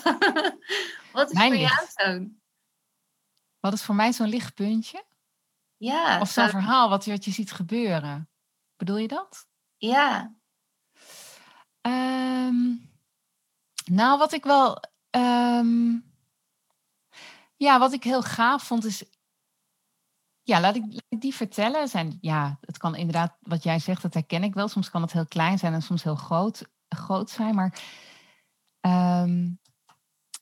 Wat 1.13 1.31
is 1.31 1.39
voor 1.39 1.55
jou 1.55 1.87
zo'n? 1.95 2.41
Wat 3.59 3.73
is 3.73 3.83
voor 3.83 3.95
mij 3.95 4.13
zo'n 4.13 4.27
lichtpuntje? 4.27 5.05
Ja. 5.77 6.19
Of 6.19 6.29
zo'n 6.29 6.49
verhaal 6.49 6.89
wat, 6.89 7.05
wat 7.05 7.25
je 7.25 7.31
ziet 7.31 7.51
gebeuren. 7.51 8.29
Bedoel 8.75 8.97
je 8.97 9.07
dat? 9.07 9.47
Ja. 9.77 10.35
Um, 11.81 12.89
nou, 13.85 14.17
wat 14.17 14.33
ik 14.33 14.43
wel. 14.43 14.83
Um, 15.09 16.13
ja, 17.55 17.79
wat 17.79 17.93
ik 17.93 18.03
heel 18.03 18.21
gaaf 18.21 18.63
vond 18.63 18.85
is. 18.85 19.03
Ja, 20.43 20.59
laat 20.59 20.75
ik, 20.75 20.83
laat 20.89 21.03
ik, 21.09 21.21
die 21.21 21.35
vertellen. 21.35 21.87
Zijn, 21.87 22.17
ja, 22.21 22.57
het 22.61 22.77
kan 22.77 22.95
inderdaad, 22.95 23.37
wat 23.39 23.63
jij 23.63 23.79
zegt, 23.79 24.01
dat 24.01 24.13
herken 24.13 24.43
ik 24.43 24.53
wel. 24.53 24.67
Soms 24.67 24.89
kan 24.89 25.01
het 25.01 25.11
heel 25.11 25.27
klein 25.27 25.57
zijn 25.57 25.73
en 25.73 25.81
soms 25.81 26.03
heel 26.03 26.15
groot, 26.15 26.63
groot 26.89 27.29
zijn. 27.29 27.55
Maar 27.55 27.73
um, 29.21 29.59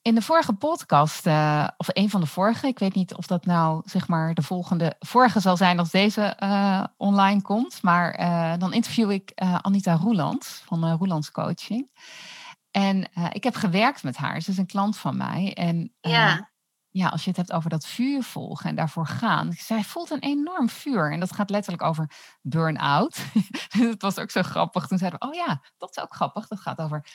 in 0.02 0.16
de 0.16 0.22
vorige 0.22 0.54
podcast, 0.54 1.28
uh, 1.28 1.68
of 1.78 1.88
een 1.94 2.10
van 2.10 2.22
de 2.22 2.28
vorige, 2.28 2.68
ik 2.68 2.80
weet 2.80 2.96
niet 2.96 3.16
of 3.16 3.28
dat 3.28 3.46
nou 3.46 3.82
zeg 3.86 4.08
maar 4.08 4.34
de 4.34 4.42
volgende, 4.42 4.96
vorige 5.00 5.40
zal 5.40 5.58
zijn 5.58 5.80
als 5.80 5.92
deze 5.92 6.38
uh, 6.44 6.84
online 6.98 7.42
komt, 7.42 7.82
maar 7.82 8.20
uh, 8.20 8.54
dan 8.58 8.74
interview 8.74 9.12
ik 9.12 9.32
Anita 9.62 9.94
Roeland 9.94 10.46
van 10.46 10.92
Roelands 10.92 11.32
Coaching. 11.32 11.90
En 12.72 13.10
ik 13.32 13.44
heb 13.44 13.56
gewerkt 13.56 14.04
met 14.04 14.18
haar, 14.18 14.42
ze 14.42 14.52
is 14.52 14.58
een 14.58 14.66
klant 14.66 14.98
van 14.98 15.18
mij. 15.18 15.54
En 15.54 15.94
ja. 16.02 16.50
Ja, 16.96 17.08
als 17.08 17.24
je 17.24 17.30
het 17.30 17.38
hebt 17.38 17.52
over 17.52 17.70
dat 17.70 17.86
vuur 17.86 18.24
volgen 18.24 18.70
en 18.70 18.76
daarvoor 18.76 19.08
gaan, 19.08 19.54
zij 19.54 19.84
voelt 19.84 20.10
een 20.10 20.20
enorm 20.20 20.70
vuur. 20.70 21.12
En 21.12 21.20
dat 21.20 21.34
gaat 21.34 21.50
letterlijk 21.50 21.84
over 21.84 22.12
burn-out. 22.42 23.26
het 23.70 24.02
was 24.02 24.20
ook 24.20 24.32
zo 24.32 24.42
grappig. 24.42 24.88
Toen 24.88 24.98
zeiden 24.98 25.20
we, 25.20 25.28
oh 25.28 25.34
ja, 25.34 25.62
dat 25.78 25.90
is 25.90 26.04
ook 26.04 26.14
grappig. 26.14 26.48
Dat 26.48 26.60
gaat 26.60 26.82
over 26.82 27.06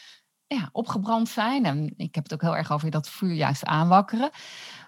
ja, 0.46 0.68
opgebrand 0.72 1.28
zijn. 1.28 1.64
En 1.64 1.94
ik 1.96 2.14
heb 2.14 2.24
het 2.24 2.32
ook 2.32 2.40
heel 2.40 2.56
erg 2.56 2.72
over 2.72 2.90
dat 2.90 3.08
vuur 3.08 3.32
juist 3.32 3.64
aanwakkeren. 3.64 4.30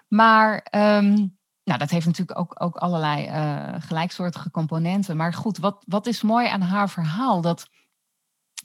Maar 0.07 0.67
um, 0.71 1.37
nou, 1.63 1.79
dat 1.79 1.89
heeft 1.89 2.05
natuurlijk 2.05 2.39
ook, 2.39 2.61
ook 2.61 2.75
allerlei 2.75 3.27
uh, 3.27 3.81
gelijksoortige 3.81 4.51
componenten. 4.51 5.17
Maar 5.17 5.33
goed, 5.33 5.57
wat, 5.57 5.83
wat 5.87 6.07
is 6.07 6.21
mooi 6.21 6.47
aan 6.47 6.61
haar 6.61 6.89
verhaal? 6.89 7.41
Dat, 7.41 7.67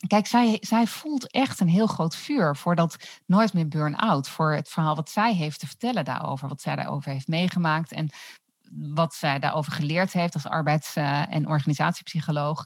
kijk, 0.06 0.26
zij, 0.26 0.56
zij 0.60 0.86
voelt 0.86 1.30
echt 1.30 1.60
een 1.60 1.68
heel 1.68 1.86
groot 1.86 2.16
vuur 2.16 2.56
voor 2.56 2.74
dat 2.74 2.96
nooit 3.26 3.52
meer 3.52 3.68
burn-out. 3.68 4.28
Voor 4.28 4.52
het 4.52 4.68
verhaal 4.68 4.96
wat 4.96 5.10
zij 5.10 5.34
heeft 5.34 5.60
te 5.60 5.66
vertellen 5.66 6.04
daarover. 6.04 6.48
Wat 6.48 6.60
zij 6.60 6.76
daarover 6.76 7.12
heeft 7.12 7.28
meegemaakt. 7.28 7.92
En 7.92 8.10
wat 8.72 9.14
zij 9.14 9.38
daarover 9.38 9.72
geleerd 9.72 10.12
heeft 10.12 10.34
als 10.34 10.46
arbeids- 10.46 10.96
uh, 10.96 11.34
en 11.34 11.48
organisatiepsycholoog. 11.48 12.64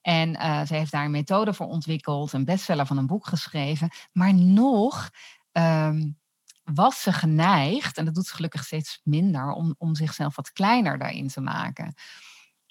En 0.00 0.28
uh, 0.28 0.66
ze 0.66 0.74
heeft 0.74 0.92
daar 0.92 1.04
een 1.04 1.10
methode 1.10 1.54
voor 1.54 1.66
ontwikkeld, 1.66 2.32
een 2.32 2.44
bestseller 2.44 2.86
van 2.86 2.98
een 2.98 3.06
boek 3.06 3.26
geschreven. 3.26 3.90
Maar 4.12 4.34
nog 4.34 5.10
um, 5.52 6.18
was 6.64 7.02
ze 7.02 7.12
geneigd, 7.12 7.96
en 7.96 8.04
dat 8.04 8.14
doet 8.14 8.26
ze 8.26 8.34
gelukkig 8.34 8.64
steeds 8.64 9.00
minder, 9.02 9.52
om, 9.52 9.74
om 9.78 9.94
zichzelf 9.94 10.36
wat 10.36 10.52
kleiner 10.52 10.98
daarin 10.98 11.28
te 11.28 11.40
maken. 11.40 11.94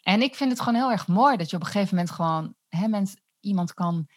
En 0.02 0.22
ik 0.22 0.36
vind 0.36 0.52
het 0.52 0.60
gewoon 0.60 0.80
heel 0.80 0.92
erg 0.92 1.08
mooi 1.08 1.38
dat 1.38 1.50
je 1.50 1.56
op 1.56 1.62
een 1.62 1.68
gegeven 1.68 1.96
moment 1.96 2.14
gewoon 2.14 2.56
hè, 2.70 2.88
mens, 2.88 3.16
iemand 3.40 3.74
kan, 3.74 4.08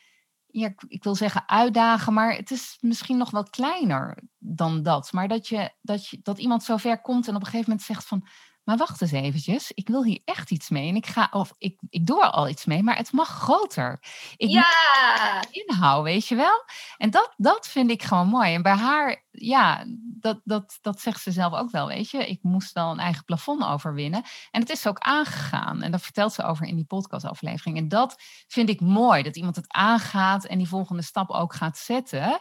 ja, 0.47 0.75
ik 0.89 1.05
wil 1.05 1.15
zeggen 1.15 1.49
uitdagen, 1.49 2.13
maar 2.13 2.35
het 2.35 2.51
is 2.51 2.77
misschien 2.81 3.17
nog 3.17 3.31
wel 3.31 3.43
kleiner 3.43 4.23
dan 4.39 4.83
dat. 4.83 5.13
Maar 5.13 5.29
dat, 5.29 5.49
je, 5.49 5.73
dat, 5.81 6.09
je, 6.09 6.19
dat 6.23 6.39
iemand 6.39 6.63
zo 6.63 6.77
ver 6.77 7.01
komt 7.01 7.29
en 7.29 7.35
op 7.35 7.41
een 7.41 7.47
gegeven 7.47 7.71
moment 7.71 7.87
zegt 7.87 8.07
van, 8.07 8.27
maar 8.65 8.77
wacht 8.77 9.01
eens 9.01 9.13
eventjes, 9.13 9.73
ik 9.73 9.89
wil 9.89 10.05
hier 10.05 10.21
echt 10.25 10.51
iets 10.51 10.69
mee. 10.69 10.89
En 10.89 10.97
ik 10.97 11.07
ga, 11.07 11.29
of 11.31 11.53
ik, 11.59 11.81
ik 11.89 12.07
doe 12.07 12.23
er 12.23 12.31
al 12.31 12.49
iets 12.49 12.65
mee, 12.65 12.83
maar 12.83 12.97
het 12.97 13.13
mag 13.13 13.29
groter. 13.29 13.99
Ik 14.37 14.49
ja! 14.49 15.43
inhoud, 15.51 16.03
weet 16.03 16.27
je 16.27 16.35
wel? 16.35 16.65
En 16.97 17.11
dat, 17.11 17.35
dat 17.37 17.69
vind 17.69 17.91
ik 17.91 18.03
gewoon 18.03 18.29
mooi. 18.29 18.55
En 18.55 18.63
bij 18.63 18.75
haar, 18.75 19.25
ja, 19.31 19.85
dat, 19.99 20.41
dat, 20.45 20.79
dat 20.81 21.01
zegt 21.01 21.23
ze 21.23 21.31
zelf 21.31 21.53
ook 21.53 21.71
wel, 21.71 21.87
weet 21.87 22.11
je. 22.11 22.29
Ik 22.29 22.43
moest 22.43 22.73
wel 22.73 22.91
een 22.91 22.99
eigen 22.99 23.25
plafond 23.25 23.65
overwinnen. 23.65 24.23
En 24.51 24.61
het 24.61 24.71
is 24.71 24.87
ook 24.87 24.99
aangegaan. 24.99 25.83
En 25.83 25.91
dat 25.91 26.03
vertelt 26.03 26.33
ze 26.33 26.43
over 26.43 26.67
in 26.67 26.77
die 26.77 26.85
podcastaflevering. 26.85 27.77
En 27.77 27.89
dat 27.89 28.23
vind 28.47 28.69
ik 28.69 28.81
mooi, 28.81 29.23
dat 29.23 29.37
iemand 29.37 29.57
het 29.57 29.73
aangaat 29.73 30.45
en 30.45 30.59
die 30.59 30.69
volgende 30.69 31.03
stap 31.03 31.31
ook 31.31 31.55
gaat 31.55 31.79
zetten. 31.79 32.41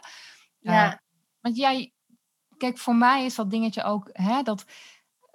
Ja. 0.58 0.86
Uh, 0.86 0.94
want 1.40 1.56
jij, 1.56 1.92
kijk, 2.56 2.78
voor 2.78 2.96
mij 2.96 3.24
is 3.24 3.34
dat 3.34 3.50
dingetje 3.50 3.82
ook, 3.82 4.08
hè, 4.12 4.42
dat 4.42 4.64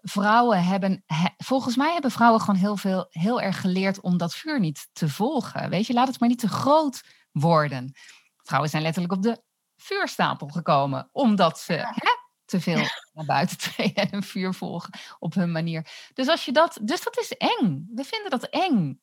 vrouwen 0.01 0.63
hebben, 0.63 1.03
volgens 1.37 1.75
mij 1.75 1.93
hebben 1.93 2.11
vrouwen 2.11 2.41
gewoon 2.41 2.59
heel 2.59 2.77
veel, 2.77 3.05
heel 3.09 3.41
erg 3.41 3.61
geleerd 3.61 3.99
om 3.99 4.17
dat 4.17 4.35
vuur 4.35 4.59
niet 4.59 4.87
te 4.93 5.09
volgen. 5.09 5.69
Weet 5.69 5.87
je, 5.87 5.93
laat 5.93 6.07
het 6.07 6.19
maar 6.19 6.29
niet 6.29 6.39
te 6.39 6.49
groot 6.49 7.03
worden. 7.31 7.91
Vrouwen 8.37 8.69
zijn 8.69 8.83
letterlijk 8.83 9.13
op 9.13 9.21
de 9.21 9.43
vuurstapel 9.75 10.47
gekomen, 10.47 11.09
omdat 11.11 11.59
ze 11.59 11.73
hè, 11.73 12.09
te 12.45 12.61
veel 12.61 12.83
naar 13.13 13.25
buiten 13.25 13.57
treden 13.57 13.95
en 13.95 14.13
een 14.13 14.23
vuur 14.23 14.53
volgen 14.53 14.99
op 15.19 15.33
hun 15.33 15.51
manier. 15.51 16.09
Dus 16.13 16.27
als 16.27 16.45
je 16.45 16.51
dat, 16.51 16.79
dus 16.81 17.03
dat 17.03 17.17
is 17.19 17.31
eng. 17.31 17.87
We 17.93 18.03
vinden 18.03 18.29
dat 18.29 18.43
eng. 18.43 19.01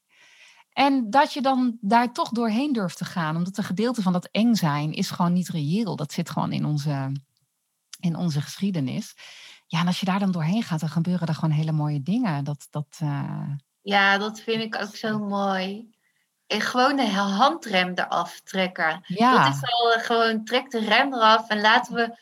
En 0.73 1.11
dat 1.11 1.33
je 1.33 1.41
dan 1.41 1.79
daar 1.81 2.13
toch 2.13 2.29
doorheen 2.29 2.73
durft 2.73 2.97
te 2.97 3.05
gaan, 3.05 3.37
omdat 3.37 3.57
een 3.57 3.65
gedeelte 3.65 4.03
van 4.03 4.13
dat 4.13 4.29
eng 4.31 4.55
zijn 4.55 4.93
is 4.93 5.11
gewoon 5.11 5.33
niet 5.33 5.49
reëel. 5.49 5.97
Dat 5.97 6.13
zit 6.13 6.31
gewoon 6.31 6.53
in 6.53 6.65
onze, 6.65 7.13
in 8.01 8.17
onze 8.17 8.41
geschiedenis. 8.41 9.15
Ja, 9.67 9.81
en 9.81 9.87
als 9.87 10.01
je 10.01 10.07
daar 10.07 10.19
dan 10.19 10.33
doorheen 10.33 10.63
gaat, 10.63 10.81
dan 10.81 10.89
gebeuren 10.89 11.29
er 11.29 11.35
gewoon 11.35 11.51
hele 11.51 11.73
mooie 11.73 12.03
dingen. 12.03 12.45
Dat, 12.45 12.67
dat, 12.71 12.99
uh... 13.03 13.51
Ja, 13.81 14.19
dat 14.19 14.41
vind 14.41 14.63
ik 14.63 14.83
ook 14.83 14.97
zo 14.97 15.19
mooi. 15.19 15.93
En 16.47 16.61
gewoon 16.61 16.97
de 16.97 17.09
handrem 17.09 17.93
eraf 17.95 18.41
trekken. 18.41 19.01
Ja. 19.07 19.45
Dat 19.45 19.55
is 19.55 19.71
al 19.71 19.93
eh, 19.93 20.05
gewoon, 20.05 20.45
trek 20.45 20.71
de 20.71 20.81
rem 20.81 21.15
eraf 21.15 21.49
en 21.49 21.61
laten 21.61 21.95
we 21.95 22.19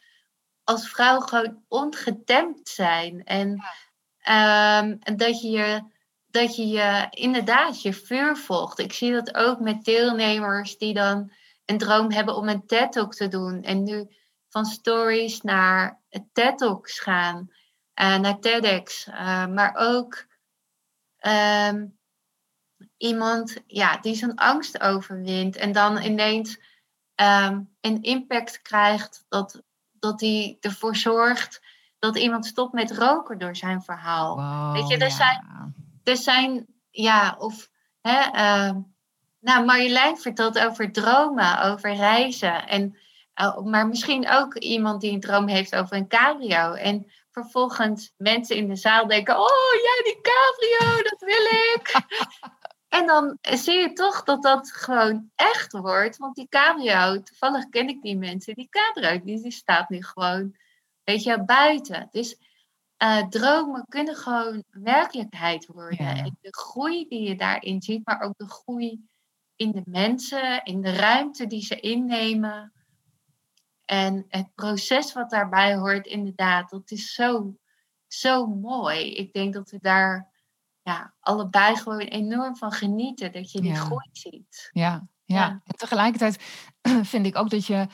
als 0.65 0.89
vrouw 0.89 1.21
gewoon 1.21 1.63
ongetemd 1.69 2.69
zijn. 2.69 3.25
En, 3.25 3.49
um, 4.29 4.99
dat 5.17 5.41
je 5.41 5.51
je 5.51 5.91
dat 6.33 6.57
je 6.57 6.69
je 6.69 7.07
inderdaad 7.11 7.83
je 7.83 7.93
vuur 7.93 8.37
volgt. 8.37 8.79
Ik 8.79 8.93
zie 8.93 9.13
dat 9.13 9.35
ook 9.35 9.61
met 9.61 9.85
deelnemers 9.85 10.79
die 10.79 10.95
dan 10.95 11.33
een 11.65 11.79
droom 11.79 12.13
hebben 12.13 12.37
om 12.37 12.49
een 12.49 12.67
TED-talk 12.67 13.15
te 13.15 13.29
doen. 13.29 13.63
En 13.63 13.83
nu 13.83 14.09
van 14.53 14.65
stories 14.65 15.41
naar 15.41 16.01
TED 16.33 16.59
Talks 16.59 17.01
gaan, 17.01 17.51
uh, 18.01 18.19
naar 18.19 18.39
TEDx, 18.39 19.07
uh, 19.07 19.47
maar 19.47 19.75
ook 19.75 20.27
um, 21.21 21.99
iemand 22.97 23.57
ja, 23.67 23.97
die 23.97 24.15
zijn 24.15 24.37
angst 24.37 24.81
overwint 24.81 25.57
en 25.57 25.73
dan 25.73 26.03
ineens 26.03 26.59
um, 27.15 27.75
een 27.81 28.03
impact 28.03 28.63
krijgt 28.63 29.25
dat, 29.29 29.63
dat 29.93 30.19
die 30.19 30.57
ervoor 30.61 30.97
zorgt 30.97 31.63
dat 31.99 32.19
iemand 32.19 32.47
stopt 32.47 32.73
met 32.73 32.91
roken 32.91 33.39
door 33.39 33.57
zijn 33.57 33.83
verhaal. 33.83 34.37
Wow, 34.37 34.73
Weet 34.73 34.89
je, 34.89 34.95
er 34.95 35.09
ja. 35.09 35.15
zijn, 35.15 35.75
er 36.05 36.17
zijn, 36.17 36.67
ja, 36.91 37.37
of, 37.39 37.71
hè, 38.01 38.19
uh, 38.19 38.77
nou, 39.41 39.65
Marjolein 39.65 40.19
vertelt 40.19 40.59
over 40.59 40.93
dromen, 40.93 41.63
over 41.63 41.95
reizen 41.95 42.69
en 42.69 42.97
maar 43.65 43.89
misschien 43.89 44.29
ook 44.29 44.55
iemand 44.55 45.01
die 45.01 45.13
een 45.13 45.21
droom 45.21 45.49
heeft 45.49 45.75
over 45.75 45.97
een 45.97 46.09
cabrio. 46.09 46.73
En 46.73 47.13
vervolgens 47.31 48.13
mensen 48.17 48.57
in 48.57 48.69
de 48.69 48.77
zaal 48.77 49.07
denken: 49.07 49.37
Oh, 49.37 49.73
ja, 49.83 50.05
die 50.05 50.21
cabrio, 50.21 51.03
dat 51.03 51.21
wil 51.21 51.45
ik. 51.75 52.01
en 52.99 53.07
dan 53.07 53.39
zie 53.41 53.79
je 53.79 53.93
toch 53.93 54.23
dat 54.23 54.43
dat 54.43 54.73
gewoon 54.73 55.31
echt 55.35 55.73
wordt. 55.73 56.17
Want 56.17 56.35
die 56.35 56.49
cabrio, 56.49 57.23
toevallig 57.23 57.69
ken 57.69 57.89
ik 57.89 58.03
die 58.03 58.17
mensen, 58.17 58.55
die 58.55 58.69
cabrio, 58.69 59.25
die, 59.25 59.43
die 59.43 59.53
staat 59.53 59.89
nu 59.89 60.03
gewoon, 60.03 60.57
weet 61.05 61.23
je, 61.23 61.45
buiten. 61.45 62.09
Dus 62.11 62.37
uh, 63.03 63.27
dromen 63.29 63.85
kunnen 63.89 64.17
gewoon 64.17 64.65
werkelijkheid 64.71 65.67
worden. 65.67 66.05
Ja. 66.05 66.17
En 66.17 66.39
de 66.41 66.57
groei 66.57 67.09
die 67.09 67.29
je 67.29 67.37
daarin 67.37 67.83
ziet, 67.83 68.07
maar 68.07 68.21
ook 68.21 68.35
de 68.37 68.49
groei 68.49 69.09
in 69.57 69.73
de 69.73 69.83
mensen, 69.85 70.65
in 70.65 70.81
de 70.81 70.93
ruimte 70.93 71.47
die 71.47 71.63
ze 71.63 71.81
innemen. 71.81 72.73
En 73.93 74.25
het 74.29 74.55
proces 74.55 75.13
wat 75.13 75.31
daarbij 75.31 75.77
hoort, 75.77 76.07
inderdaad, 76.07 76.71
dat 76.71 76.91
is 76.91 77.15
zo, 77.15 77.57
zo 78.07 78.47
mooi. 78.47 79.15
Ik 79.15 79.33
denk 79.33 79.55
dat 79.55 79.71
we 79.71 79.79
daar 79.81 80.31
ja, 80.83 81.15
allebei 81.21 81.77
gewoon 81.77 81.99
enorm 81.99 82.57
van 82.57 82.73
genieten, 82.73 83.33
dat 83.33 83.53
je 83.53 83.61
die 83.61 83.71
Ja. 83.73 83.77
groei 83.77 84.09
ziet. 84.13 84.71
Ja, 84.73 85.07
ja. 85.25 85.37
Ja. 85.37 85.49
En 85.49 85.77
tegelijkertijd 85.77 86.43
vind 87.13 87.27
ik 87.27 87.37
ook 87.37 87.51
dat 87.51 87.67
je. 87.67 87.87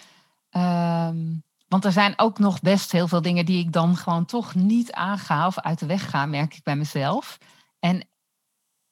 ehm, 0.50 1.34
want 1.68 1.84
er 1.84 1.92
zijn 1.92 2.14
ook 2.18 2.38
nog 2.38 2.60
best 2.60 2.92
heel 2.92 3.08
veel 3.08 3.22
dingen 3.22 3.46
die 3.46 3.64
ik 3.64 3.72
dan 3.72 3.96
gewoon 3.96 4.24
toch 4.24 4.54
niet 4.54 4.92
aanga 4.92 5.46
of 5.46 5.58
uit 5.58 5.78
de 5.78 5.86
weg 5.86 6.10
ga, 6.10 6.26
merk 6.26 6.54
ik 6.54 6.62
bij 6.62 6.76
mezelf. 6.76 7.38
En 7.78 8.08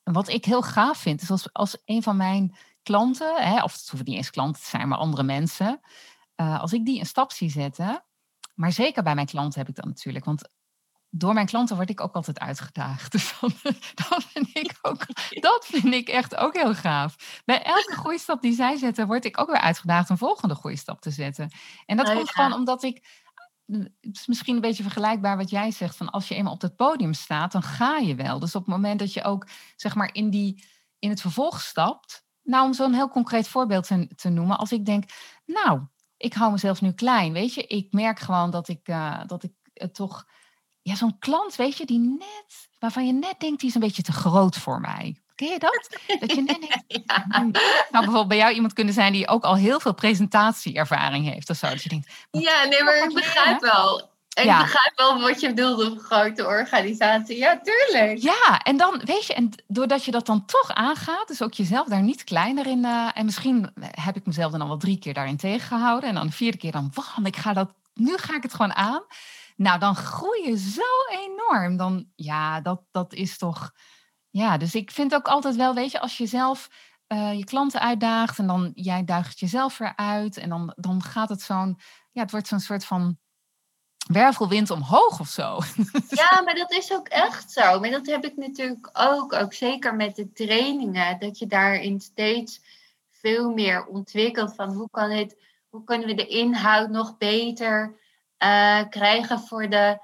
wat 0.02 0.28
ik 0.28 0.44
heel 0.44 0.62
gaaf 0.62 0.98
vind, 0.98 1.22
is 1.22 1.30
als, 1.30 1.52
als 1.52 1.82
een 1.84 2.02
van 2.02 2.16
mijn 2.16 2.56
klanten, 2.82 3.42
hè, 3.42 3.62
of 3.62 3.72
het 3.72 3.88
hoeven 3.88 4.08
niet 4.08 4.16
eens 4.16 4.30
klanten 4.30 4.62
te 4.62 4.68
zijn, 4.68 4.88
maar 4.88 4.98
andere 4.98 5.22
mensen, 5.22 5.80
eh, 6.36 6.60
als 6.60 6.72
ik 6.72 6.84
die 6.84 6.98
een 7.00 7.06
stap 7.06 7.32
zie 7.32 7.50
zetten, 7.50 8.04
maar 8.54 8.72
zeker 8.72 9.02
bij 9.02 9.14
mijn 9.14 9.26
klanten 9.26 9.58
heb 9.58 9.68
ik 9.68 9.74
dat 9.74 9.84
natuurlijk, 9.84 10.24
want 10.24 10.48
door 11.10 11.34
mijn 11.34 11.46
klanten 11.46 11.76
word 11.76 11.90
ik 11.90 12.00
ook 12.00 12.14
altijd 12.14 12.38
uitgedaagd. 12.38 13.12
Dus 13.16 13.34
dan, 13.40 13.52
dat 13.94 14.24
vind 14.24 14.56
ik 14.56 14.78
ook, 14.82 15.06
dat 15.40 15.66
vind 15.66 15.94
ik 15.94 16.08
echt 16.08 16.36
ook 16.36 16.54
heel 16.54 16.74
gaaf. 16.74 17.42
Bij 17.44 17.62
elke 17.62 17.92
groeistap 17.92 18.42
die 18.42 18.54
zij 18.54 18.76
zetten, 18.76 19.06
word 19.06 19.24
ik 19.24 19.40
ook 19.40 19.46
weer 19.46 19.60
uitgedaagd 19.60 20.10
een 20.10 20.18
volgende 20.18 20.54
groeistap 20.54 21.00
te 21.00 21.10
zetten. 21.10 21.50
En 21.86 21.96
dat 21.96 22.08
Oh, 22.08 22.14
komt 22.14 22.26
ja. 22.26 22.32
gewoon 22.32 22.52
omdat 22.52 22.82
ik, 22.82 23.24
het 23.66 24.16
is 24.16 24.26
misschien 24.26 24.54
een 24.54 24.60
beetje 24.60 24.82
vergelijkbaar 24.82 25.36
wat 25.36 25.50
jij 25.50 25.70
zegt, 25.70 25.96
van 25.96 26.10
als 26.10 26.28
je 26.28 26.34
eenmaal 26.34 26.52
op 26.52 26.60
het 26.60 26.76
podium 26.76 27.12
staat, 27.12 27.52
dan 27.52 27.62
ga 27.62 27.96
je 27.96 28.14
wel. 28.14 28.38
Dus 28.38 28.54
op 28.54 28.64
het 28.64 28.74
moment 28.74 28.98
dat 28.98 29.12
je 29.12 29.24
ook, 29.24 29.48
zeg 29.76 29.94
maar, 29.94 30.14
in, 30.14 30.30
die, 30.30 30.64
in 30.98 31.10
het 31.10 31.20
vervolg 31.20 31.60
stapt, 31.60 32.24
nou 32.42 32.66
om 32.66 32.74
zo'n 32.74 32.94
heel 32.94 33.08
concreet 33.08 33.48
voorbeeld 33.48 33.86
te, 33.86 34.08
te 34.14 34.28
noemen, 34.28 34.58
als 34.58 34.72
ik 34.72 34.84
denk, 34.84 35.04
nou, 35.44 35.80
ik 36.16 36.34
hou 36.34 36.52
mezelf 36.52 36.80
nu 36.80 36.92
klein, 36.92 37.32
weet 37.32 37.54
je, 37.54 37.66
ik 37.66 37.92
merk 37.92 38.18
gewoon 38.18 38.50
dat 38.50 38.68
ik, 38.68 38.80
eh, 38.88 39.20
dat 39.26 39.42
ik 39.42 39.52
het 39.72 39.94
toch 39.94 40.24
ja, 40.82 40.94
zo'n 40.94 41.18
klant, 41.18 41.56
weet 41.56 41.76
je, 41.76 41.86
die 41.86 41.98
net, 41.98 42.68
waarvan 42.78 43.06
je 43.06 43.12
net 43.12 43.40
denkt, 43.40 43.60
die 43.60 43.68
is 43.68 43.74
een 43.74 43.80
beetje 43.80 44.02
te 44.02 44.12
groot 44.12 44.56
voor 44.56 44.80
mij. 44.80 45.20
Ken 45.34 45.48
je 45.48 45.58
dat? 45.58 45.98
Dat 46.20 46.34
je 46.34 46.42
net 46.42 46.60
denkt, 46.68 46.84
Ja. 47.06 47.24
nou 47.26 47.50
bijvoorbeeld 47.90 48.28
bij 48.28 48.36
jou 48.36 48.52
iemand 48.52 48.72
kunnen 48.72 48.94
zijn 48.94 49.12
die 49.12 49.28
ook 49.28 49.44
al 49.44 49.56
heel 49.56 49.80
veel 49.80 49.94
presentatieervaring 49.94 51.28
heeft 51.32 51.50
of 51.50 51.56
zo. 51.56 51.68
Dat 51.68 51.82
je 51.82 51.88
denkt, 51.88 52.12
Ja, 52.30 52.64
nee, 52.64 52.82
maar 52.82 53.04
ik 53.04 53.14
begrijp 53.14 53.60
wel. 53.60 54.14
Ik 54.36 54.44
Ja. 54.44 54.58
begrijp 54.62 54.92
wel 54.96 55.20
wat 55.20 55.40
je 55.40 55.48
bedoelt 55.54 55.86
op 55.86 55.92
een 55.92 56.00
grote 56.00 56.46
organisatie. 56.46 57.36
Ja, 57.36 57.60
tuurlijk. 57.62 58.18
ja, 58.18 58.58
en 58.62 58.76
dan, 58.76 59.00
weet 59.04 59.26
je, 59.26 59.34
en 59.34 59.50
doordat 59.66 60.04
je 60.04 60.10
dat 60.10 60.26
dan 60.26 60.44
toch 60.44 60.70
aangaat, 60.74 61.28
dus 61.28 61.42
ook 61.42 61.54
jezelf 61.54 61.86
daar 61.88 62.02
niet 62.02 62.24
kleiner 62.24 62.66
in, 62.66 62.84
eh, 62.84 63.08
en 63.14 63.24
misschien 63.24 63.70
heb 63.90 64.16
ik 64.16 64.26
mezelf 64.26 64.52
dan 64.52 64.60
al 64.60 64.68
wel 64.68 64.76
drie 64.78 64.98
keer 64.98 65.14
daarin 65.14 65.36
tegengehouden, 65.36 66.08
en 66.08 66.14
dan 66.14 66.26
de 66.26 66.32
vierde 66.32 66.58
keer 66.58 66.72
dan, 66.72 66.92
wam, 66.94 67.26
ik 67.26 67.36
ga 67.36 67.52
dat, 67.52 67.72
nu 67.94 68.16
ga 68.16 68.34
ik 68.36 68.42
het 68.42 68.54
gewoon 68.54 68.74
aan. 68.74 69.02
Nou, 69.56 69.78
dan 69.78 69.94
groei 69.96 70.48
je 70.50 70.58
zo 70.58 70.82
enorm. 71.24 71.76
Dan, 71.76 72.06
ja, 72.14 72.60
dat, 72.60 72.80
dat 72.90 73.12
is 73.14 73.38
toch, 73.38 73.72
ja, 74.30 74.56
dus 74.56 74.74
ik 74.74 74.90
vind 74.90 75.14
ook 75.14 75.28
altijd 75.28 75.56
wel, 75.56 75.74
weet 75.74 75.90
je, 75.90 76.00
als 76.00 76.16
je 76.16 76.26
zelf 76.26 76.68
eh, 77.06 77.32
je 77.32 77.44
klanten 77.44 77.80
uitdaagt 77.80 78.38
en 78.38 78.46
dan 78.46 78.72
jij 78.74 79.04
daagt 79.04 79.38
jezelf 79.40 79.78
weer 79.78 79.96
uit 79.96 80.36
en 80.36 80.48
dan, 80.48 80.72
dan 80.76 81.02
gaat 81.02 81.28
het 81.28 81.42
zo'n, 81.42 81.78
ja, 82.12 82.22
het 82.22 82.30
wordt 82.30 82.46
zo'n 82.48 82.60
soort 82.60 82.84
van 82.84 83.18
wervelwind 84.06 84.70
omhoog 84.70 85.20
of 85.20 85.28
zo. 85.28 85.58
Ja, 86.08 86.40
maar 86.44 86.54
dat 86.54 86.72
is 86.72 86.92
ook 86.92 87.08
echt 87.08 87.50
zo. 87.52 87.80
Maar 87.80 87.90
dat 87.90 88.06
heb 88.06 88.24
ik 88.24 88.36
natuurlijk 88.36 88.90
ook. 88.92 89.32
Ook 89.32 89.52
zeker 89.52 89.94
met 89.94 90.16
de 90.16 90.32
trainingen. 90.32 91.18
Dat 91.18 91.38
je 91.38 91.46
daarin 91.46 92.00
steeds 92.00 92.60
veel 93.10 93.50
meer 93.50 93.86
ontwikkelt. 93.86 94.54
Van 94.54 94.72
hoe, 94.72 94.88
kan 94.90 95.10
het, 95.10 95.36
hoe 95.68 95.84
kunnen 95.84 96.06
we 96.06 96.14
de 96.14 96.26
inhoud 96.26 96.88
nog 96.88 97.16
beter 97.16 97.96
eh, 98.36 98.80
krijgen 98.90 99.40
voor 99.40 99.68
de, 99.68 99.98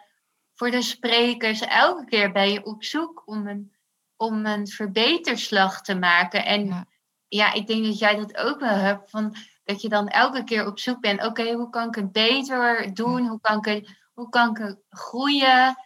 voor 0.54 0.70
de 0.70 0.82
sprekers. 0.82 1.60
Elke 1.60 2.04
keer 2.04 2.32
ben 2.32 2.50
je 2.52 2.64
op 2.64 2.84
zoek 2.84 3.22
om 3.24 3.46
een, 3.46 3.72
om 4.16 4.46
een 4.46 4.66
verbeterslag 4.66 5.82
te 5.82 5.94
maken. 5.94 6.44
En 6.44 6.66
Ja. 6.66 6.86
ja, 7.28 7.52
ik 7.52 7.66
denk 7.66 7.84
dat 7.84 7.98
jij 7.98 8.16
dat 8.16 8.36
ook 8.36 8.60
wel 8.60 8.76
hebt. 8.76 9.10
Van, 9.10 9.34
dat 9.72 9.82
je 9.82 9.88
dan 9.88 10.08
elke 10.08 10.44
keer 10.44 10.66
op 10.66 10.78
zoek 10.78 11.00
bent. 11.00 11.24
Oké, 11.24 11.52
hoe 11.52 11.70
kan 11.70 11.88
ik 11.88 11.94
het 11.94 12.12
beter 12.12 12.94
doen? 12.94 13.26
Hoe 13.26 13.40
kan 13.40 13.58
ik 13.58 13.64
het, 13.64 13.98
hoe 14.14 14.28
kan 14.28 14.56
ik 14.56 14.76
groeien? 14.90 15.76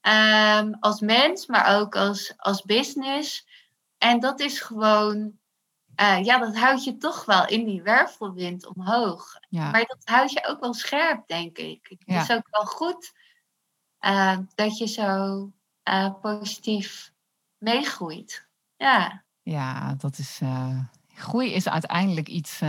Ehm, 0.00 0.72
als 0.80 1.00
mens, 1.00 1.46
maar 1.46 1.80
ook 1.80 1.96
als, 1.96 2.32
als 2.36 2.62
business. 2.62 3.46
En 3.98 4.20
dat 4.20 4.40
is 4.40 4.60
gewoon, 4.60 5.38
uh, 6.00 6.24
ja, 6.24 6.38
dat 6.38 6.56
houdt 6.56 6.84
je 6.84 6.96
toch 6.96 7.24
wel 7.24 7.46
in 7.46 7.64
die 7.64 7.82
wervelwind 7.82 8.66
omhoog. 8.66 9.38
Ja. 9.48 9.70
Maar 9.70 9.84
dat 9.84 10.02
houdt 10.04 10.32
je 10.32 10.46
ook 10.46 10.60
wel 10.60 10.74
scherp, 10.74 11.26
denk 11.26 11.58
ik. 11.58 11.96
Het 12.04 12.22
is 12.22 12.36
ook 12.36 12.48
wel 12.50 12.64
goed 12.64 13.12
uh, 14.00 14.38
dat 14.54 14.78
je 14.78 14.86
zo 14.86 15.50
uh, 15.88 16.14
positief 16.20 17.12
meegroeit. 17.58 18.46
Ja. 18.76 19.24
Ja, 19.42 19.94
dat 19.94 20.18
is. 20.18 20.40
groei 21.14 21.52
is 21.52 21.68
uiteindelijk 21.68 22.28
iets 22.28 22.60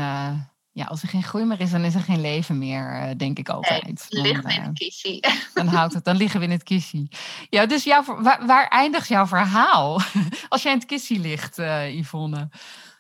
ja, 0.80 0.86
als 0.86 1.02
er 1.02 1.08
geen 1.08 1.24
groei 1.24 1.44
meer 1.44 1.60
is, 1.60 1.72
dan 1.72 1.84
is 1.84 1.96
er 1.96 2.02
geen 2.02 2.22
leven 2.22 2.58
meer, 2.58 2.92
eh, 2.92 3.16
denk 3.18 3.40
ik 3.40 3.50
altijd. 3.50 3.84
Nee, 3.84 3.94
dan 4.10 4.22
liggen 4.22 4.44
we 4.44 4.54
in 4.54 4.62
het 4.62 4.78
kissie. 4.78 5.28
Dan, 5.54 5.68
houdt 5.68 5.94
het, 5.94 6.06
dan 6.06 6.16
liggen 6.16 6.40
we 6.40 6.46
in 6.46 6.52
het 6.52 6.64
kissie. 6.64 7.10
Ja, 7.50 7.66
dus 7.66 7.84
jouw, 7.84 8.04
waar, 8.04 8.46
waar 8.46 8.68
eindigt 8.68 9.08
jouw 9.08 9.28
verhaal? 9.28 10.02
Als 10.50 10.62
jij 10.62 10.72
in 10.72 10.78
het 10.78 10.88
kissie 10.88 11.20
ligt, 11.20 11.60
uh, 11.60 11.98
Yvonne. 11.98 12.50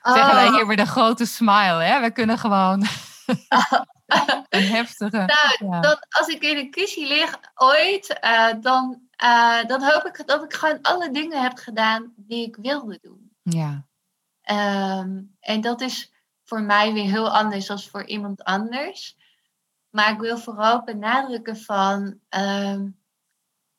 Zeggen 0.01 0.36
wij 0.36 0.47
oh. 0.47 0.55
hier 0.55 0.67
weer 0.67 0.77
de 0.77 0.86
grote 0.86 1.25
smile, 1.25 1.84
hè? 1.84 2.01
We 2.01 2.11
kunnen 2.11 2.38
gewoon... 2.38 2.86
een 4.49 4.67
heftige... 4.67 5.17
Nou, 5.57 5.82
dan, 5.82 5.97
als 6.09 6.27
ik 6.27 6.43
in 6.43 6.57
een 6.57 6.71
kissie 6.71 7.07
lig 7.07 7.39
ooit, 7.55 8.19
uh, 8.23 8.47
dan, 8.61 9.01
dan 9.67 9.84
hoop 9.84 10.05
ik 10.05 10.27
dat 10.27 10.43
ik 10.43 10.53
gewoon 10.53 10.82
alle 10.82 11.11
dingen 11.11 11.41
heb 11.41 11.57
gedaan 11.57 12.13
die 12.15 12.47
ik 12.47 12.55
wilde 12.55 12.99
doen. 13.01 13.32
Ja. 13.41 13.88
Um, 14.51 15.36
en 15.39 15.61
dat 15.61 15.82
is 15.82 16.11
voor 16.49 16.61
mij 16.61 16.93
weer 16.93 17.09
heel 17.09 17.29
anders 17.29 17.67
dan 17.67 17.79
voor 17.79 18.05
iemand 18.05 18.43
anders. 18.43 19.17
Maar 19.89 20.11
ik 20.11 20.19
wil 20.19 20.37
vooral 20.37 20.83
benadrukken 20.83 21.57
van, 21.57 22.19
uh, 22.37 22.81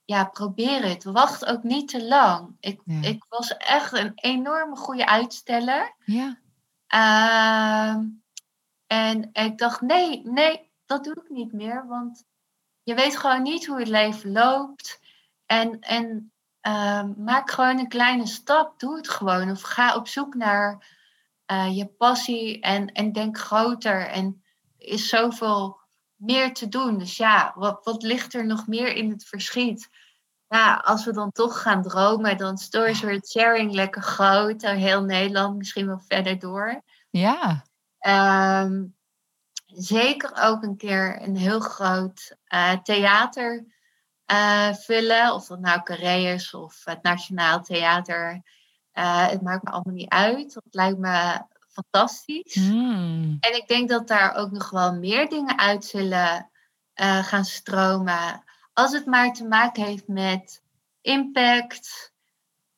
ja, 0.05 0.25
probeer 0.25 0.83
het. 0.85 1.05
Wacht 1.05 1.45
ook 1.47 1.63
niet 1.63 1.89
te 1.89 2.05
lang. 2.05 2.57
Ik, 2.61 2.81
ik 3.01 3.25
was 3.29 3.57
echt 3.57 3.93
een 3.93 4.13
enorme 4.15 4.77
goede 4.77 5.07
uitsteller. 5.07 5.95
Ja. 6.05 6.39
Uh, 6.95 8.05
en 8.87 9.29
ik 9.33 9.59
dacht, 9.59 9.81
nee, 9.81 10.23
nee, 10.25 10.71
dat 10.87 11.05
doe 11.05 11.15
ik 11.25 11.31
niet 11.31 11.53
meer. 11.53 11.87
Want 11.87 12.25
je 12.83 12.95
weet 12.95 13.17
gewoon 13.17 13.43
niet 13.43 13.67
hoe 13.67 13.79
het 13.79 13.89
leven 13.89 14.33
loopt. 14.33 15.01
En, 15.47 15.81
en 15.81 16.33
uh, 16.63 17.05
maak 17.17 17.51
gewoon 17.51 17.79
een 17.79 17.89
kleine 17.89 18.27
stap. 18.27 18.79
Doe 18.79 18.97
het 18.97 19.09
gewoon. 19.09 19.51
Of 19.51 19.63
ga 19.63 19.97
op 19.97 20.09
zoek 20.09 20.35
naar 20.35 20.99
uh, 21.53 21.77
je 21.77 21.87
passie 21.87 22.61
en, 22.61 22.93
en 22.93 23.13
denk 23.13 23.39
groter. 23.39 24.07
En 24.07 24.43
is 24.79 25.09
zoveel 25.09 25.79
meer 26.15 26.55
te 26.55 26.69
doen. 26.69 26.99
Dus 26.99 27.17
ja, 27.17 27.53
wat, 27.55 27.85
wat 27.85 28.03
ligt 28.03 28.35
er 28.35 28.47
nog 28.47 28.67
meer 28.67 28.95
in 28.95 29.11
het 29.11 29.25
verschiet? 29.25 29.89
Ja, 30.49 30.75
als 30.75 31.05
we 31.05 31.13
dan 31.13 31.33
toch 31.33 31.63
gaan 31.63 31.83
dromen, 31.83 32.37
dan 32.37 32.59
Stories 32.59 33.03
Sharing 33.31 33.73
lekker 33.73 34.03
groot. 34.03 34.63
Heel 34.63 35.03
Nederland, 35.03 35.57
misschien 35.57 35.87
wel 35.87 36.01
verder 36.07 36.39
door. 36.39 36.83
Ja. 37.11 37.65
Um, 38.63 38.97
zeker 39.67 40.33
ook 40.43 40.63
een 40.63 40.77
keer 40.77 41.23
een 41.23 41.37
heel 41.37 41.61
groot 41.61 42.37
uh, 42.49 42.73
theater 42.73 43.67
uh, 44.33 44.73
vullen. 44.73 45.35
Of 45.35 45.47
dat 45.47 45.61
nou 45.61 45.83
Carré 45.83 46.33
is 46.33 46.55
of 46.55 46.85
het 46.85 47.03
Nationaal 47.03 47.63
Theater 47.63 48.43
uh, 49.01 49.29
het 49.29 49.43
maakt 49.43 49.63
me 49.63 49.71
allemaal 49.71 49.95
niet 49.95 50.09
uit. 50.09 50.55
Dat 50.55 50.65
lijkt 50.71 50.99
me 50.99 51.43
fantastisch. 51.69 52.55
Hmm. 52.55 53.37
En 53.41 53.57
ik 53.57 53.69
denk 53.69 53.89
dat 53.89 54.09
daar 54.09 54.35
ook 54.35 54.51
nog 54.51 54.71
wel 54.71 54.95
meer 54.95 55.29
dingen 55.29 55.59
uit 55.59 55.85
zullen 55.85 56.51
uh, 56.95 57.25
gaan 57.25 57.45
stromen. 57.45 58.45
Als 58.73 58.93
het 58.93 59.07
maar 59.07 59.33
te 59.33 59.45
maken 59.45 59.85
heeft 59.85 60.09
met 60.09 60.63
impact 61.01 62.13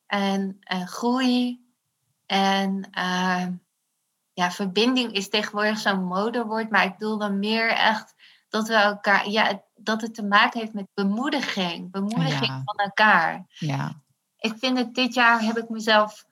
en, 0.07 0.57
en 0.61 0.89
groei. 0.89 1.61
En 2.27 2.89
uh, 2.99 3.47
ja, 4.33 4.51
verbinding 4.51 5.13
is 5.13 5.29
tegenwoordig 5.29 5.79
zo'n 5.79 6.05
modewoord. 6.05 6.71
Maar 6.71 6.85
ik 6.85 6.99
bedoel 6.99 7.19
dan 7.19 7.39
meer 7.39 7.69
echt 7.69 8.15
dat 8.49 8.69
we 8.69 8.75
elkaar, 8.75 9.29
ja, 9.29 9.63
dat 9.75 10.01
het 10.01 10.15
te 10.15 10.25
maken 10.25 10.61
heeft 10.61 10.73
met 10.73 10.89
bemoediging. 10.95 11.91
Bemoediging 11.91 12.63
van 12.65 12.77
elkaar. 12.77 13.47
Ja 13.49 14.03
ik 14.43 14.55
vind 14.59 14.79
het 14.79 14.95
dit 14.95 15.15
jaar 15.15 15.43
heb 15.43 15.59
ik 15.59 15.69
mezelf 15.69 16.25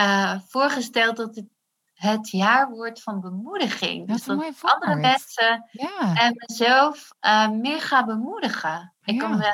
uh, 0.00 0.40
voorgesteld 0.48 1.16
dat 1.16 1.36
het 1.36 1.46
het 1.96 2.30
jaar 2.30 2.70
wordt 2.70 3.02
van 3.02 3.20
bemoediging. 3.20 4.08
Dat 4.08 4.16
dus 4.16 4.26
dat 4.26 4.72
andere 4.72 4.94
mensen 4.94 5.70
en 6.14 6.34
mezelf 6.46 7.08
uh, 7.20 7.48
meer 7.48 7.80
gaan 7.80 8.06
bemoedigen. 8.06 8.94
Ik 9.04 9.18
kan 9.18 9.44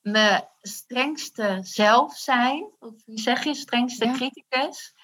mijn 0.00 0.48
strengste 0.60 1.58
zelf 1.62 2.16
zijn, 2.16 2.70
of 2.78 2.94
wie 3.04 3.20
zeg 3.20 3.44
je, 3.44 3.54
strengste 3.54 4.10
criticus. 4.10 4.94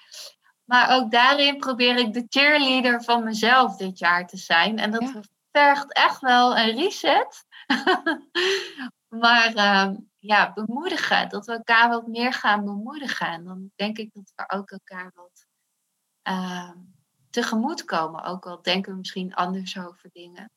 Maar 0.63 0.95
ook 0.95 1.11
daarin 1.11 1.57
probeer 1.57 1.97
ik 1.97 2.13
de 2.13 2.25
cheerleader 2.29 3.03
van 3.03 3.23
mezelf 3.23 3.75
dit 3.75 3.99
jaar 3.99 4.27
te 4.27 4.37
zijn. 4.37 4.79
En 4.79 4.91
dat 4.91 5.11
vergt 5.51 5.93
echt 5.93 6.21
wel 6.21 6.57
een 6.57 6.75
reset. 6.75 7.45
maar 9.23 9.55
uh, 9.55 9.89
ja, 10.23 10.53
bemoedigen. 10.53 11.29
Dat 11.29 11.45
we 11.45 11.53
elkaar 11.53 11.89
wat 11.89 12.07
meer 12.07 12.33
gaan 12.33 12.65
bemoedigen. 12.65 13.27
En 13.27 13.43
dan 13.43 13.71
denk 13.75 13.97
ik 13.97 14.13
dat 14.13 14.31
we 14.35 14.57
ook 14.57 14.71
elkaar 14.71 15.11
wat 15.15 15.45
uh, 16.23 16.71
tegemoet 17.29 17.85
komen. 17.85 18.23
Ook 18.23 18.45
al 18.45 18.61
denken 18.61 18.91
we 18.91 18.97
misschien 18.97 19.33
anders 19.33 19.77
over 19.77 20.09
dingen. 20.13 20.51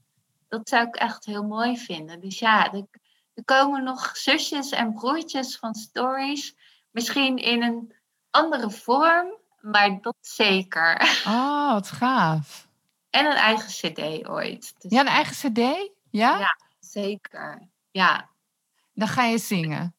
Dat 0.48 0.68
zou 0.68 0.86
ik 0.86 0.96
echt 0.96 1.24
heel 1.24 1.44
mooi 1.44 1.78
vinden. 1.78 2.20
Dus 2.20 2.38
ja, 2.38 2.72
er, 2.72 2.86
er 3.34 3.44
komen 3.44 3.84
nog 3.84 4.16
zusjes 4.16 4.70
en 4.70 4.92
broertjes 4.92 5.58
van 5.58 5.74
stories. 5.74 6.56
Misschien 6.90 7.36
in 7.36 7.62
een 7.62 7.94
andere 8.30 8.70
vorm, 8.70 9.38
maar 9.60 10.00
dat 10.00 10.16
zeker. 10.20 11.22
Oh, 11.26 11.72
wat 11.72 11.90
gaaf. 11.90 12.68
En 13.10 13.26
een 13.26 13.32
eigen 13.32 13.68
cd 13.68 14.28
ooit. 14.28 14.74
Dus 14.78 14.90
ja, 14.90 15.00
een 15.00 15.06
eigen 15.06 15.52
cd? 15.52 15.90
Ja? 16.10 16.38
Ja, 16.38 16.58
zeker. 16.78 17.68
Ja, 17.90 18.28
dan 18.96 19.08
ga 19.08 19.24
je 19.24 19.38
zingen? 19.38 19.94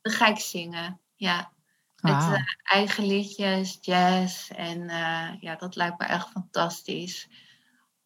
Dan 0.00 0.12
ga 0.12 0.26
ik 0.26 0.38
zingen, 0.38 1.00
ja. 1.14 1.52
Met 2.00 2.12
uh, 2.12 2.42
eigen 2.62 3.06
liedjes, 3.06 3.78
jazz. 3.80 4.50
En 4.50 4.80
uh, 4.80 5.40
ja, 5.40 5.56
dat 5.56 5.76
lijkt 5.76 5.98
me 5.98 6.04
echt 6.06 6.28
fantastisch. 6.28 7.28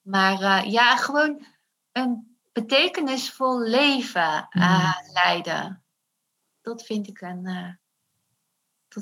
Maar 0.03 0.41
uh, 0.41 0.73
ja, 0.73 0.97
gewoon 0.97 1.47
een 1.93 2.39
betekenisvol 2.53 3.61
leven 3.61 4.49
mm. 4.51 4.95
leiden. 5.13 5.85
Dat 6.63 6.83
vind 6.83 7.09
ik 7.09 7.21
een 7.21 7.79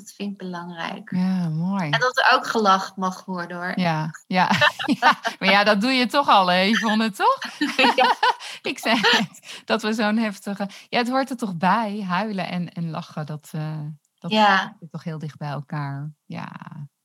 dat 0.01 0.11
vind 0.11 0.31
ik 0.31 0.37
belangrijk. 0.37 1.11
Ja, 1.11 1.49
mooi. 1.49 1.89
En 1.89 1.99
dat 1.99 2.17
er 2.17 2.37
ook 2.37 2.47
gelacht 2.47 2.95
mag 2.95 3.25
worden 3.25 3.57
hoor. 3.57 3.79
Ja, 3.79 4.09
ja. 4.27 4.51
ja. 4.99 5.19
maar 5.39 5.49
ja, 5.49 5.63
dat 5.63 5.81
doe 5.81 5.91
je 5.91 6.05
toch 6.05 6.27
al, 6.27 6.47
hè, 6.47 6.61
Yvonne, 6.61 7.11
toch? 7.11 7.39
Ja. 7.95 8.15
ik 8.71 8.79
zei 8.79 8.99
het, 8.99 9.61
dat 9.65 9.81
we 9.81 9.93
zo'n 9.93 10.17
heftige... 10.17 10.69
Ja, 10.89 10.97
het 10.97 11.09
hoort 11.09 11.29
er 11.29 11.37
toch 11.37 11.55
bij, 11.55 12.01
huilen 12.01 12.47
en, 12.47 12.73
en 12.73 12.89
lachen. 12.89 13.25
Dat, 13.25 13.51
uh, 13.55 13.79
dat 14.19 14.31
ja. 14.31 14.75
zit 14.79 14.91
toch 14.91 15.03
heel 15.03 15.19
dicht 15.19 15.37
bij 15.37 15.49
elkaar. 15.49 16.11
Ja, 16.25 16.51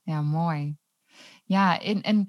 ja 0.02 0.20
mooi. 0.20 0.76
Ja, 1.44 1.80
en... 1.80 2.02
en 2.02 2.28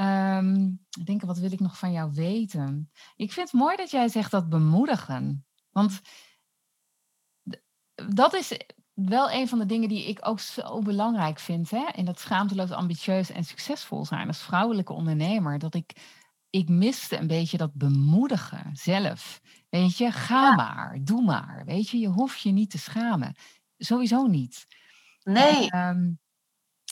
um, 0.00 0.86
ik 0.98 1.06
denk, 1.06 1.22
wat 1.22 1.38
wil 1.38 1.52
ik 1.52 1.60
nog 1.60 1.78
van 1.78 1.92
jou 1.92 2.12
weten? 2.12 2.90
Ik 3.16 3.32
vind 3.32 3.50
het 3.50 3.60
mooi 3.60 3.76
dat 3.76 3.90
jij 3.90 4.08
zegt 4.08 4.30
dat 4.30 4.48
bemoedigen. 4.48 5.46
Want 5.70 6.00
dat 7.94 8.34
is 8.34 8.56
wel 8.94 9.30
een 9.30 9.48
van 9.48 9.58
de 9.58 9.66
dingen 9.66 9.88
die 9.88 10.08
ik 10.08 10.18
ook 10.22 10.40
zo 10.40 10.78
belangrijk 10.78 11.38
vind. 11.38 11.70
Hè? 11.70 11.84
En 11.94 12.04
dat 12.04 12.20
schaamteloos 12.20 12.70
ambitieus 12.70 13.30
en 13.30 13.44
succesvol 13.44 14.04
zijn 14.04 14.26
als 14.26 14.42
vrouwelijke 14.42 14.92
ondernemer. 14.92 15.58
Dat 15.58 15.74
ik, 15.74 15.92
ik 16.50 16.68
miste 16.68 17.16
een 17.16 17.26
beetje 17.26 17.56
dat 17.56 17.74
bemoedigen 17.74 18.70
zelf. 18.72 19.40
Weet 19.68 19.96
je, 19.96 20.10
ga 20.10 20.54
maar, 20.54 20.98
doe 21.02 21.22
maar. 21.22 21.62
Weet 21.66 21.88
je, 21.88 21.98
je 21.98 22.08
hoeft 22.08 22.40
je 22.40 22.50
niet 22.50 22.70
te 22.70 22.78
schamen. 22.78 23.34
Sowieso 23.78 24.26
niet. 24.26 24.66
Nee. 25.22 25.70
Ehm, 25.70 26.10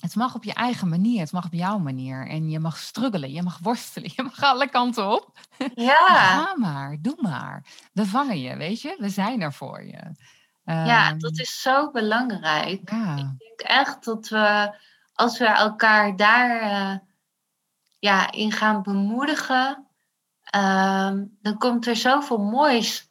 het 0.01 0.15
mag 0.15 0.35
op 0.35 0.45
je 0.45 0.55
eigen 0.55 0.89
manier, 0.89 1.21
het 1.21 1.33
mag 1.33 1.45
op 1.45 1.53
jouw 1.53 1.79
manier. 1.79 2.29
En 2.29 2.51
je 2.51 2.59
mag 2.59 2.79
struggelen, 2.79 3.33
je 3.33 3.43
mag 3.43 3.59
worstelen, 3.59 4.11
je 4.17 4.23
mag 4.23 4.43
alle 4.43 4.71
kanten 4.71 5.13
op. 5.13 5.39
Ja. 5.75 6.07
Ga 6.07 6.57
maar, 6.57 6.97
doe 7.01 7.17
maar. 7.21 7.65
We 7.93 8.07
vangen 8.07 8.41
je, 8.41 8.57
weet 8.57 8.81
je, 8.81 8.97
we 8.99 9.09
zijn 9.09 9.41
er 9.41 9.53
voor 9.53 9.85
je 9.85 10.13
ja, 10.65 11.09
ehm, 11.09 11.19
dat 11.19 11.39
is 11.39 11.61
zo 11.61 11.91
belangrijk. 11.91 12.91
Ja. 12.91 13.17
Ik 13.17 13.39
denk 13.39 13.61
echt 13.61 14.05
dat 14.05 14.29
we, 14.29 14.75
als 15.13 15.39
we 15.39 15.47
elkaar 15.47 16.17
daar 16.17 16.63
uh, 16.63 16.99
ja, 17.99 18.33
in 18.33 18.53
gaan 18.53 18.83
bemoedigen, 18.83 19.87
uh, 20.57 21.13
dan 21.43 21.59
komt 21.59 21.87
er 21.87 21.97
zoveel 21.97 22.39
moois 22.39 23.11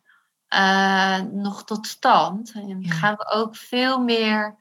uh, 0.50 1.20
nog 1.20 1.64
tot 1.64 1.88
stand. 1.88 2.52
En 2.52 2.91
gaan 2.91 3.16
we 3.16 3.28
ook 3.28 3.56
veel 3.56 4.00
meer. 4.00 4.58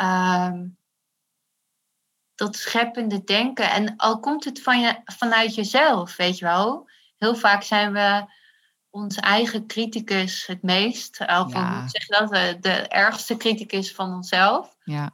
Uh, 0.00 0.52
dat 2.34 2.56
scheppende 2.56 3.24
denken. 3.24 3.70
En 3.70 3.96
al 3.96 4.20
komt 4.20 4.44
het 4.44 4.62
van 4.62 4.80
je, 4.80 5.00
vanuit 5.04 5.54
jezelf, 5.54 6.16
weet 6.16 6.38
je 6.38 6.44
wel. 6.44 6.88
Heel 7.18 7.34
vaak 7.34 7.62
zijn 7.62 7.92
we 7.92 8.24
onze 8.90 9.20
eigen 9.20 9.66
criticus 9.66 10.46
het 10.46 10.62
meest. 10.62 11.20
Of 11.20 11.52
ja. 11.52 11.88
zeg 11.88 12.06
je 12.06 12.16
dat? 12.18 12.28
De, 12.28 12.56
de 12.60 12.88
ergste 12.88 13.36
criticus 13.36 13.94
van 13.94 14.12
onszelf. 14.12 14.76
Ja. 14.84 15.10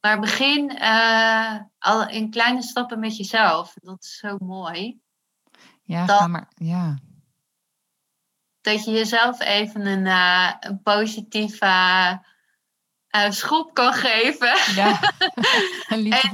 Maar 0.00 0.20
begin 0.20 0.76
uh, 0.80 1.56
al 1.78 2.08
in 2.08 2.30
kleine 2.30 2.62
stappen 2.62 2.98
met 2.98 3.16
jezelf. 3.16 3.74
Dat 3.74 4.04
is 4.04 4.16
zo 4.16 4.36
mooi. 4.38 5.00
Ja, 5.82 6.06
dat, 6.06 6.28
maar, 6.28 6.48
ja. 6.54 6.98
Dat 8.60 8.84
je 8.84 8.90
jezelf 8.90 9.40
even 9.40 9.86
een, 9.86 10.06
uh, 10.06 10.52
een 10.60 10.82
positieve 10.82 11.66
uh, 13.16 13.30
schop 13.30 13.74
kan 13.74 13.92
geven. 13.92 14.74
Ja, 14.74 15.00
een 15.88 16.12
en, 16.12 16.30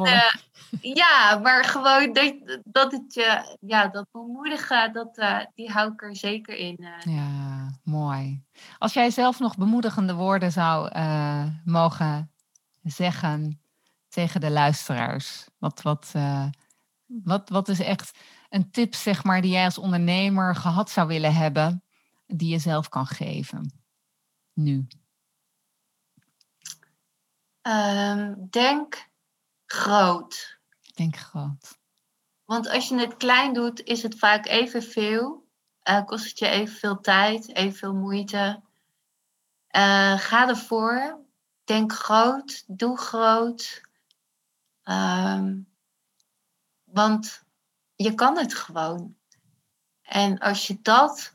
ja, 0.81 1.39
maar 1.43 1.65
gewoon 1.65 2.13
dat, 2.13 2.61
dat 2.65 2.93
het 2.93 3.15
je, 3.15 3.57
ja, 3.61 3.87
dat 3.87 4.07
bemoedigen, 4.11 4.93
dat, 4.93 5.15
die 5.55 5.71
hou 5.71 5.93
ik 5.93 6.03
er 6.03 6.17
zeker 6.17 6.57
in. 6.57 6.89
Ja, 7.05 7.71
mooi. 7.85 8.45
Als 8.79 8.93
jij 8.93 9.11
zelf 9.11 9.39
nog 9.39 9.57
bemoedigende 9.57 10.15
woorden 10.15 10.53
zou 10.53 10.99
mogen 11.65 12.33
zeggen 12.83 13.61
tegen 14.09 14.41
de 14.41 14.51
luisteraars? 14.51 15.47
Wat, 15.59 15.83
wat, 15.83 16.13
wat, 17.07 17.49
wat 17.49 17.69
is 17.69 17.81
echt 17.81 18.19
een 18.49 18.71
tip, 18.71 18.95
zeg 18.95 19.25
maar, 19.25 19.41
die 19.41 19.51
jij 19.51 19.65
als 19.65 19.79
ondernemer 19.79 20.57
gehad 20.57 20.91
zou 20.91 21.09
willen 21.09 21.35
hebben, 21.35 21.85
die 22.27 22.49
je 22.49 22.59
zelf 22.59 22.89
kan 22.89 23.07
geven? 23.07 23.83
Nu. 24.53 24.87
Um, 27.63 28.47
denk 28.51 29.09
groot. 29.67 30.58
Denk 30.99 31.17
groot. 31.17 31.79
Want 32.45 32.69
als 32.69 32.89
je 32.89 32.99
het 32.99 33.17
klein 33.17 33.53
doet, 33.53 33.83
is 33.83 34.03
het 34.03 34.19
vaak 34.19 34.47
evenveel. 34.47 35.47
Uh, 35.89 36.05
kost 36.05 36.29
het 36.29 36.39
je 36.39 36.49
evenveel 36.49 37.01
tijd, 37.01 37.55
evenveel 37.55 37.95
moeite. 37.95 38.63
Uh, 39.77 40.19
ga 40.19 40.49
ervoor 40.49 41.27
denk 41.65 41.93
groot, 41.93 42.65
doe 42.67 42.97
groot. 42.97 43.83
Um, 44.85 45.69
want 46.85 47.43
je 47.95 48.15
kan 48.15 48.39
het 48.39 48.55
gewoon. 48.55 49.17
En 50.03 50.39
als 50.39 50.67
je 50.67 50.79
dat 50.83 51.35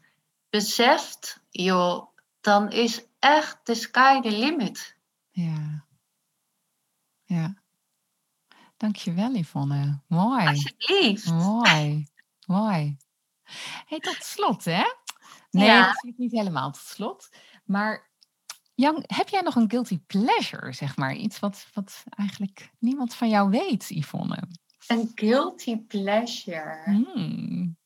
beseft, 0.50 1.40
joh, 1.50 2.08
dan 2.42 2.72
is 2.72 3.06
echt 3.20 3.66
de 3.66 3.76
sky 3.76 4.22
the 4.22 4.32
limit. 4.32 4.98
Ja. 5.32 5.86
Ja. 7.24 7.63
Dankjewel, 8.84 9.36
Yvonne. 9.36 10.02
Mooi. 10.08 10.48
Alsjeblieft. 10.48 11.32
Mooi. 11.32 12.08
Mooi. 12.46 12.98
Hey, 13.86 14.00
tot 14.00 14.24
slot, 14.24 14.66
hè? 14.66 14.84
Nee, 15.52 15.66
ja. 15.66 15.86
natuurlijk 15.86 16.18
niet 16.18 16.32
helemaal 16.32 16.72
tot 16.72 16.82
slot. 16.82 17.30
Maar 17.66 18.12
Jan, 18.76 19.04
heb 19.08 19.30
jij 19.30 19.42
nog 19.42 19.56
een 19.56 19.70
guilty 19.70 20.00
pleasure, 20.00 20.74
zeg 20.74 20.98
maar? 20.98 21.16
Iets 21.16 21.40
wat, 21.40 21.68
wat 21.74 22.04
eigenlijk 22.10 22.72
niemand 22.80 23.16
van 23.16 23.30
jou 23.30 23.50
weet, 23.50 23.90
Yvonne. 23.90 24.48
Een 24.88 25.12
guilty 25.16 25.78
pleasure? 25.78 26.82
Hmm. 26.86 27.78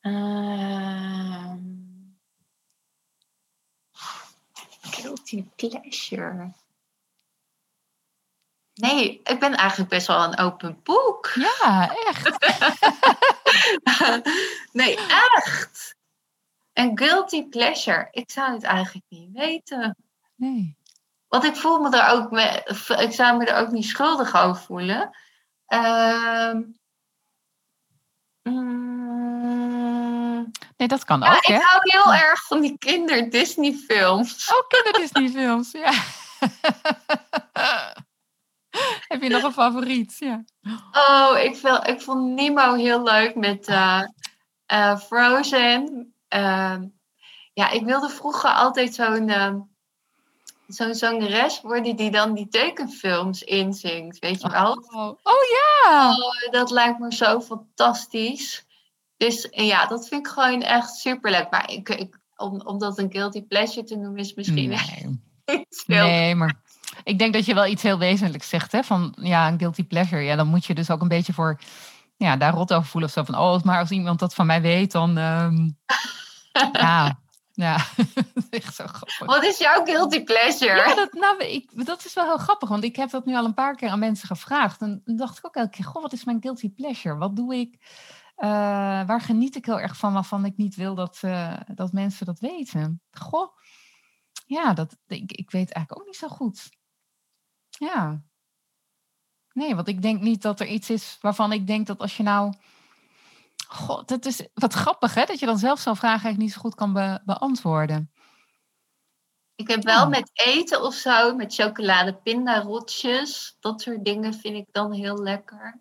Uh, 0.00 1.54
guilty 4.80 5.44
pleasure? 5.56 6.52
Nee, 8.74 9.20
ik 9.24 9.40
ben 9.40 9.54
eigenlijk 9.54 9.90
best 9.90 10.06
wel 10.06 10.22
een 10.22 10.38
open 10.38 10.80
boek. 10.82 11.30
Ja, 11.34 11.96
echt. 12.06 12.30
nee, 14.72 14.96
echt. 14.96 15.96
Een 16.72 16.98
guilty 16.98 17.48
pleasure. 17.48 18.08
Ik 18.10 18.30
zou 18.30 18.52
het 18.52 18.62
eigenlijk 18.62 19.06
niet 19.08 19.32
weten. 19.32 19.96
Nee. 20.34 20.76
Want 21.28 21.44
ik 21.44 21.56
voel 21.56 21.80
me 21.80 21.96
er 21.96 22.08
ook 22.08 22.30
me, 22.30 22.62
ik 23.00 23.12
zou 23.12 23.38
me 23.38 23.44
er 23.44 23.56
ook 23.56 23.70
niet 23.70 23.86
schuldig 23.86 24.36
over 24.36 24.62
voelen. 24.62 25.16
Uh, 25.68 26.52
nee, 30.76 30.88
dat 30.88 31.04
kan 31.04 31.20
ja, 31.20 31.34
ook. 31.34 31.42
Ik 31.42 31.62
hou 31.62 31.80
heel 31.82 32.14
erg 32.14 32.46
van 32.46 32.60
die 32.60 32.78
kinder 32.78 33.30
Disney 33.30 33.72
films. 33.72 34.52
Oh, 34.52 34.68
kinder 34.68 34.92
Disney 35.00 35.28
films, 35.28 35.72
ja. 35.72 35.92
Heb 39.12 39.22
je 39.22 39.28
nog 39.28 39.42
een 39.42 39.52
favoriet? 39.52 40.16
Ja. 40.18 40.44
Oh, 40.92 41.38
ik, 41.42 41.56
vind, 41.56 41.86
ik 41.86 42.00
vond 42.00 42.34
Nemo 42.34 42.74
heel 42.74 43.02
leuk 43.02 43.34
met 43.34 43.68
uh, 43.68 44.02
uh, 44.72 44.98
Frozen. 44.98 46.14
Ehm, 46.28 46.86
ja, 47.52 47.70
ik 47.70 47.84
wilde 47.84 48.08
vroeger 48.08 48.50
altijd 48.50 48.94
zo'n 48.94 49.28
uh, 49.28 49.54
zo'n 50.66 50.94
zangeres 50.94 51.60
worden 51.60 51.96
die 51.96 52.10
dan 52.10 52.34
die 52.34 52.48
tekenfilms 52.48 53.42
inzingt, 53.42 54.18
weet 54.18 54.40
je 54.40 54.50
wel? 54.50 54.72
Oh, 54.72 55.08
oh 55.22 55.42
ja! 55.50 56.10
Oh, 56.10 56.52
dat 56.52 56.70
lijkt 56.70 56.98
me 56.98 57.14
zo 57.14 57.40
fantastisch. 57.40 58.66
Dus 59.16 59.48
ja, 59.50 59.86
dat 59.86 60.08
vind 60.08 60.26
ik 60.26 60.32
gewoon 60.32 60.62
echt 60.62 60.94
super 60.94 61.30
leuk. 61.30 61.50
Maar 61.50 61.70
ik, 61.70 61.88
ik, 61.88 62.18
om, 62.36 62.60
om 62.60 62.78
dat 62.78 62.98
een 62.98 63.12
guilty 63.12 63.42
pleasure 63.42 63.86
te 63.86 63.96
noemen 63.96 64.20
is 64.20 64.34
misschien 64.34 64.68
nee. 64.68 64.68
niet 65.46 65.82
veel. 65.86 66.06
Nee, 66.06 66.34
maar 66.34 66.60
ik 67.04 67.18
denk 67.18 67.32
dat 67.32 67.44
je 67.44 67.54
wel 67.54 67.66
iets 67.66 67.82
heel 67.82 67.98
wezenlijks 67.98 68.48
zegt, 68.48 68.72
hè? 68.72 68.82
Van 68.82 69.14
ja, 69.20 69.48
een 69.48 69.58
guilty 69.58 69.84
pleasure. 69.84 70.22
Ja, 70.22 70.36
dan 70.36 70.46
moet 70.46 70.64
je 70.64 70.74
dus 70.74 70.90
ook 70.90 71.00
een 71.00 71.08
beetje 71.08 71.32
voor 71.32 71.58
ja, 72.16 72.36
daar 72.36 72.52
rot 72.52 72.72
over 72.72 72.88
voelen 72.88 73.08
of 73.08 73.14
zo 73.14 73.24
van, 73.24 73.38
oh, 73.38 73.62
maar 73.62 73.78
als 73.78 73.90
iemand 73.90 74.18
dat 74.18 74.34
van 74.34 74.46
mij 74.46 74.62
weet, 74.62 74.92
dan. 74.92 75.16
Um, 75.16 75.78
ja, 76.72 77.18
ja. 77.52 77.76
echt 78.50 78.74
zo 78.74 78.84
grappig. 78.86 79.26
Wat 79.26 79.44
is 79.44 79.58
jouw 79.58 79.84
guilty 79.84 80.24
pleasure? 80.24 80.76
Ja, 80.76 80.94
dat, 80.94 81.12
nou, 81.12 81.44
ik, 81.44 81.86
dat 81.86 82.04
is 82.04 82.14
wel 82.14 82.24
heel 82.24 82.36
grappig, 82.36 82.68
want 82.68 82.84
ik 82.84 82.96
heb 82.96 83.10
dat 83.10 83.24
nu 83.24 83.36
al 83.36 83.44
een 83.44 83.54
paar 83.54 83.74
keer 83.74 83.88
aan 83.88 83.98
mensen 83.98 84.26
gevraagd. 84.26 84.80
En 84.80 85.00
dan 85.04 85.16
dacht 85.16 85.38
ik 85.38 85.46
ook 85.46 85.54
elke 85.54 85.70
keer, 85.70 85.84
goh, 85.84 86.02
wat 86.02 86.12
is 86.12 86.24
mijn 86.24 86.42
guilty 86.42 86.70
pleasure? 86.70 87.16
Wat 87.16 87.36
doe 87.36 87.54
ik? 87.54 87.76
Uh, 88.36 88.48
waar 89.06 89.20
geniet 89.20 89.56
ik 89.56 89.66
heel 89.66 89.80
erg 89.80 89.96
van, 89.96 90.12
waarvan 90.12 90.44
ik 90.44 90.56
niet 90.56 90.74
wil 90.74 90.94
dat, 90.94 91.20
uh, 91.24 91.56
dat 91.74 91.92
mensen 91.92 92.26
dat 92.26 92.38
weten? 92.38 93.02
Goh, 93.10 93.56
ja, 94.46 94.72
dat, 94.72 94.96
ik, 95.06 95.32
ik 95.32 95.50
weet 95.50 95.72
eigenlijk 95.72 96.00
ook 96.00 96.06
niet 96.06 96.16
zo 96.16 96.28
goed. 96.28 96.68
Ja, 97.82 98.22
Nee, 99.52 99.74
want 99.74 99.88
ik 99.88 100.02
denk 100.02 100.20
niet 100.20 100.42
dat 100.42 100.60
er 100.60 100.66
iets 100.66 100.90
is 100.90 101.18
waarvan 101.20 101.52
ik 101.52 101.66
denk 101.66 101.86
dat 101.86 101.98
als 101.98 102.16
je 102.16 102.22
nou. 102.22 102.52
God, 103.66 104.10
het 104.10 104.26
is 104.26 104.46
wat 104.54 104.72
grappig 104.72 105.14
hè, 105.14 105.24
dat 105.24 105.38
je 105.38 105.46
dan 105.46 105.58
zelf 105.58 105.80
zo'n 105.80 105.96
vraag 105.96 106.10
eigenlijk 106.10 106.38
niet 106.38 106.52
zo 106.52 106.60
goed 106.60 106.74
kan 106.74 107.20
beantwoorden. 107.24 108.12
Ik 109.54 109.68
heb 109.68 109.82
wel 109.82 110.08
met 110.08 110.30
eten 110.32 110.82
of 110.82 110.94
zo, 110.94 111.34
met 111.34 111.54
chocolade 111.54 112.14
pindarotjes, 112.14 113.56
dat 113.60 113.80
soort 113.80 114.04
dingen 114.04 114.34
vind 114.34 114.56
ik 114.56 114.66
dan 114.70 114.92
heel 114.92 115.22
lekker. 115.22 115.80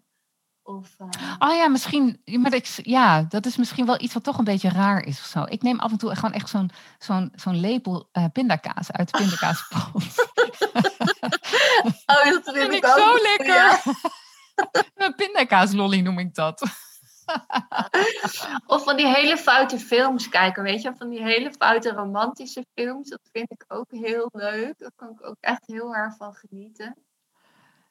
Of, 0.64 0.96
uh... 0.98 1.36
Oh 1.40 1.56
ja, 1.56 1.68
misschien. 1.68 2.22
Maar 2.26 2.54
ik, 2.54 2.66
ja, 2.84 3.22
dat 3.22 3.46
is 3.46 3.58
misschien 3.58 3.86
wel 3.86 4.02
iets 4.02 4.14
wat 4.14 4.24
toch 4.24 4.38
een 4.38 4.44
beetje 4.44 4.70
raar 4.70 5.06
is 5.06 5.20
of 5.20 5.26
zo. 5.26 5.44
Ik 5.44 5.62
neem 5.62 5.80
af 5.80 5.92
en 5.92 5.98
toe 5.98 6.16
gewoon 6.16 6.34
echt 6.34 6.50
zo'n 6.50 6.70
zo'n 7.00 7.32
zo'n 7.36 7.60
lepel 7.60 8.10
uh, 8.14 8.26
pindakaas 8.34 8.92
uit 8.92 9.12
de 9.12 9.18
pindakaaspot. 9.18 10.30
oh, 12.12 12.24
dat 12.24 12.44
vind, 12.44 12.58
vind 12.58 12.74
ik, 12.74 12.86
ook 12.86 12.98
zo 12.98 13.18
lekker. 13.22 13.82
een 15.06 15.16
pindakaaslolly 15.16 16.00
noem 16.00 16.20
ik 16.20 16.36
dat. 16.36 16.62
of 18.74 18.84
van 18.84 18.96
die 18.98 19.08
hele 19.08 19.38
foute 19.38 19.80
films 19.80 20.30
kijken, 20.30 20.64
weet 20.64 20.82
je? 20.82 20.94
Van 20.98 21.10
die 21.10 21.24
hele 21.24 21.52
foute 21.52 21.92
romantische 21.92 22.66
films. 22.74 23.10
Dat 23.10 23.30
vind 23.32 23.52
ik 23.52 23.66
ook 23.68 23.92
heel 23.92 24.30
leuk. 24.32 24.74
Daar 24.78 24.92
kan 24.96 25.10
ik 25.10 25.26
ook 25.26 25.38
echt 25.40 25.64
heel 25.66 25.96
erg 25.96 26.16
van 26.16 26.34
genieten. 26.34 26.96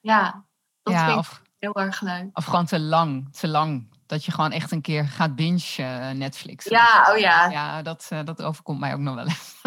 Ja, 0.01 0.45
dat 0.83 0.93
ja, 0.93 1.05
vind 1.05 1.17
of... 1.17 1.41
ik 1.43 1.51
heel 1.59 1.75
erg 1.75 2.01
leuk. 2.01 2.29
Of 2.33 2.45
gewoon 2.45 2.65
te 2.65 2.79
lang, 2.79 3.35
te 3.35 3.47
lang. 3.47 3.89
Dat 4.05 4.25
je 4.25 4.31
gewoon 4.31 4.51
echt 4.51 4.71
een 4.71 4.81
keer 4.81 5.07
gaat 5.07 5.35
binge 5.35 5.77
uh, 5.77 6.09
Netflix. 6.09 6.65
Ja, 6.65 7.07
oh 7.11 7.17
ja. 7.17 7.49
Ja, 7.49 7.81
dat, 7.81 8.09
uh, 8.13 8.23
dat 8.23 8.41
overkomt 8.41 8.79
mij 8.79 8.93
ook 8.93 8.99
nog 8.99 9.15
wel 9.15 9.25
eens. 9.27 9.59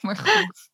maar 0.00 0.16
goed. 0.16 0.70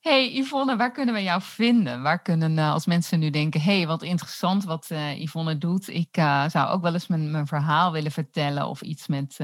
Hey 0.00 0.32
Yvonne, 0.32 0.76
waar 0.76 0.92
kunnen 0.92 1.14
we 1.14 1.22
jou 1.22 1.42
vinden? 1.42 2.02
Waar 2.02 2.22
kunnen, 2.22 2.56
uh, 2.56 2.72
als 2.72 2.86
mensen 2.86 3.18
nu 3.18 3.30
denken, 3.30 3.60
hey, 3.60 3.86
wat 3.86 4.02
interessant 4.02 4.64
wat 4.64 4.88
uh, 4.92 5.20
Yvonne 5.20 5.58
doet. 5.58 5.88
Ik 5.88 6.16
uh, 6.18 6.48
zou 6.48 6.68
ook 6.68 6.82
wel 6.82 6.92
eens 6.92 7.06
mijn, 7.06 7.30
mijn 7.30 7.46
verhaal 7.46 7.92
willen 7.92 8.10
vertellen 8.10 8.66
of 8.66 8.80
iets 8.80 9.06
met, 9.06 9.38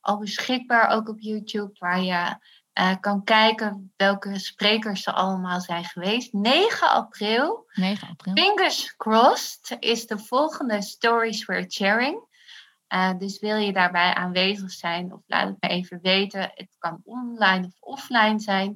al 0.00 0.18
beschikbaar, 0.18 0.88
ook 0.88 1.08
op 1.08 1.20
YouTube, 1.20 1.76
waar 1.78 2.02
je 2.02 2.36
uh, 2.78 2.94
kan 3.00 3.24
kijken 3.24 3.92
welke 3.96 4.38
sprekers 4.38 5.06
er 5.06 5.12
allemaal 5.12 5.60
zijn 5.60 5.84
geweest. 5.84 6.32
9 6.32 6.90
april. 6.90 7.70
9 7.74 8.08
april. 8.08 8.34
Fingers 8.34 8.96
crossed 8.96 9.76
is 9.80 10.06
de 10.06 10.18
volgende 10.18 10.82
Stories 10.82 11.44
We're 11.44 11.70
Sharing. 11.70 12.32
Uh, 12.88 13.18
dus 13.18 13.38
wil 13.38 13.56
je 13.56 13.72
daarbij 13.72 14.14
aanwezig 14.14 14.70
zijn 14.70 15.12
of 15.12 15.20
laat 15.26 15.48
het 15.48 15.56
me 15.60 15.68
even 15.68 15.98
weten. 16.02 16.40
Het 16.40 16.76
kan 16.78 17.00
online 17.04 17.66
of 17.66 17.76
offline 17.80 18.40
zijn. 18.40 18.70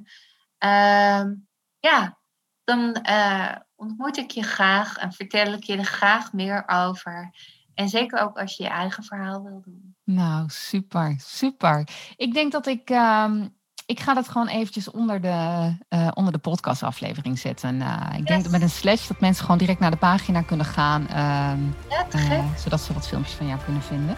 Uh, 0.59 1.31
ja, 1.79 2.19
dan 2.63 3.05
uh, 3.09 3.55
ontmoet 3.75 4.17
ik 4.17 4.31
je 4.31 4.43
graag 4.43 4.97
en 4.97 5.13
vertel 5.13 5.53
ik 5.53 5.63
je 5.63 5.77
er 5.77 5.83
graag 5.83 6.33
meer 6.33 6.63
over. 6.67 7.33
En 7.73 7.89
zeker 7.89 8.19
ook 8.19 8.37
als 8.37 8.57
je 8.57 8.63
je 8.63 8.69
eigen 8.69 9.03
verhaal 9.03 9.43
wil 9.43 9.61
doen. 9.61 9.95
Nou, 10.03 10.49
super, 10.49 11.15
super. 11.17 11.87
Ik 12.15 12.33
denk 12.33 12.51
dat 12.51 12.67
ik 12.67 12.89
um, 12.89 13.57
ik 13.89 13.99
ga 13.99 14.13
dat 14.13 14.29
gewoon 14.29 14.47
eventjes 14.47 14.91
onder 14.91 15.21
de, 15.21 15.73
uh, 15.89 16.07
onder 16.13 16.33
de 16.33 16.39
podcastaflevering 16.39 17.39
zetten. 17.39 17.75
Uh, 17.75 17.95
ik 18.17 18.27
denk 18.27 18.43
dat 18.43 18.51
met 18.51 18.61
een 18.61 18.69
slash 18.69 19.07
dat 19.07 19.19
mensen 19.19 19.43
gewoon 19.43 19.57
direct 19.57 19.79
naar 19.79 19.91
de 19.91 19.97
pagina 19.97 20.41
kunnen 20.41 20.65
gaan. 20.65 21.07
Ja, 21.09 21.57
uh, 22.15 22.39
zodat 22.57 22.81
ze 22.81 22.93
wat 22.93 23.07
filmpjes 23.07 23.33
van 23.33 23.47
jou 23.47 23.59
kunnen 23.65 23.81
vinden. 23.81 24.15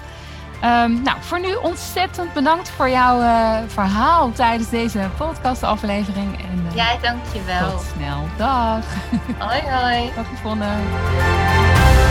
Um, 0.64 1.02
nou, 1.02 1.18
voor 1.20 1.40
nu 1.40 1.56
ontzettend 1.56 2.34
bedankt 2.34 2.70
voor 2.70 2.90
jouw 2.90 3.20
verhaal 3.68 4.32
tijdens 4.32 4.70
deze 4.70 5.10
podcastaflevering. 5.18 6.38
En, 6.38 6.66
Jij 6.76 7.00
dankjewel. 7.02 7.72
Tot 7.72 7.86
snel. 7.96 8.28
Dag. 8.38 8.86
Hoi 9.38 9.62
hoi. 9.62 10.12
Dag 10.16 10.32
Yvonne. 10.32 12.11